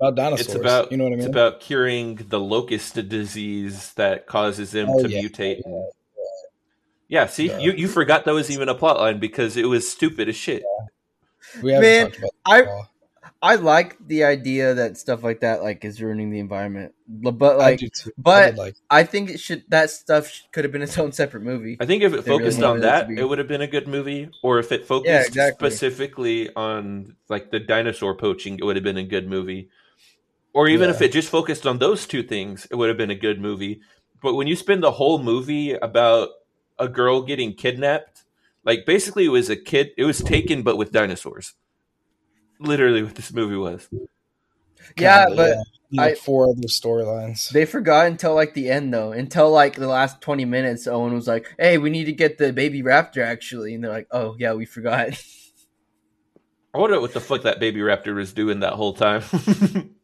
about 0.00 0.16
dinosaurs. 0.16 0.46
It's 0.48 0.54
about 0.56 0.90
you 0.90 0.98
know 0.98 1.04
what 1.04 1.12
I 1.12 1.16
mean. 1.16 1.20
it's 1.20 1.28
about 1.28 1.60
curing 1.60 2.16
the 2.28 2.40
locust 2.40 2.94
disease 3.08 3.92
that 3.94 4.26
causes 4.26 4.72
them 4.72 4.88
Oh, 4.90 5.02
to 5.02 5.08
yeah. 5.08 5.22
mutate. 5.22 5.60
and- 5.64 5.86
yeah, 7.08 7.26
see, 7.26 7.48
Yeah. 7.48 7.58
you 7.58 7.72
you 7.72 7.88
forgot 7.88 8.24
that 8.24 8.34
was 8.34 8.50
even 8.50 8.68
a 8.68 8.74
plot 8.74 8.98
line 8.98 9.18
because 9.20 9.56
it 9.56 9.66
was 9.68 9.88
stupid 9.88 10.28
as 10.28 10.36
shit. 10.36 10.62
we 11.62 11.72
haven't 11.72 11.88
Man, 11.88 12.06
talked 12.06 12.18
about 12.18 12.30
I- 12.46 12.60
at 12.62 12.68
all. 12.68 12.88
I 13.44 13.56
like 13.56 13.96
the 14.06 14.22
idea 14.22 14.74
that 14.74 14.96
stuff 14.96 15.24
like 15.24 15.40
that 15.40 15.62
like 15.64 15.84
is 15.84 16.00
ruining 16.00 16.30
the 16.30 16.38
environment, 16.38 16.94
but 17.08 17.32
but, 17.32 17.56
I 17.56 17.70
like. 17.70 17.80
I 17.82 17.88
but- 18.16 18.46
did 18.50 18.56
like 18.58 18.76
I 18.88 19.02
think 19.02 19.30
it 19.30 19.40
should 19.40 19.64
that 19.68 19.90
stuff 19.90 20.28
sh- 20.28 20.42
could 20.52 20.64
have 20.64 20.70
been 20.72 20.82
its 20.82 20.96
own 20.96 21.10
separate 21.10 21.42
movie. 21.42 21.76
I 21.80 21.86
think 21.86 22.04
if 22.04 22.12
it 22.14 22.24
They 22.24 22.30
really 22.30 22.44
focused 22.44 22.60
wanted 22.60 22.70
on 22.76 22.80
that, 22.82 23.08
be- 23.08 23.18
it 23.18 23.24
would 23.28 23.38
have 23.38 23.48
been 23.48 23.60
a 23.60 23.66
good 23.66 23.88
movie. 23.88 24.30
Or 24.44 24.60
if 24.60 24.70
it 24.70 24.86
focused 24.86 25.08
Yeah, 25.10 25.22
exactly. 25.26 25.68
specifically 25.70 26.54
on 26.54 27.16
like 27.28 27.50
the 27.50 27.58
dinosaur 27.58 28.14
poaching, 28.14 28.58
it 28.60 28.64
would 28.64 28.76
have 28.76 28.84
been 28.84 28.96
a 28.96 29.02
good 29.02 29.28
movie. 29.28 29.68
Or 30.54 30.68
even 30.68 30.88
if 30.90 31.00
it 31.02 31.10
just 31.12 31.28
focused 31.30 31.66
on 31.66 31.78
those 31.78 32.06
two 32.06 32.22
things, 32.22 32.68
it 32.70 32.76
would 32.76 32.88
have 32.88 32.98
been 32.98 33.10
a 33.10 33.16
good 33.16 33.40
movie. 33.40 33.80
But 34.22 34.34
when 34.34 34.46
you 34.46 34.54
spend 34.54 34.82
the 34.84 34.92
whole 34.92 35.18
movie 35.18 35.72
about 35.72 36.28
a 36.78 36.86
girl 36.88 37.22
getting 37.22 37.54
kidnapped, 37.54 38.22
like 38.64 38.84
basically 38.86 39.24
it 39.24 39.30
was 39.30 39.50
a 39.50 39.56
kid, 39.56 39.90
it 39.96 40.04
was 40.04 40.20
taken 40.22 40.62
but 40.62 40.76
with 40.76 40.92
dinosaurs. 40.92 41.54
Literally, 42.62 43.02
what 43.02 43.14
this 43.14 43.32
movie 43.32 43.56
was. 43.56 43.88
Yeah, 44.96 45.26
kinda, 45.26 45.36
but 45.36 45.56
like 45.92 46.12
I- 46.12 46.14
four 46.14 46.48
other 46.48 46.66
storylines. 46.68 47.50
They 47.50 47.64
forgot 47.66 48.06
until 48.06 48.34
like 48.34 48.54
the 48.54 48.70
end 48.70 48.92
though. 48.92 49.12
Until 49.12 49.50
like 49.50 49.76
the 49.76 49.88
last 49.88 50.20
twenty 50.20 50.44
minutes, 50.44 50.86
Owen 50.86 51.14
was 51.14 51.28
like, 51.28 51.54
"Hey, 51.58 51.78
we 51.78 51.90
need 51.90 52.04
to 52.04 52.12
get 52.12 52.38
the 52.38 52.52
baby 52.52 52.82
raptor 52.82 53.24
actually," 53.24 53.74
and 53.74 53.84
they're 53.84 53.90
like, 53.92 54.08
"Oh 54.10 54.34
yeah, 54.38 54.54
we 54.54 54.64
forgot." 54.64 55.10
I 56.74 56.78
wonder 56.78 57.00
what 57.00 57.12
the 57.12 57.20
fuck 57.20 57.42
that 57.42 57.60
baby 57.60 57.80
raptor 57.80 58.14
was 58.14 58.32
doing 58.32 58.60
that 58.60 58.72
whole 58.72 58.94
time. 58.94 59.22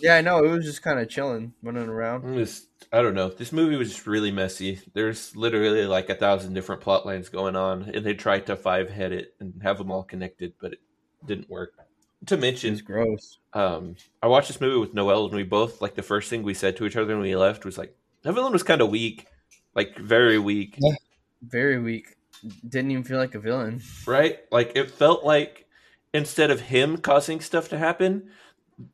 yeah, 0.00 0.14
I 0.14 0.20
know. 0.20 0.44
It 0.44 0.48
was 0.48 0.64
just 0.64 0.80
kind 0.82 1.00
of 1.00 1.08
chilling, 1.08 1.54
running 1.62 1.88
around. 1.88 2.24
It 2.34 2.38
was- 2.38 2.66
I 2.92 3.02
don't 3.02 3.14
know. 3.14 3.28
This 3.30 3.50
movie 3.50 3.74
was 3.74 3.88
just 3.88 4.06
really 4.06 4.30
messy. 4.30 4.78
There's 4.92 5.34
literally 5.34 5.84
like 5.86 6.08
a 6.10 6.14
thousand 6.14 6.54
different 6.54 6.80
plot 6.82 7.04
lines 7.04 7.28
going 7.28 7.56
on, 7.56 7.90
and 7.92 8.06
they 8.06 8.14
tried 8.14 8.46
to 8.46 8.54
five 8.54 8.88
head 8.88 9.10
it 9.10 9.34
and 9.40 9.60
have 9.64 9.78
them 9.78 9.90
all 9.90 10.04
connected, 10.04 10.52
but 10.60 10.74
it 10.74 10.78
didn't 11.26 11.50
work. 11.50 11.72
To 12.26 12.36
mention 12.36 12.70
mention, 12.72 12.84
gross. 12.84 13.38
um, 13.52 13.96
I 14.22 14.26
watched 14.26 14.48
this 14.48 14.60
movie 14.60 14.78
with 14.78 14.94
Noel, 14.94 15.26
and 15.26 15.34
we 15.34 15.42
both 15.42 15.80
like 15.80 15.94
the 15.94 16.02
first 16.02 16.30
thing 16.30 16.42
we 16.42 16.54
said 16.54 16.76
to 16.76 16.86
each 16.86 16.96
other 16.96 17.14
when 17.14 17.22
we 17.22 17.36
left 17.36 17.64
was 17.64 17.76
like, 17.78 17.94
"That 18.22 18.32
villain 18.32 18.52
was 18.52 18.62
kind 18.62 18.80
of 18.80 18.90
weak, 18.90 19.26
like 19.74 19.96
very 19.98 20.38
weak, 20.38 20.76
Yeah. 20.80 20.94
Very 21.42 21.78
weak. 21.78 22.16
Didn't 22.68 22.90
even 22.90 23.04
feel 23.04 23.18
like 23.18 23.34
a 23.34 23.38
villain. 23.38 23.82
right? 24.06 24.38
Like 24.50 24.72
it 24.74 24.90
felt 24.90 25.24
like 25.24 25.66
instead 26.12 26.50
of 26.50 26.60
him 26.60 26.96
causing 26.98 27.40
stuff 27.40 27.68
to 27.70 27.78
happen, 27.78 28.30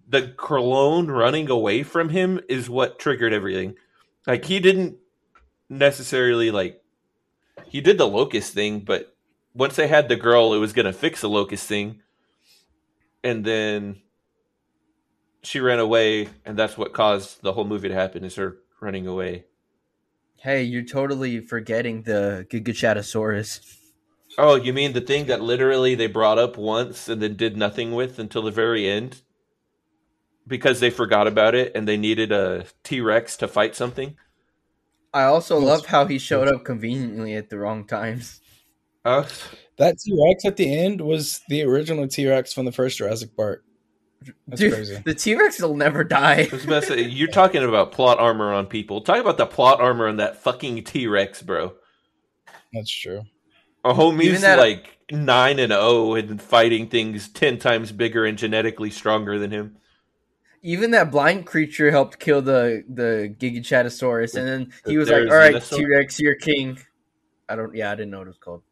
the 0.09 0.28
clone 0.37 1.09
running 1.09 1.49
away 1.51 1.83
from 1.83 2.09
him 2.09 2.41
is 2.49 2.68
what 2.70 2.99
triggered 2.99 3.33
everything. 3.33 3.76
Like 4.26 4.45
he 4.45 4.59
didn't 4.61 4.97
necessarily 5.68 6.51
like 6.51 6.83
he 7.66 7.81
did 7.81 7.99
the 7.99 8.09
locust 8.09 8.53
thing, 8.55 8.81
but 8.81 9.14
once 9.55 9.76
they 9.76 9.87
had 9.89 10.09
the 10.09 10.16
girl, 10.16 10.53
it 10.55 10.59
was 10.59 10.72
gonna 10.72 10.93
fix 10.93 11.20
the 11.20 11.28
locust 11.28 11.66
thing, 11.66 12.03
and 13.23 13.45
then 13.45 14.01
she 15.43 15.61
ran 15.61 15.79
away, 15.79 16.29
and 16.45 16.59
that's 16.59 16.77
what 16.77 16.93
caused 16.93 17.43
the 17.43 17.53
whole 17.53 17.64
movie 17.64 17.89
to 17.89 17.95
happen. 17.95 18.25
Is 18.25 18.37
her 18.37 18.59
running 18.81 19.07
away? 19.07 19.45
Hey, 20.37 20.62
you're 20.62 20.85
totally 20.85 21.41
forgetting 21.41 22.03
the 22.03 22.47
Gigachatosaurus. 22.51 23.77
Oh, 24.39 24.55
you 24.55 24.73
mean 24.73 24.93
the 24.93 25.01
thing 25.01 25.27
that 25.27 25.43
literally 25.43 25.95
they 25.95 26.07
brought 26.07 26.39
up 26.39 26.57
once 26.57 27.09
and 27.09 27.21
then 27.21 27.37
did 27.37 27.57
nothing 27.57 27.93
with 27.93 28.18
until 28.18 28.43
the 28.43 28.51
very 28.51 28.89
end? 28.89 29.23
Because 30.47 30.81
they 30.81 30.91
forgot 30.91 31.27
about 31.27 31.55
it 31.55 31.73
and 31.75 31.87
they 31.87 31.97
needed 31.97 32.33
a 32.33 32.64
T 32.85 33.01
Rex 33.01 33.37
to 33.39 33.49
fight 33.49 33.77
something? 33.77 34.16
I 35.12 35.25
also 35.25 35.59
love 35.59 35.87
how 35.87 36.07
he 36.07 36.18
showed 36.18 36.49
up 36.49 36.64
conveniently 36.64 37.35
at 37.35 37.51
the 37.51 37.59
wrong 37.59 37.85
times. 37.85 38.41
Uh, 39.05 39.24
That 39.78 39.98
T 39.98 40.12
Rex 40.28 40.44
at 40.44 40.57
the 40.57 40.72
end 40.78 41.01
was 41.01 41.40
the 41.48 41.62
original 41.62 42.07
T 42.07 42.28
Rex 42.28 42.53
from 42.53 42.64
the 42.66 42.72
first 42.72 42.98
Jurassic 42.98 43.34
Park. 43.36 43.64
That's 44.46 44.61
Dude, 44.61 44.74
crazy. 44.74 45.03
the 45.05 45.14
T 45.14 45.34
Rex 45.34 45.61
will 45.62 45.76
never 45.76 46.05
die. 46.05 46.46
I 46.51 46.55
was 46.55 46.64
about 46.64 46.82
to 46.82 46.88
say, 46.88 47.03
you're 47.03 47.28
talking 47.28 47.64
about 47.64 47.92
plot 47.92 48.18
armor 48.18 48.53
on 48.53 48.66
people. 48.66 49.01
Talk 49.01 49.18
about 49.18 49.38
the 49.38 49.46
plot 49.46 49.80
armor 49.80 50.09
on 50.09 50.16
that 50.18 50.42
fucking 50.42 50.84
T 50.84 51.07
Rex, 51.07 51.40
bro. 51.42 51.74
That's 52.72 52.90
true. 52.90 53.22
A 53.84 53.94
homie's 53.94 54.26
Even 54.26 54.40
that- 54.42 54.59
like 54.59 54.98
9 55.11 55.59
and 55.59 55.72
0 55.72 56.14
and 56.14 56.40
fighting 56.40 56.86
things 56.88 57.28
10 57.30 57.59
times 57.59 57.90
bigger 57.92 58.26
and 58.26 58.36
genetically 58.38 58.90
stronger 58.90 59.38
than 59.38 59.51
him. 59.51 59.76
Even 60.62 60.90
that 60.90 61.11
blind 61.11 61.46
creature 61.46 61.90
helped 61.90 62.18
kill 62.20 62.42
the 62.42 62.84
the 62.86 63.34
Gigachatosaurus, 63.38 64.34
and 64.34 64.46
then 64.46 64.72
he 64.86 64.98
was 64.98 65.09
There's 65.09 65.24
like, 65.24 65.32
"All 65.32 65.38
right, 65.38 65.62
T 65.62 65.86
Rex, 65.86 66.20
you're 66.20 66.34
king." 66.34 66.78
I 67.48 67.57
don't. 67.57 67.74
Yeah, 67.74 67.90
I 67.90 67.94
didn't 67.94 68.11
know 68.11 68.18
what 68.18 68.26
it 68.26 68.30
was 68.30 68.38
called. 68.38 68.62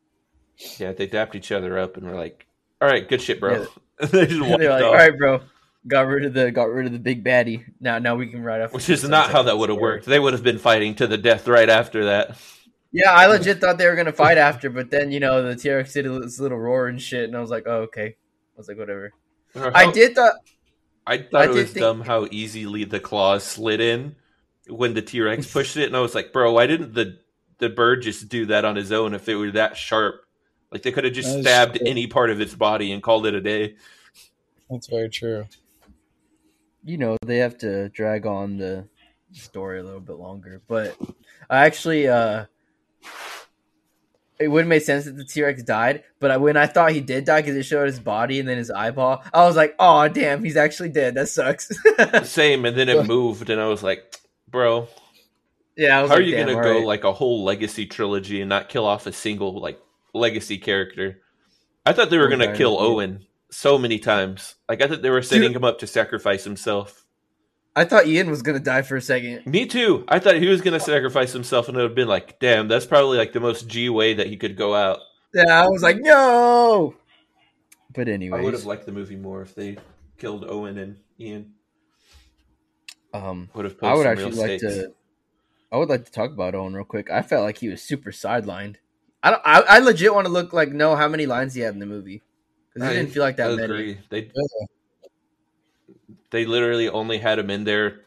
Yeah, 0.78 0.92
they 0.92 1.06
dapped 1.06 1.34
each 1.34 1.52
other 1.52 1.78
up 1.78 1.96
and 1.96 2.06
were 2.06 2.16
like, 2.16 2.46
all 2.80 2.88
right, 2.88 3.08
good 3.08 3.20
shit, 3.22 3.40
bro. 3.40 3.66
Yeah. 4.00 4.06
they 4.06 4.26
just 4.26 4.40
walked 4.48 4.60
They're 4.60 4.70
like, 4.70 4.82
off. 4.84 4.88
"All 4.88 4.94
right, 4.94 5.16
bro, 5.18 5.40
got 5.86 6.06
rid 6.06 6.24
of 6.24 6.34
the 6.34 6.50
got 6.50 6.64
rid 6.64 6.86
of 6.86 6.92
the 6.92 6.98
big 6.98 7.24
baddie. 7.24 7.64
Now, 7.80 7.98
now 7.98 8.14
we 8.16 8.28
can 8.28 8.42
ride 8.42 8.60
off." 8.62 8.72
Which 8.72 8.88
is 8.88 9.08
not 9.08 9.30
how 9.30 9.42
that 9.42 9.58
would 9.58 9.68
have 9.68 9.78
worked. 9.78 10.06
They 10.06 10.18
would 10.18 10.32
have 10.32 10.42
been 10.42 10.58
fighting 10.58 10.94
to 10.96 11.06
the 11.06 11.18
death 11.18 11.48
right 11.48 11.68
after 11.68 12.04
that. 12.06 12.36
Yeah, 12.92 13.12
I 13.12 13.26
legit 13.26 13.60
thought 13.60 13.76
they 13.78 13.86
were 13.86 13.96
gonna 13.96 14.12
fight 14.12 14.38
after, 14.38 14.70
but 14.70 14.90
then 14.90 15.10
you 15.10 15.20
know 15.20 15.42
the 15.42 15.56
T 15.56 15.70
Rex 15.70 15.92
did 15.92 16.06
this 16.06 16.38
little 16.40 16.58
roar 16.58 16.86
and 16.88 17.00
shit, 17.00 17.24
and 17.24 17.36
I 17.36 17.40
was 17.40 17.50
like, 17.50 17.64
"Oh, 17.66 17.82
okay." 17.82 18.06
I 18.06 18.56
was 18.56 18.68
like, 18.68 18.78
"Whatever." 18.78 19.12
Or 19.54 19.76
I 19.76 19.90
did 19.90 20.14
thought. 20.14 20.34
I 21.06 21.18
thought 21.18 21.42
I 21.42 21.44
it 21.46 21.50
was 21.50 21.70
think- 21.72 21.78
dumb 21.80 22.00
how 22.02 22.28
easily 22.30 22.84
the 22.84 23.00
claws 23.00 23.42
slid 23.44 23.80
in 23.80 24.14
when 24.68 24.94
the 24.94 25.02
T 25.02 25.20
Rex 25.20 25.50
pushed 25.52 25.76
it, 25.76 25.86
and 25.86 25.96
I 25.96 26.00
was 26.00 26.14
like, 26.14 26.32
bro, 26.32 26.52
why 26.52 26.66
didn't 26.66 26.94
the 26.94 27.18
the 27.58 27.68
bird 27.68 28.02
just 28.02 28.28
do 28.28 28.46
that 28.46 28.64
on 28.64 28.76
his 28.76 28.92
own 28.92 29.14
if 29.14 29.28
it 29.28 29.34
were 29.34 29.50
that 29.52 29.76
sharp? 29.76 30.22
Like 30.70 30.82
they 30.82 30.92
could 30.92 31.04
have 31.04 31.12
just 31.14 31.40
stabbed 31.40 31.76
true. 31.76 31.86
any 31.86 32.06
part 32.06 32.30
of 32.30 32.40
its 32.40 32.54
body 32.54 32.92
and 32.92 33.02
called 33.02 33.26
it 33.26 33.34
a 33.34 33.40
day. 33.40 33.76
That's 34.70 34.86
very 34.86 35.08
true. 35.08 35.46
you 36.84 36.96
know 36.98 37.16
they 37.24 37.38
have 37.38 37.58
to 37.58 37.88
drag 37.90 38.26
on 38.26 38.56
the 38.56 38.86
story 39.32 39.78
a 39.78 39.82
little 39.82 40.00
bit 40.00 40.16
longer 40.16 40.62
but 40.68 40.96
i 41.50 41.66
actually 41.66 42.08
uh 42.08 42.44
it 44.38 44.48
wouldn't 44.48 44.68
make 44.68 44.82
sense 44.82 45.04
that 45.04 45.16
the 45.16 45.24
t-rex 45.24 45.62
died 45.62 46.02
but 46.20 46.30
I, 46.30 46.36
when 46.38 46.56
i 46.56 46.66
thought 46.66 46.92
he 46.92 47.00
did 47.00 47.24
die 47.24 47.42
because 47.42 47.56
it 47.56 47.64
showed 47.64 47.86
his 47.86 48.00
body 48.00 48.40
and 48.40 48.48
then 48.48 48.56
his 48.56 48.70
eyeball 48.70 49.22
i 49.34 49.44
was 49.44 49.56
like 49.56 49.74
oh 49.78 50.08
damn 50.08 50.42
he's 50.44 50.56
actually 50.56 50.88
dead 50.90 51.14
that 51.16 51.28
sucks 51.28 51.70
Same, 52.28 52.64
and 52.64 52.76
then 52.76 52.88
it 52.88 53.06
moved, 53.06 53.50
and 53.50 53.60
I 53.60 53.66
was 53.66 53.82
like, 53.82 54.16
bro, 54.48 54.88
yeah 55.76 55.98
I 55.98 56.02
was 56.02 56.10
how 56.10 56.16
are 56.16 56.20
you 56.20 56.36
damn, 56.36 56.46
gonna 56.46 56.58
all 56.58 56.64
go 56.64 56.78
right. 56.78 56.86
like 56.86 57.04
a 57.04 57.12
whole 57.12 57.44
legacy 57.44 57.86
trilogy 57.86 58.40
and 58.40 58.48
not 58.48 58.68
kill 58.68 58.86
off 58.86 59.06
a 59.06 59.12
single 59.12 59.60
like 59.60 59.80
legacy 60.14 60.58
character? 60.58 61.20
I 61.86 61.92
thought 61.92 62.10
they 62.10 62.18
were 62.18 62.28
gonna 62.28 62.48
guy, 62.48 62.56
kill 62.56 62.78
dude. 62.78 62.86
Owen 62.86 63.26
so 63.50 63.78
many 63.78 63.98
times. 63.98 64.56
Like 64.68 64.82
I 64.82 64.88
thought 64.88 65.02
they 65.02 65.10
were 65.10 65.22
setting 65.22 65.52
him 65.52 65.64
up 65.64 65.78
to 65.80 65.86
sacrifice 65.86 66.44
himself. 66.44 67.04
i 67.76 67.84
thought 67.84 68.06
ian 68.06 68.30
was 68.30 68.42
gonna 68.42 68.58
die 68.58 68.82
for 68.82 68.96
a 68.96 69.02
second 69.02 69.46
Me 69.46 69.66
too. 69.66 70.04
I 70.08 70.18
thought 70.18 70.36
he 70.36 70.48
was 70.48 70.60
going 70.60 70.78
to 70.78 70.84
sacrifice 70.84 71.32
himself, 71.32 71.68
and 71.68 71.76
it 71.76 71.80
would 71.80 71.90
have 71.90 71.94
been 71.94 72.08
like, 72.08 72.38
damn, 72.40 72.68
that's 72.68 72.86
probably 72.86 73.18
like 73.18 73.32
the 73.32 73.40
most 73.40 73.68
G 73.68 73.88
way 73.88 74.14
that 74.14 74.26
he 74.26 74.36
could 74.36 74.56
go 74.56 74.74
out. 74.74 75.00
yeah 75.34 75.62
i 75.62 75.66
was 75.68 75.82
like 75.82 75.98
no 76.00 76.94
but 77.94 78.08
anyway, 78.08 78.38
I 78.38 78.42
would 78.42 78.54
have 78.54 78.64
liked 78.64 78.86
the 78.86 78.92
movie 78.92 79.16
more 79.16 79.42
if 79.42 79.54
they 79.54 79.78
killed 80.18 80.44
Owen 80.44 80.78
and 80.78 80.98
Ian. 81.18 81.54
Um, 83.14 83.48
Would 83.54 83.64
have 83.64 83.76
I 83.82 83.94
would 83.94 84.06
actually 84.06 84.32
like 84.32 84.60
to. 84.60 84.92
I 85.72 85.78
would 85.78 85.88
like 85.88 86.04
to 86.04 86.12
talk 86.12 86.30
about 86.30 86.54
Owen 86.54 86.74
real 86.74 86.84
quick. 86.84 87.10
I 87.10 87.22
felt 87.22 87.44
like 87.44 87.58
he 87.58 87.68
was 87.68 87.82
super 87.82 88.10
sidelined. 88.10 88.76
I 89.22 89.30
don't. 89.30 89.42
I, 89.44 89.60
I 89.60 89.78
legit 89.80 90.14
want 90.14 90.26
to 90.26 90.32
look 90.32 90.52
like 90.52 90.70
know 90.72 90.94
how 90.96 91.08
many 91.08 91.26
lines 91.26 91.54
he 91.54 91.60
had 91.60 91.74
in 91.74 91.80
the 91.80 91.86
movie 91.86 92.22
because 92.72 92.88
I 92.88 92.92
it 92.92 92.96
didn't 92.96 93.12
feel 93.12 93.22
like 93.22 93.36
that 93.36 93.50
many. 93.50 93.62
agree. 93.64 93.98
They 94.10 94.30
they 96.30 96.44
literally 96.44 96.88
only 96.88 97.18
had 97.18 97.38
him 97.38 97.50
in 97.50 97.64
there 97.64 98.02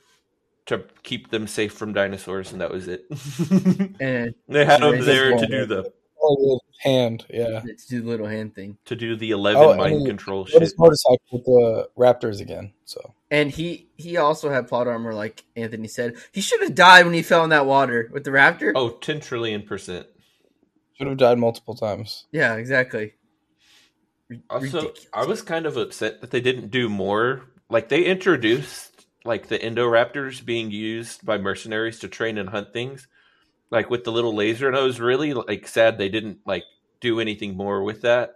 to 0.68 0.84
keep 1.04 1.32
them 1.32 1.48
safe 1.48 1.74
from 1.74 1.92
dinosaurs, 1.94 2.52
and 2.52 2.62
that 2.62 2.72
was 2.72 2.88
it. 2.88 3.06
And 4.00 4.34
they 4.48 4.64
had 4.66 4.82
him 4.82 5.04
there 5.04 5.38
to 5.38 5.48
do 5.48 5.66
the 5.66 5.92
Oh, 6.24 6.38
with 6.40 6.62
hand, 6.82 7.26
yeah. 7.32 7.62
to 7.62 7.76
do 7.90 8.00
the 8.02 8.08
little 8.08 8.28
hand 8.28 8.54
thing. 8.54 8.78
to 8.86 8.96
do 8.96 9.16
the 9.16 9.32
eleven 9.32 9.64
Oh, 9.64 9.74
mind 9.76 10.02
he- 10.02 10.06
control 10.06 10.42
Rode 10.42 10.50
shit. 10.50 10.62
his 10.62 10.76
motorcycle 10.78 11.18
with 11.32 11.46
the 11.46 11.90
Raptors 11.98 12.40
again. 12.42 12.74
So 12.86 13.16
And 13.32 13.50
he 13.50 13.90
he 13.98 14.18
also 14.18 14.52
had 14.52 14.68
plot 14.68 14.88
armor, 14.88 15.16
like 15.16 15.44
Anthony 15.56 15.88
said. 15.88 16.14
He 16.32 16.40
should 16.42 16.62
have 16.62 16.76
died 16.76 17.06
when 17.06 17.16
he 17.16 17.24
fell 17.24 17.44
in 17.44 17.50
that 17.50 17.66
water 17.66 18.08
with 18.14 18.24
the 18.24 18.30
raptor. 18.30 18.72
Oh, 18.76 18.90
10 18.92 19.20
trillion 19.20 19.64
percent. 19.64 20.06
Should 21.02 21.08
have 21.10 21.18
died 21.18 21.40
multiple 21.40 21.74
times. 21.76 22.28
Yeah, 22.32 22.56
exactly. 22.58 23.14
Ri- 24.30 24.44
Also, 24.52 24.66
ridiculous. 24.82 25.08
I 25.14 25.26
was 25.26 25.42
kind 25.42 25.66
of 25.66 25.78
upset 25.78 26.22
that 26.22 26.30
they 26.30 26.42
didn't 26.42 26.70
do 26.70 26.90
more. 26.90 27.42
Like 27.70 27.90
they 27.90 28.04
introduced 28.04 29.08
like 29.26 29.48
the 29.48 29.58
Indoraptors 29.58 30.46
being 30.46 30.70
used 30.70 31.26
by 31.26 31.38
mercenaries 31.40 31.98
to 32.00 32.08
train 32.08 32.38
and 32.38 32.50
hunt 32.50 32.72
things, 32.72 33.08
like 33.72 33.90
with 33.90 34.04
the 34.04 34.12
little 34.12 34.36
laser, 34.36 34.68
and 34.68 34.78
I 34.78 34.84
was 34.84 35.00
really 35.00 35.34
like 35.34 35.68
sad 35.68 35.98
they 35.98 36.10
didn't 36.10 36.40
like 36.46 36.64
do 37.00 37.20
anything 37.20 37.58
more 37.58 37.84
with 37.84 38.02
that. 38.02 38.36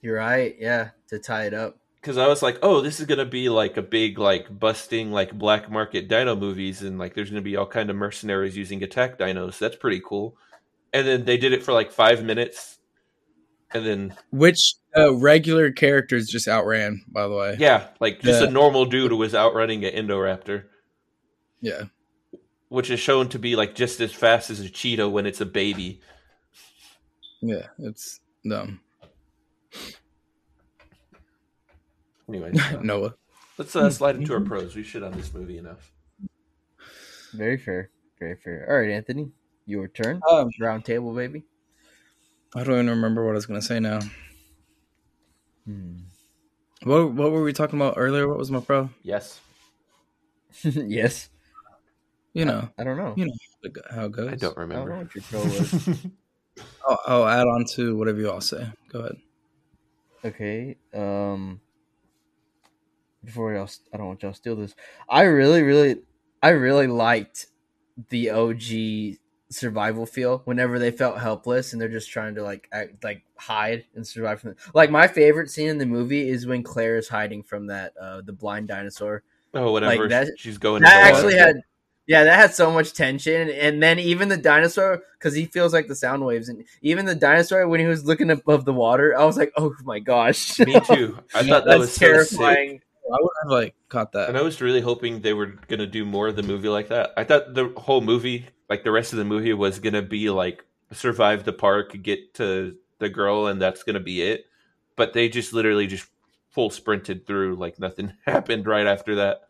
You're 0.00 0.16
right. 0.16 0.54
Yeah, 0.58 0.90
to 1.08 1.18
tie 1.18 1.46
it 1.46 1.54
up. 1.54 1.78
Because 2.00 2.16
I 2.18 2.26
was 2.28 2.42
like, 2.42 2.58
oh, 2.62 2.80
this 2.80 3.00
is 3.00 3.06
gonna 3.06 3.24
be 3.24 3.48
like 3.48 3.76
a 3.76 3.82
big 3.82 4.18
like 4.18 4.56
busting 4.56 5.10
like 5.10 5.36
black 5.36 5.68
market 5.68 6.06
dino 6.06 6.36
movies, 6.36 6.82
and 6.82 6.96
like 6.96 7.14
there's 7.14 7.30
gonna 7.30 7.42
be 7.42 7.56
all 7.56 7.66
kind 7.66 7.90
of 7.90 7.96
mercenaries 7.96 8.56
using 8.56 8.84
attack 8.84 9.18
dinos. 9.18 9.58
That's 9.58 9.76
pretty 9.76 10.00
cool. 10.04 10.36
And 10.92 11.06
then 11.06 11.24
they 11.24 11.36
did 11.38 11.52
it 11.52 11.62
for 11.62 11.72
like 11.72 11.90
five 11.90 12.22
minutes, 12.22 12.78
and 13.72 13.86
then 13.86 14.16
Which 14.30 14.74
uh, 14.96 15.14
regular 15.14 15.70
characters 15.72 16.28
just 16.28 16.46
outran, 16.46 17.02
by 17.08 17.26
the 17.28 17.34
way. 17.34 17.56
yeah, 17.58 17.88
like 18.00 18.20
just 18.20 18.42
Yeah. 18.42 18.48
a 18.48 18.50
normal 18.50 18.84
dude 18.84 19.12
was 19.12 19.34
outrunning 19.34 19.84
an 19.84 19.94
Indoraptor. 19.94 20.64
Yeah. 21.60 21.84
which 22.68 22.90
is 22.90 22.98
shown 23.00 23.28
to 23.28 23.38
be 23.38 23.54
like 23.56 23.74
just 23.74 24.00
as 24.00 24.12
fast 24.12 24.50
as 24.50 24.60
a 24.60 24.68
cheetah 24.68 25.08
when 25.08 25.26
it's 25.26 25.40
a 25.40 25.46
baby. 25.46 26.00
Yeah. 27.40 27.66
It's 27.78 28.20
dumb. 28.48 28.80
Anyway, 32.28 32.52
Noah. 32.82 33.14
let's 33.58 33.74
uh, 33.76 33.90
slide 33.90 34.16
into 34.16 34.32
our 34.32 34.40
pros. 34.50 34.74
We 34.74 34.82
shit 34.82 35.02
on 35.02 35.12
this 35.12 35.32
movie 35.34 35.58
enough. 35.58 35.92
Very 37.34 37.58
fair. 37.58 37.90
Very 38.18 38.36
fair. 38.36 38.66
All 38.68 38.78
right, 38.78 38.90
Anthony, 38.90 39.30
your 39.66 39.88
turn. 39.88 40.20
Um, 40.28 40.50
Round 40.60 40.84
table, 40.84 41.14
baby. 41.14 41.44
I 42.54 42.64
don't 42.64 42.74
even 42.74 42.90
remember 42.90 43.24
what 43.24 43.32
I 43.32 43.34
was 43.34 43.46
gonna 43.46 43.62
say 43.62 43.80
now. 43.80 44.00
Hmm. 45.66 45.98
What 46.84 47.12
what 47.12 47.30
were 47.32 47.42
we 47.42 47.52
talking 47.52 47.78
about 47.78 47.94
earlier? 47.96 48.28
What 48.28 48.38
was 48.38 48.50
my 48.50 48.60
pro? 48.60 48.90
Yes, 49.02 49.40
yes. 50.62 51.28
You 52.34 52.44
know 52.44 52.68
I 52.78 52.84
don't 52.84 52.96
know. 52.96 53.14
You 53.16 53.26
know. 53.26 53.32
how 53.90 54.06
it 54.06 54.12
goes. 54.12 54.32
I 54.32 54.34
don't 54.36 54.58
I 54.58 54.66
don't 54.66 54.68
know 54.68 54.84
remember. 54.84 54.96
what 54.96 55.14
your 55.14 55.24
pro 55.24 55.42
was. 55.44 55.88
I'll, 56.86 57.00
I'll 57.06 57.28
add 57.28 57.46
on 57.46 57.64
to 57.76 57.96
whatever 57.96 58.18
you 58.20 58.30
all 58.30 58.40
say. 58.40 58.66
Go 58.90 59.00
ahead. 59.00 59.16
Okay. 60.24 60.76
Um. 60.92 61.60
Before 63.24 63.54
y'all, 63.54 63.70
I 63.94 63.96
don't 63.96 64.08
want 64.08 64.22
y'all 64.22 64.32
to 64.32 64.36
steal 64.36 64.56
this. 64.56 64.74
I 65.08 65.22
really, 65.22 65.62
really, 65.62 66.02
I 66.42 66.48
really 66.50 66.88
liked 66.88 67.46
the 68.08 68.30
OG 68.30 69.18
survival 69.52 70.06
feel. 70.06 70.42
Whenever 70.44 70.78
they 70.78 70.90
felt 70.90 71.18
helpless 71.18 71.72
and 71.72 71.80
they're 71.80 71.88
just 71.88 72.10
trying 72.10 72.34
to 72.36 72.42
like 72.42 72.68
act, 72.72 73.02
like 73.04 73.22
hide 73.36 73.84
and 73.94 74.06
survive 74.06 74.40
from 74.40 74.50
it. 74.52 74.56
Like 74.74 74.90
my 74.90 75.06
favorite 75.08 75.50
scene 75.50 75.68
in 75.68 75.78
the 75.78 75.86
movie 75.86 76.28
is 76.28 76.46
when 76.46 76.62
Claire 76.62 76.96
is 76.96 77.08
hiding 77.08 77.42
from 77.42 77.66
that 77.68 77.92
uh 78.00 78.20
the 78.22 78.32
blind 78.32 78.68
dinosaur. 78.68 79.22
oh, 79.54 79.72
whatever. 79.72 80.02
Like 80.02 80.10
that- 80.10 80.28
she's 80.38 80.58
going. 80.58 80.82
That 80.82 81.10
to 81.10 81.16
actually 81.16 81.34
had. 81.38 81.56
Yeah, 82.04 82.24
that 82.24 82.34
had 82.34 82.52
so 82.52 82.72
much 82.72 82.94
tension, 82.94 83.48
and 83.48 83.80
then 83.80 84.00
even 84.00 84.28
the 84.28 84.36
dinosaur, 84.36 85.02
because 85.18 85.36
he 85.36 85.44
feels 85.46 85.72
like 85.72 85.86
the 85.86 85.94
sound 85.94 86.26
waves, 86.26 86.48
and 86.48 86.64
even 86.82 87.06
the 87.06 87.14
dinosaur 87.14 87.68
when 87.68 87.78
he 87.78 87.86
was 87.86 88.04
looking 88.04 88.28
above 88.28 88.64
the 88.64 88.72
water, 88.72 89.16
I 89.16 89.24
was 89.24 89.36
like, 89.38 89.52
"Oh 89.56 89.72
my 89.84 90.00
gosh!" 90.00 90.58
Me 90.58 90.80
too. 90.80 91.16
I 91.32 91.42
thought 91.48 91.64
that 91.64 91.66
That's 91.66 91.78
was 91.78 91.92
so 91.94 91.98
sick. 91.98 92.08
terrifying. 92.38 92.80
I 93.06 93.16
would 93.20 93.30
have 93.44 93.50
like 93.52 93.74
caught 93.88 94.10
that. 94.12 94.28
And 94.28 94.36
I 94.36 94.42
was 94.42 94.60
really 94.60 94.80
hoping 94.80 95.20
they 95.20 95.32
were 95.32 95.46
gonna 95.68 95.86
do 95.86 96.04
more 96.04 96.26
of 96.26 96.34
the 96.34 96.42
movie 96.42 96.68
like 96.68 96.88
that. 96.88 97.12
I 97.16 97.22
thought 97.22 97.54
the 97.54 97.72
whole 97.76 98.00
movie, 98.00 98.46
like 98.72 98.84
the 98.84 98.90
rest 98.90 99.12
of 99.12 99.18
the 99.18 99.24
movie, 99.26 99.52
was 99.52 99.78
gonna 99.78 100.00
be 100.00 100.30
like 100.30 100.64
survive 100.92 101.44
the 101.44 101.52
park, 101.52 101.94
get 102.02 102.32
to 102.34 102.74
the 103.00 103.10
girl, 103.10 103.48
and 103.48 103.60
that's 103.60 103.82
gonna 103.82 104.00
be 104.00 104.22
it. 104.22 104.46
But 104.96 105.12
they 105.12 105.28
just 105.28 105.52
literally 105.52 105.86
just 105.86 106.08
full 106.48 106.70
sprinted 106.70 107.26
through, 107.26 107.56
like 107.56 107.78
nothing 107.78 108.14
happened 108.24 108.66
right 108.66 108.86
after 108.86 109.16
that. 109.16 109.42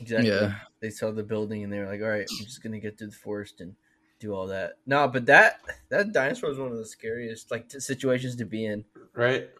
Exactly. 0.00 0.30
Yeah. 0.30 0.54
They 0.80 0.88
saw 0.88 1.10
the 1.10 1.22
building 1.22 1.62
and 1.62 1.70
they 1.70 1.80
were 1.80 1.86
like, 1.86 2.00
"All 2.00 2.08
right, 2.08 2.26
I'm 2.30 2.46
just 2.46 2.62
gonna 2.62 2.80
get 2.80 2.96
through 2.96 3.08
the 3.08 3.16
forest 3.16 3.60
and 3.60 3.76
do 4.20 4.32
all 4.32 4.46
that." 4.46 4.78
No, 4.86 5.06
but 5.06 5.26
that 5.26 5.60
that 5.90 6.12
dinosaur 6.14 6.48
was 6.48 6.58
one 6.58 6.72
of 6.72 6.78
the 6.78 6.86
scariest 6.86 7.50
like 7.50 7.68
t- 7.68 7.78
situations 7.78 8.36
to 8.36 8.46
be 8.46 8.64
in. 8.64 8.86
Right? 9.12 9.50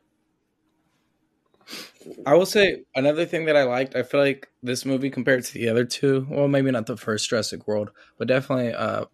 I 2.27 2.35
will 2.35 2.47
say 2.47 2.83
another 2.95 3.27
thing 3.27 3.45
that 3.47 3.57
I 3.57 3.65
liked. 3.65 3.95
I 3.95 4.03
feel 4.03 4.21
like 4.21 4.49
this 4.63 4.85
movie 4.85 5.11
compared 5.11 5.45
to 5.45 5.55
the 5.55 5.69
other 5.69 5.85
two, 5.85 6.27
well, 6.31 6.49
maybe 6.49 6.71
not 6.71 6.87
the 6.87 6.97
first 6.97 7.29
Jurassic 7.29 7.67
World, 7.69 7.91
but 8.19 8.29
definitely 8.29 8.73
uh, 8.73 9.05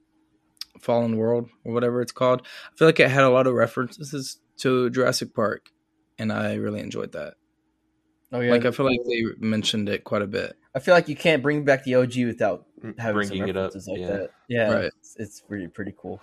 Fallen 0.80 1.16
World 1.16 1.48
or 1.64 1.72
whatever 1.72 2.00
it's 2.00 2.12
called. 2.12 2.42
I 2.72 2.76
feel 2.76 2.88
like 2.88 3.00
it 3.00 3.10
had 3.10 3.24
a 3.24 3.30
lot 3.30 3.46
of 3.46 3.54
references 3.54 4.38
to 4.58 4.90
Jurassic 4.90 5.34
Park, 5.34 5.70
and 6.18 6.32
I 6.32 6.54
really 6.54 6.80
enjoyed 6.80 7.12
that. 7.12 7.34
Oh 8.32 8.40
yeah, 8.40 8.50
Like 8.50 8.64
I 8.64 8.70
feel 8.70 8.86
like 8.86 9.00
they 9.06 9.22
mentioned 9.38 9.88
it 9.88 10.04
quite 10.04 10.22
a 10.22 10.26
bit. 10.26 10.56
I 10.74 10.78
feel 10.80 10.94
like 10.94 11.08
you 11.08 11.16
can't 11.16 11.42
bring 11.42 11.64
back 11.64 11.84
the 11.84 11.94
OG 11.94 12.16
without 12.24 12.66
having 12.98 13.14
Bringing 13.14 13.42
some 13.42 13.48
it 13.50 13.56
up. 13.56 13.66
references 13.68 13.88
like 13.88 14.00
yeah. 14.00 14.06
that. 14.08 14.30
Yeah, 14.48 14.72
Right. 14.72 14.84
it's, 14.84 15.16
it's 15.18 15.40
pretty 15.40 15.68
pretty 15.68 15.94
cool. 15.96 16.20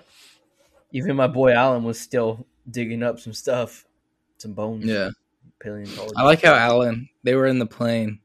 Even 0.91 1.15
my 1.15 1.27
boy 1.27 1.53
Alan 1.53 1.83
was 1.83 1.99
still 1.99 2.45
digging 2.69 3.03
up 3.03 3.19
some 3.19 3.33
stuff, 3.33 3.85
some 4.37 4.53
bones. 4.53 4.85
Yeah, 4.85 5.09
paleontology. 5.61 6.13
I 6.15 6.23
like 6.23 6.41
how 6.41 6.53
Alan 6.53 7.09
they 7.23 7.35
were 7.35 7.45
in 7.45 7.59
the 7.59 7.65
plane, 7.65 8.19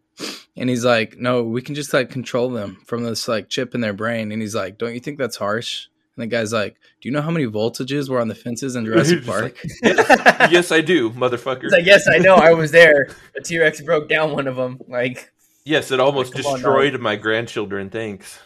and 0.57 0.69
he's 0.69 0.85
like, 0.85 1.19
"No, 1.19 1.43
we 1.43 1.63
can 1.63 1.75
just 1.75 1.93
like 1.93 2.11
control 2.11 2.51
them 2.51 2.83
from 2.87 3.05
this 3.05 3.29
like 3.29 3.49
chip 3.49 3.75
in 3.75 3.81
their 3.81 3.93
brain." 3.93 4.33
And 4.33 4.43
he's 4.43 4.55
like, 4.55 4.79
"Don't 4.79 4.95
you 4.95 5.01
think 5.01 5.19
that's 5.19 5.37
harsh?" 5.37 5.87
And 6.17 6.23
the 6.23 6.27
guy's 6.27 6.53
like, 6.53 6.75
"Do 7.01 7.09
you 7.09 7.13
know 7.13 7.23
how 7.23 7.31
many 7.31 7.47
voltages 7.47 8.09
were 8.09 8.21
on 8.21 8.29
the 8.29 8.35
fences 8.35 8.77
in 8.77 8.85
Jurassic 8.87 9.19
Just 9.19 9.29
Park?" 9.29 9.59
like, 9.83 9.97
yes, 9.97 10.53
yes, 10.53 10.73
I 10.73 10.81
do, 10.81 11.11
motherfucker. 11.11 11.65
It's 11.65 11.73
like, 11.73 11.87
yes, 11.87 12.09
I 12.09 12.19
know, 12.19 12.35
I 12.35 12.53
was 12.53 12.71
there. 12.71 13.09
A 13.37 13.41
T 13.41 13.59
Rex 13.59 13.81
broke 13.81 14.09
down 14.09 14.33
one 14.33 14.47
of 14.47 14.57
them. 14.57 14.81
Like, 14.89 15.33
yes, 15.65 15.91
it 15.91 16.01
almost 16.01 16.35
Come 16.35 16.47
on, 16.47 16.55
destroyed 16.55 17.01
my 17.01 17.17
grandchildren. 17.17 17.91
Thanks. 17.91 18.39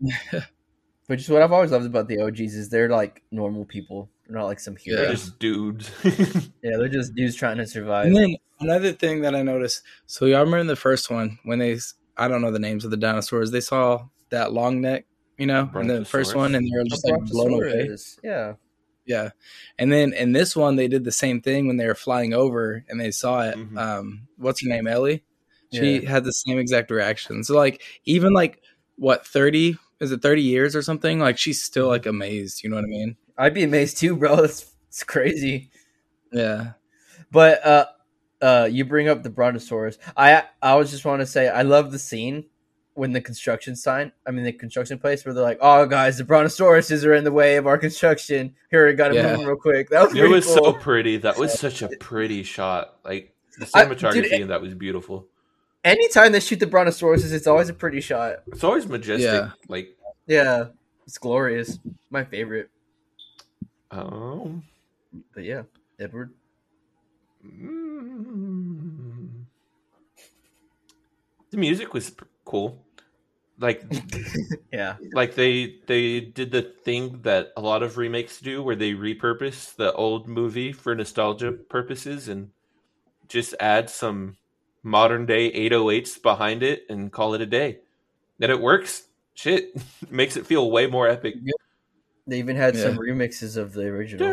which 1.12 1.20
is 1.20 1.28
what 1.28 1.42
I've 1.42 1.52
always 1.52 1.70
loved 1.70 1.86
about 1.86 2.08
the 2.08 2.20
OGs 2.20 2.54
is 2.54 2.68
they're 2.68 2.88
like 2.88 3.22
normal 3.30 3.64
people. 3.64 4.08
They're 4.32 4.40
not 4.40 4.46
like 4.46 4.60
some 4.60 4.78
They're 4.86 4.96
heroes. 4.96 5.24
just 5.26 5.38
dudes. 5.38 5.90
Yeah, 6.62 6.78
they're 6.78 6.88
just 6.88 7.14
dudes 7.14 7.36
trying 7.36 7.58
to 7.58 7.66
survive. 7.66 8.06
And 8.06 8.16
then 8.16 8.36
another 8.60 8.92
thing 8.92 9.20
that 9.22 9.34
I 9.34 9.42
noticed. 9.42 9.82
So 10.06 10.24
y'all 10.24 10.38
remember 10.40 10.58
in 10.58 10.66
the 10.68 10.76
first 10.76 11.10
one 11.10 11.38
when 11.44 11.58
they, 11.58 11.78
I 12.16 12.28
don't 12.28 12.40
know 12.40 12.50
the 12.50 12.58
names 12.58 12.86
of 12.86 12.90
the 12.90 12.96
dinosaurs. 12.96 13.50
They 13.50 13.60
saw 13.60 14.06
that 14.30 14.52
long 14.52 14.80
neck, 14.80 15.04
you 15.36 15.46
know, 15.46 15.70
in 15.74 15.86
the 15.86 16.04
first 16.06 16.34
one, 16.34 16.54
and 16.54 16.64
they 16.66 16.70
were 16.78 16.84
just 16.84 17.06
like 17.06 17.20
blown 17.26 17.52
away. 17.52 17.94
Yeah. 18.24 18.54
Yeah, 19.04 19.30
and 19.78 19.90
then 19.92 20.12
in 20.12 20.30
this 20.32 20.54
one 20.54 20.76
they 20.76 20.86
did 20.86 21.02
the 21.02 21.10
same 21.12 21.40
thing 21.42 21.66
when 21.66 21.76
they 21.76 21.86
were 21.88 21.94
flying 21.96 22.32
over 22.32 22.84
and 22.88 23.00
they 23.00 23.10
saw 23.10 23.42
it. 23.42 23.56
Mhm. 23.56 23.76
Um, 23.76 24.28
what's 24.38 24.62
her 24.62 24.68
name, 24.68 24.86
Ellie? 24.86 25.24
She 25.72 25.98
Yeah. 25.98 26.08
had 26.08 26.22
the 26.24 26.32
same 26.32 26.58
exact 26.60 26.88
reaction. 26.92 27.42
So 27.42 27.56
like 27.56 27.82
even 28.04 28.32
like 28.32 28.62
what 28.96 29.26
thirty 29.26 29.76
is 30.00 30.12
it 30.12 30.22
thirty 30.22 30.42
years 30.42 30.76
or 30.76 30.82
something? 30.82 31.18
Like 31.18 31.36
she's 31.36 31.60
still 31.60 31.88
like 31.88 32.06
amazed. 32.06 32.62
You 32.62 32.70
know 32.70 32.76
what 32.76 32.84
I 32.84 32.88
mean? 32.88 33.16
I'd 33.38 33.54
be 33.54 33.62
amazed 33.64 33.98
too, 33.98 34.16
bro. 34.16 34.36
That's 34.42 34.72
it's 34.88 35.02
crazy. 35.04 35.70
Yeah. 36.32 36.72
But 37.30 37.64
uh 37.66 37.86
uh 38.40 38.68
you 38.70 38.84
bring 38.84 39.08
up 39.08 39.22
the 39.22 39.30
brontosaurus. 39.30 39.98
I 40.16 40.44
I 40.60 40.74
was 40.76 40.90
just 40.90 41.04
want 41.04 41.20
to 41.20 41.26
say 41.26 41.48
I 41.48 41.62
love 41.62 41.92
the 41.92 41.98
scene 41.98 42.46
when 42.94 43.12
the 43.12 43.20
construction 43.22 43.74
sign, 43.74 44.12
I 44.26 44.32
mean 44.32 44.44
the 44.44 44.52
construction 44.52 44.98
place 44.98 45.24
where 45.24 45.32
they're 45.32 45.42
like, 45.42 45.58
"Oh 45.62 45.86
guys, 45.86 46.18
the 46.18 46.24
brontosauruses 46.24 47.06
are 47.06 47.14
in 47.14 47.24
the 47.24 47.32
way 47.32 47.56
of 47.56 47.66
our 47.66 47.78
construction. 47.78 48.54
Here, 48.70 48.86
we 48.86 48.92
got 48.92 49.08
to 49.08 49.14
Yeah. 49.14 49.30
move 49.32 49.40
'em 49.40 49.46
real 49.46 49.56
quick." 49.56 49.88
That 49.88 50.08
was 50.10 50.14
It 50.18 50.28
was 50.28 50.44
cool. 50.44 50.54
so 50.56 50.72
pretty. 50.74 51.16
That 51.16 51.38
was 51.38 51.58
such 51.58 51.80
a 51.80 51.88
pretty 52.00 52.42
shot. 52.42 52.98
Like 53.04 53.34
the 53.58 53.66
I- 53.74 53.86
cinematography 53.86 54.24
dude, 54.24 54.32
in 54.32 54.48
that 54.48 54.60
was 54.60 54.74
beautiful. 54.74 55.26
Anytime 55.84 56.32
they 56.32 56.40
shoot 56.40 56.60
the 56.60 56.66
brontosauruses, 56.66 57.32
it's 57.32 57.46
always 57.46 57.68
a 57.70 57.74
pretty 57.74 58.00
shot. 58.02 58.42
It's 58.48 58.62
always 58.62 58.86
majestic. 58.86 59.24
Yeah. 59.32 59.50
Like 59.68 59.96
Yeah, 60.26 60.66
it's 61.06 61.16
glorious. 61.18 61.78
My 62.10 62.24
favorite. 62.24 62.68
Um, 63.92 64.62
But 65.34 65.44
yeah, 65.44 65.62
Edward. 66.00 66.32
mm, 67.44 69.44
the 71.50 71.56
music 71.56 71.92
was 71.94 72.12
cool. 72.44 72.84
like 73.58 73.82
yeah. 74.72 74.96
like 75.12 75.34
they 75.34 75.76
they 75.86 76.20
did 76.20 76.50
the 76.52 76.62
thing 76.62 77.20
that 77.22 77.52
a 77.56 77.60
lot 77.60 77.82
of 77.82 77.96
remakes 77.98 78.40
do 78.40 78.62
where 78.62 78.76
they 78.76 78.92
repurpose 78.94 79.74
the 79.76 79.92
old 79.94 80.28
movie 80.28 80.72
for 80.72 80.94
nostalgia 80.94 81.52
purposes 81.52 82.28
and 82.28 82.50
just 83.28 83.54
add 83.60 83.88
some 83.90 84.36
modern 84.82 85.26
day 85.26 85.50
808s 85.52 86.20
behind 86.22 86.62
it 86.62 86.84
and 86.90 87.12
call 87.12 87.34
it 87.34 87.40
a 87.42 87.46
day 87.46 87.78
and 88.40 88.50
it 88.52 88.60
works 88.60 89.04
shit 89.34 89.74
makes 90.10 90.36
it 90.36 90.46
feel 90.46 90.70
way 90.70 90.86
more 90.86 91.08
epic 91.08 91.34
They 92.26 92.38
even 92.38 92.56
had 92.56 92.76
some 92.76 92.98
remixes 92.98 93.56
of 93.56 93.72
the 93.72 93.86
original. 93.86 94.28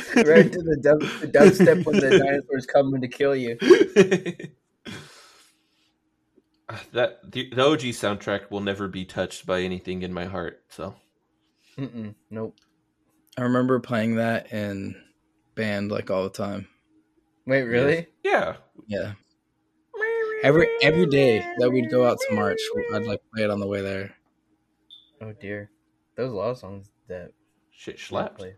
Right 0.16 0.50
to 0.50 0.62
the, 0.62 0.78
dub, 0.82 1.00
the 1.20 1.26
dubstep 1.26 1.84
when 1.84 1.96
the 1.96 2.18
dinosaurs 2.18 2.66
coming 2.66 3.00
to 3.00 3.08
kill 3.08 3.36
you. 3.36 3.58
Uh, 6.70 6.76
that 6.92 7.32
the, 7.32 7.48
the 7.48 7.64
OG 7.64 7.80
soundtrack 7.80 8.50
will 8.50 8.60
never 8.60 8.88
be 8.88 9.06
touched 9.06 9.46
by 9.46 9.62
anything 9.62 10.02
in 10.02 10.12
my 10.12 10.26
heart 10.26 10.62
so 10.68 10.94
Mm-mm, 11.78 12.14
nope. 12.30 12.58
I 13.38 13.42
remember 13.42 13.80
playing 13.80 14.16
that 14.16 14.52
in 14.52 14.94
band 15.54 15.90
like 15.90 16.10
all 16.10 16.24
the 16.24 16.30
time. 16.30 16.68
Wait, 17.46 17.62
really? 17.62 18.08
yeah 18.22 18.56
Yeah. 18.86 19.12
Every 20.42 20.68
every 20.82 21.06
day 21.06 21.38
that 21.58 21.70
we'd 21.70 21.90
go 21.90 22.06
out 22.06 22.18
to 22.28 22.34
march, 22.34 22.60
I'd 22.92 23.06
like 23.06 23.22
play 23.34 23.44
it 23.44 23.50
on 23.50 23.60
the 23.60 23.66
way 23.66 23.80
there. 23.80 24.14
Oh 25.20 25.32
dear, 25.32 25.70
those 26.16 26.24
was 26.26 26.32
a 26.32 26.36
lot 26.36 26.50
of 26.50 26.58
songs 26.58 26.90
that 27.08 27.32
shit 27.70 27.98
slapped 27.98 28.38
played. 28.38 28.56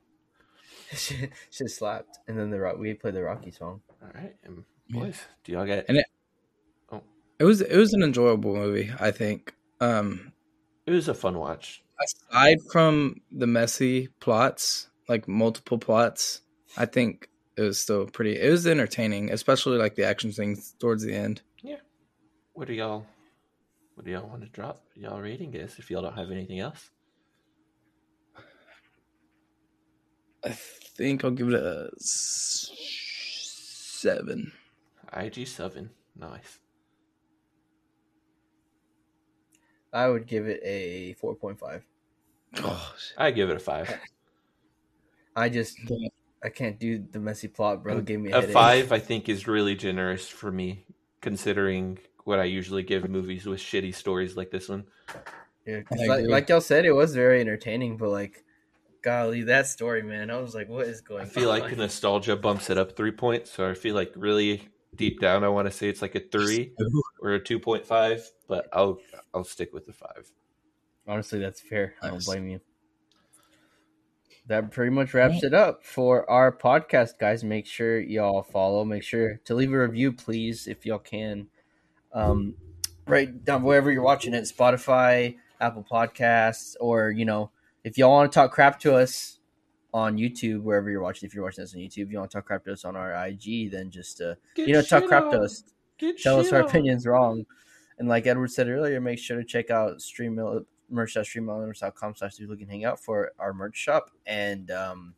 shit, 0.93 1.31
shit 1.51 1.71
slapped, 1.71 2.19
and 2.29 2.39
then 2.39 2.51
the 2.51 2.59
rock 2.61 2.79
we 2.79 2.95
played 2.95 3.15
the 3.15 3.23
Rocky 3.23 3.51
song. 3.51 3.81
all 4.03 4.11
right 4.15 4.35
and 4.45 4.65
Yeah. 4.89 5.01
boys 5.01 5.21
do 5.45 5.53
y'all 5.53 5.67
get 5.67 5.87
And 5.89 6.03
It 7.39 7.45
was 7.45 7.61
it 7.63 7.77
was 7.77 7.93
an 7.95 8.03
enjoyable 8.03 8.55
movie, 8.55 8.93
I 8.99 9.11
think. 9.11 9.55
Um 9.81 10.33
it 10.87 10.93
was 10.93 11.09
a 11.09 11.15
fun 11.15 11.39
watch 11.39 11.83
aside 12.03 12.59
from 12.73 13.21
the 13.31 13.47
messy 13.47 14.09
plots, 14.21 14.89
like 15.09 15.29
multiple 15.29 15.79
plots, 15.79 16.43
I 16.77 16.87
think 16.87 17.29
it 17.57 17.63
was 17.63 17.79
still 17.79 18.07
pretty 18.07 18.39
it 18.39 18.51
was 18.51 18.67
entertaining, 18.67 19.31
especially 19.31 19.79
like 19.79 19.95
the 19.95 20.05
action 20.05 20.33
scenes 20.33 20.75
towards 20.79 21.03
the 21.05 21.15
end. 21.15 21.43
Yeah. 21.63 21.77
What 22.53 22.67
do 22.69 22.75
y'all 22.75 23.07
what 24.01 24.07
do 24.07 24.13
y'all 24.13 24.27
want 24.27 24.41
to 24.41 24.49
drop 24.49 24.83
y'all 24.95 25.21
rating 25.21 25.53
is 25.53 25.79
if 25.79 25.91
y'all 25.91 26.01
don't 26.01 26.17
have 26.17 26.31
anything 26.31 26.59
else? 26.59 26.89
I 30.43 30.49
think 30.53 31.23
I'll 31.23 31.31
give 31.33 31.49
it 31.49 31.55
a 31.55 31.91
seven. 31.99 33.43
IG 35.15 35.47
seven. 35.47 35.91
Nice. 36.17 36.61
I 39.93 40.09
would 40.09 40.27
give 40.27 40.47
it 40.47 40.63
a 40.65 41.13
four 41.21 41.35
point 41.35 41.61
five. 41.61 41.85
Oh, 42.57 42.95
I 43.19 43.31
give 43.33 43.51
it 43.51 43.57
a 43.57 43.61
five. 43.61 43.95
I 45.37 45.51
just. 45.51 45.77
I 46.43 46.49
can't 46.49 46.79
do 46.79 47.05
the 47.13 47.19
messy 47.19 47.49
plot, 47.49 47.83
bro. 47.83 47.99
It 47.99 48.07
gave 48.07 48.21
me 48.21 48.33
a, 48.33 48.39
A 48.39 48.43
five 48.45 48.93
I 48.93 48.99
think 48.99 49.29
is 49.29 49.47
really 49.47 49.75
generous 49.75 50.27
for 50.27 50.51
me, 50.51 50.87
considering 51.21 51.99
what 52.31 52.41
I 52.41 52.45
usually 52.45 52.83
give 52.83 53.07
movies 53.11 53.45
with 53.45 53.61
shitty 53.61 53.95
stories 53.95 54.37
like 54.37 54.51
this 54.51 54.69
one. 54.71 54.85
Yeah, 55.67 55.83
'cause 55.83 56.01
I 56.01 56.07
like, 56.07 56.25
like 56.27 56.49
y'all 56.49 56.63
said, 56.63 56.87
it 56.87 56.93
was 56.93 57.15
very 57.15 57.41
entertaining, 57.43 57.99
but 57.99 58.09
like, 58.09 58.45
golly, 59.03 59.43
that 59.43 59.67
story, 59.67 60.03
man, 60.03 60.31
I 60.31 60.39
was 60.39 60.55
like, 60.55 60.69
what 60.71 60.87
is 60.87 61.03
going? 61.03 61.23
I 61.23 61.25
feel 61.27 61.51
on? 61.51 61.61
like 61.61 61.77
nostalgia 61.77 62.37
bumps 62.37 62.71
it 62.71 62.79
up 62.79 62.97
three 62.97 63.13
points, 63.13 63.51
so 63.51 63.69
I 63.69 63.75
feel 63.75 63.95
like 63.95 64.13
really 64.17 64.69
deep 64.97 65.21
down 65.21 65.45
I 65.45 65.49
want 65.49 65.67
to 65.67 65.71
say 65.71 65.89
it's 65.89 66.03
like 66.03 66.15
a 66.15 66.21
three 66.21 66.73
or 67.21 67.35
a 67.35 67.41
two 67.45 67.59
point 67.61 67.85
five, 67.85 68.29
but 68.49 68.69
I'll 68.73 68.99
I'll 69.35 69.45
stick 69.45 69.73
with 69.75 69.85
the 69.87 69.93
five. 69.93 70.31
honestly, 71.07 71.39
that's 71.41 71.61
fair. 71.61 71.95
I 72.03 72.09
don't 72.09 72.25
blame 72.25 72.49
you. 72.49 72.61
That 74.47 74.71
pretty 74.73 74.91
much 74.91 75.15
wraps 75.15 75.45
it 75.45 75.55
up 75.55 75.85
for 75.85 76.29
our 76.29 76.51
podcast, 76.51 77.19
guys. 77.21 77.45
Make 77.45 77.67
sure 77.67 78.01
y'all 78.01 78.43
follow. 78.43 78.85
Make 78.85 79.05
sure 79.05 79.37
to 79.45 79.55
leave 79.55 79.73
a 79.73 79.79
review, 79.79 80.13
please, 80.13 80.67
if 80.67 80.85
y'all 80.85 80.99
can. 80.99 81.47
Um, 82.13 82.55
right 83.07 83.45
down 83.45 83.63
wherever 83.63 83.91
you're 83.91 84.03
watching 84.03 84.35
it, 84.35 84.45
Spotify, 84.45 85.37
Apple 85.61 85.87
Podcasts, 85.91 86.77
or 86.81 87.11
you 87.11 87.25
know, 87.25 87.51
if 87.85 87.99
y'all 87.99 88.11
want 88.11 88.31
to 88.31 88.35
talk 88.35 88.53
crap 88.53 88.81
to 88.81 88.95
us 88.95 89.39
on 89.93 90.17
YouTube, 90.17 90.63
wherever 90.63 90.91
you're 90.91 91.03
watching, 91.03 91.27
if 91.27 91.35
you're 91.35 91.45
watching 91.45 91.65
this 91.65 91.75
on 91.75 91.81
YouTube, 91.81 92.05
if 92.05 92.13
you 92.13 92.19
want 92.19 92.31
to 92.31 92.39
talk 92.39 92.47
crap 92.47 92.65
to 92.65 92.73
us 92.73 92.85
on 92.85 92.97
our 92.97 93.13
IG, 93.27 93.71
then 93.71 93.91
just 93.91 94.21
uh, 94.21 94.35
Get 94.55 94.69
you 94.69 94.75
know, 94.75 94.83
talk 94.83 95.07
crap 95.07 95.31
to 95.31 95.41
us 95.41 95.65
Get 95.99 96.19
tell 96.19 96.41
us 96.41 96.53
our 96.53 96.63
on. 96.63 96.69
opinions 96.69 97.07
wrong. 97.07 97.45
And 97.99 98.09
like 98.09 98.27
Edward 98.27 98.51
said 98.51 98.69
earlier, 98.69 99.01
make 99.01 99.19
sure 99.19 99.37
to 99.37 99.45
check 99.45 99.71
out 99.71 100.01
stream 100.01 100.35
merch.streamelements.com 100.89 102.15
slash 102.17 102.37
the 102.37 102.45
hooligan 102.45 102.69
hangout 102.69 102.99
for 102.99 103.33
our 103.39 103.53
merch 103.53 103.77
shop 103.77 104.11
and 104.27 104.71
um, 104.71 105.15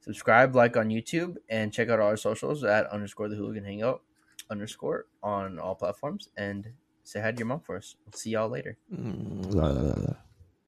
subscribe, 0.00 0.54
like 0.54 0.76
on 0.76 0.88
YouTube, 0.90 1.36
and 1.48 1.72
check 1.72 1.88
out 1.88 1.98
all 1.98 2.08
our 2.08 2.16
socials 2.16 2.64
at 2.64 2.86
underscore 2.88 3.28
the 3.28 3.36
hooligan 3.36 3.64
hangout 3.64 4.02
underscore 4.50 5.06
on 5.22 5.58
all 5.58 5.74
platforms 5.74 6.28
and 6.36 6.72
say 7.04 7.20
hi 7.20 7.32
to 7.32 7.38
your 7.38 7.46
mom 7.46 7.60
for 7.60 7.76
us. 7.76 7.96
We'll 8.04 8.12
see 8.12 8.30
y'all 8.30 8.48
later. 8.48 8.78
Mm. 8.92 10.16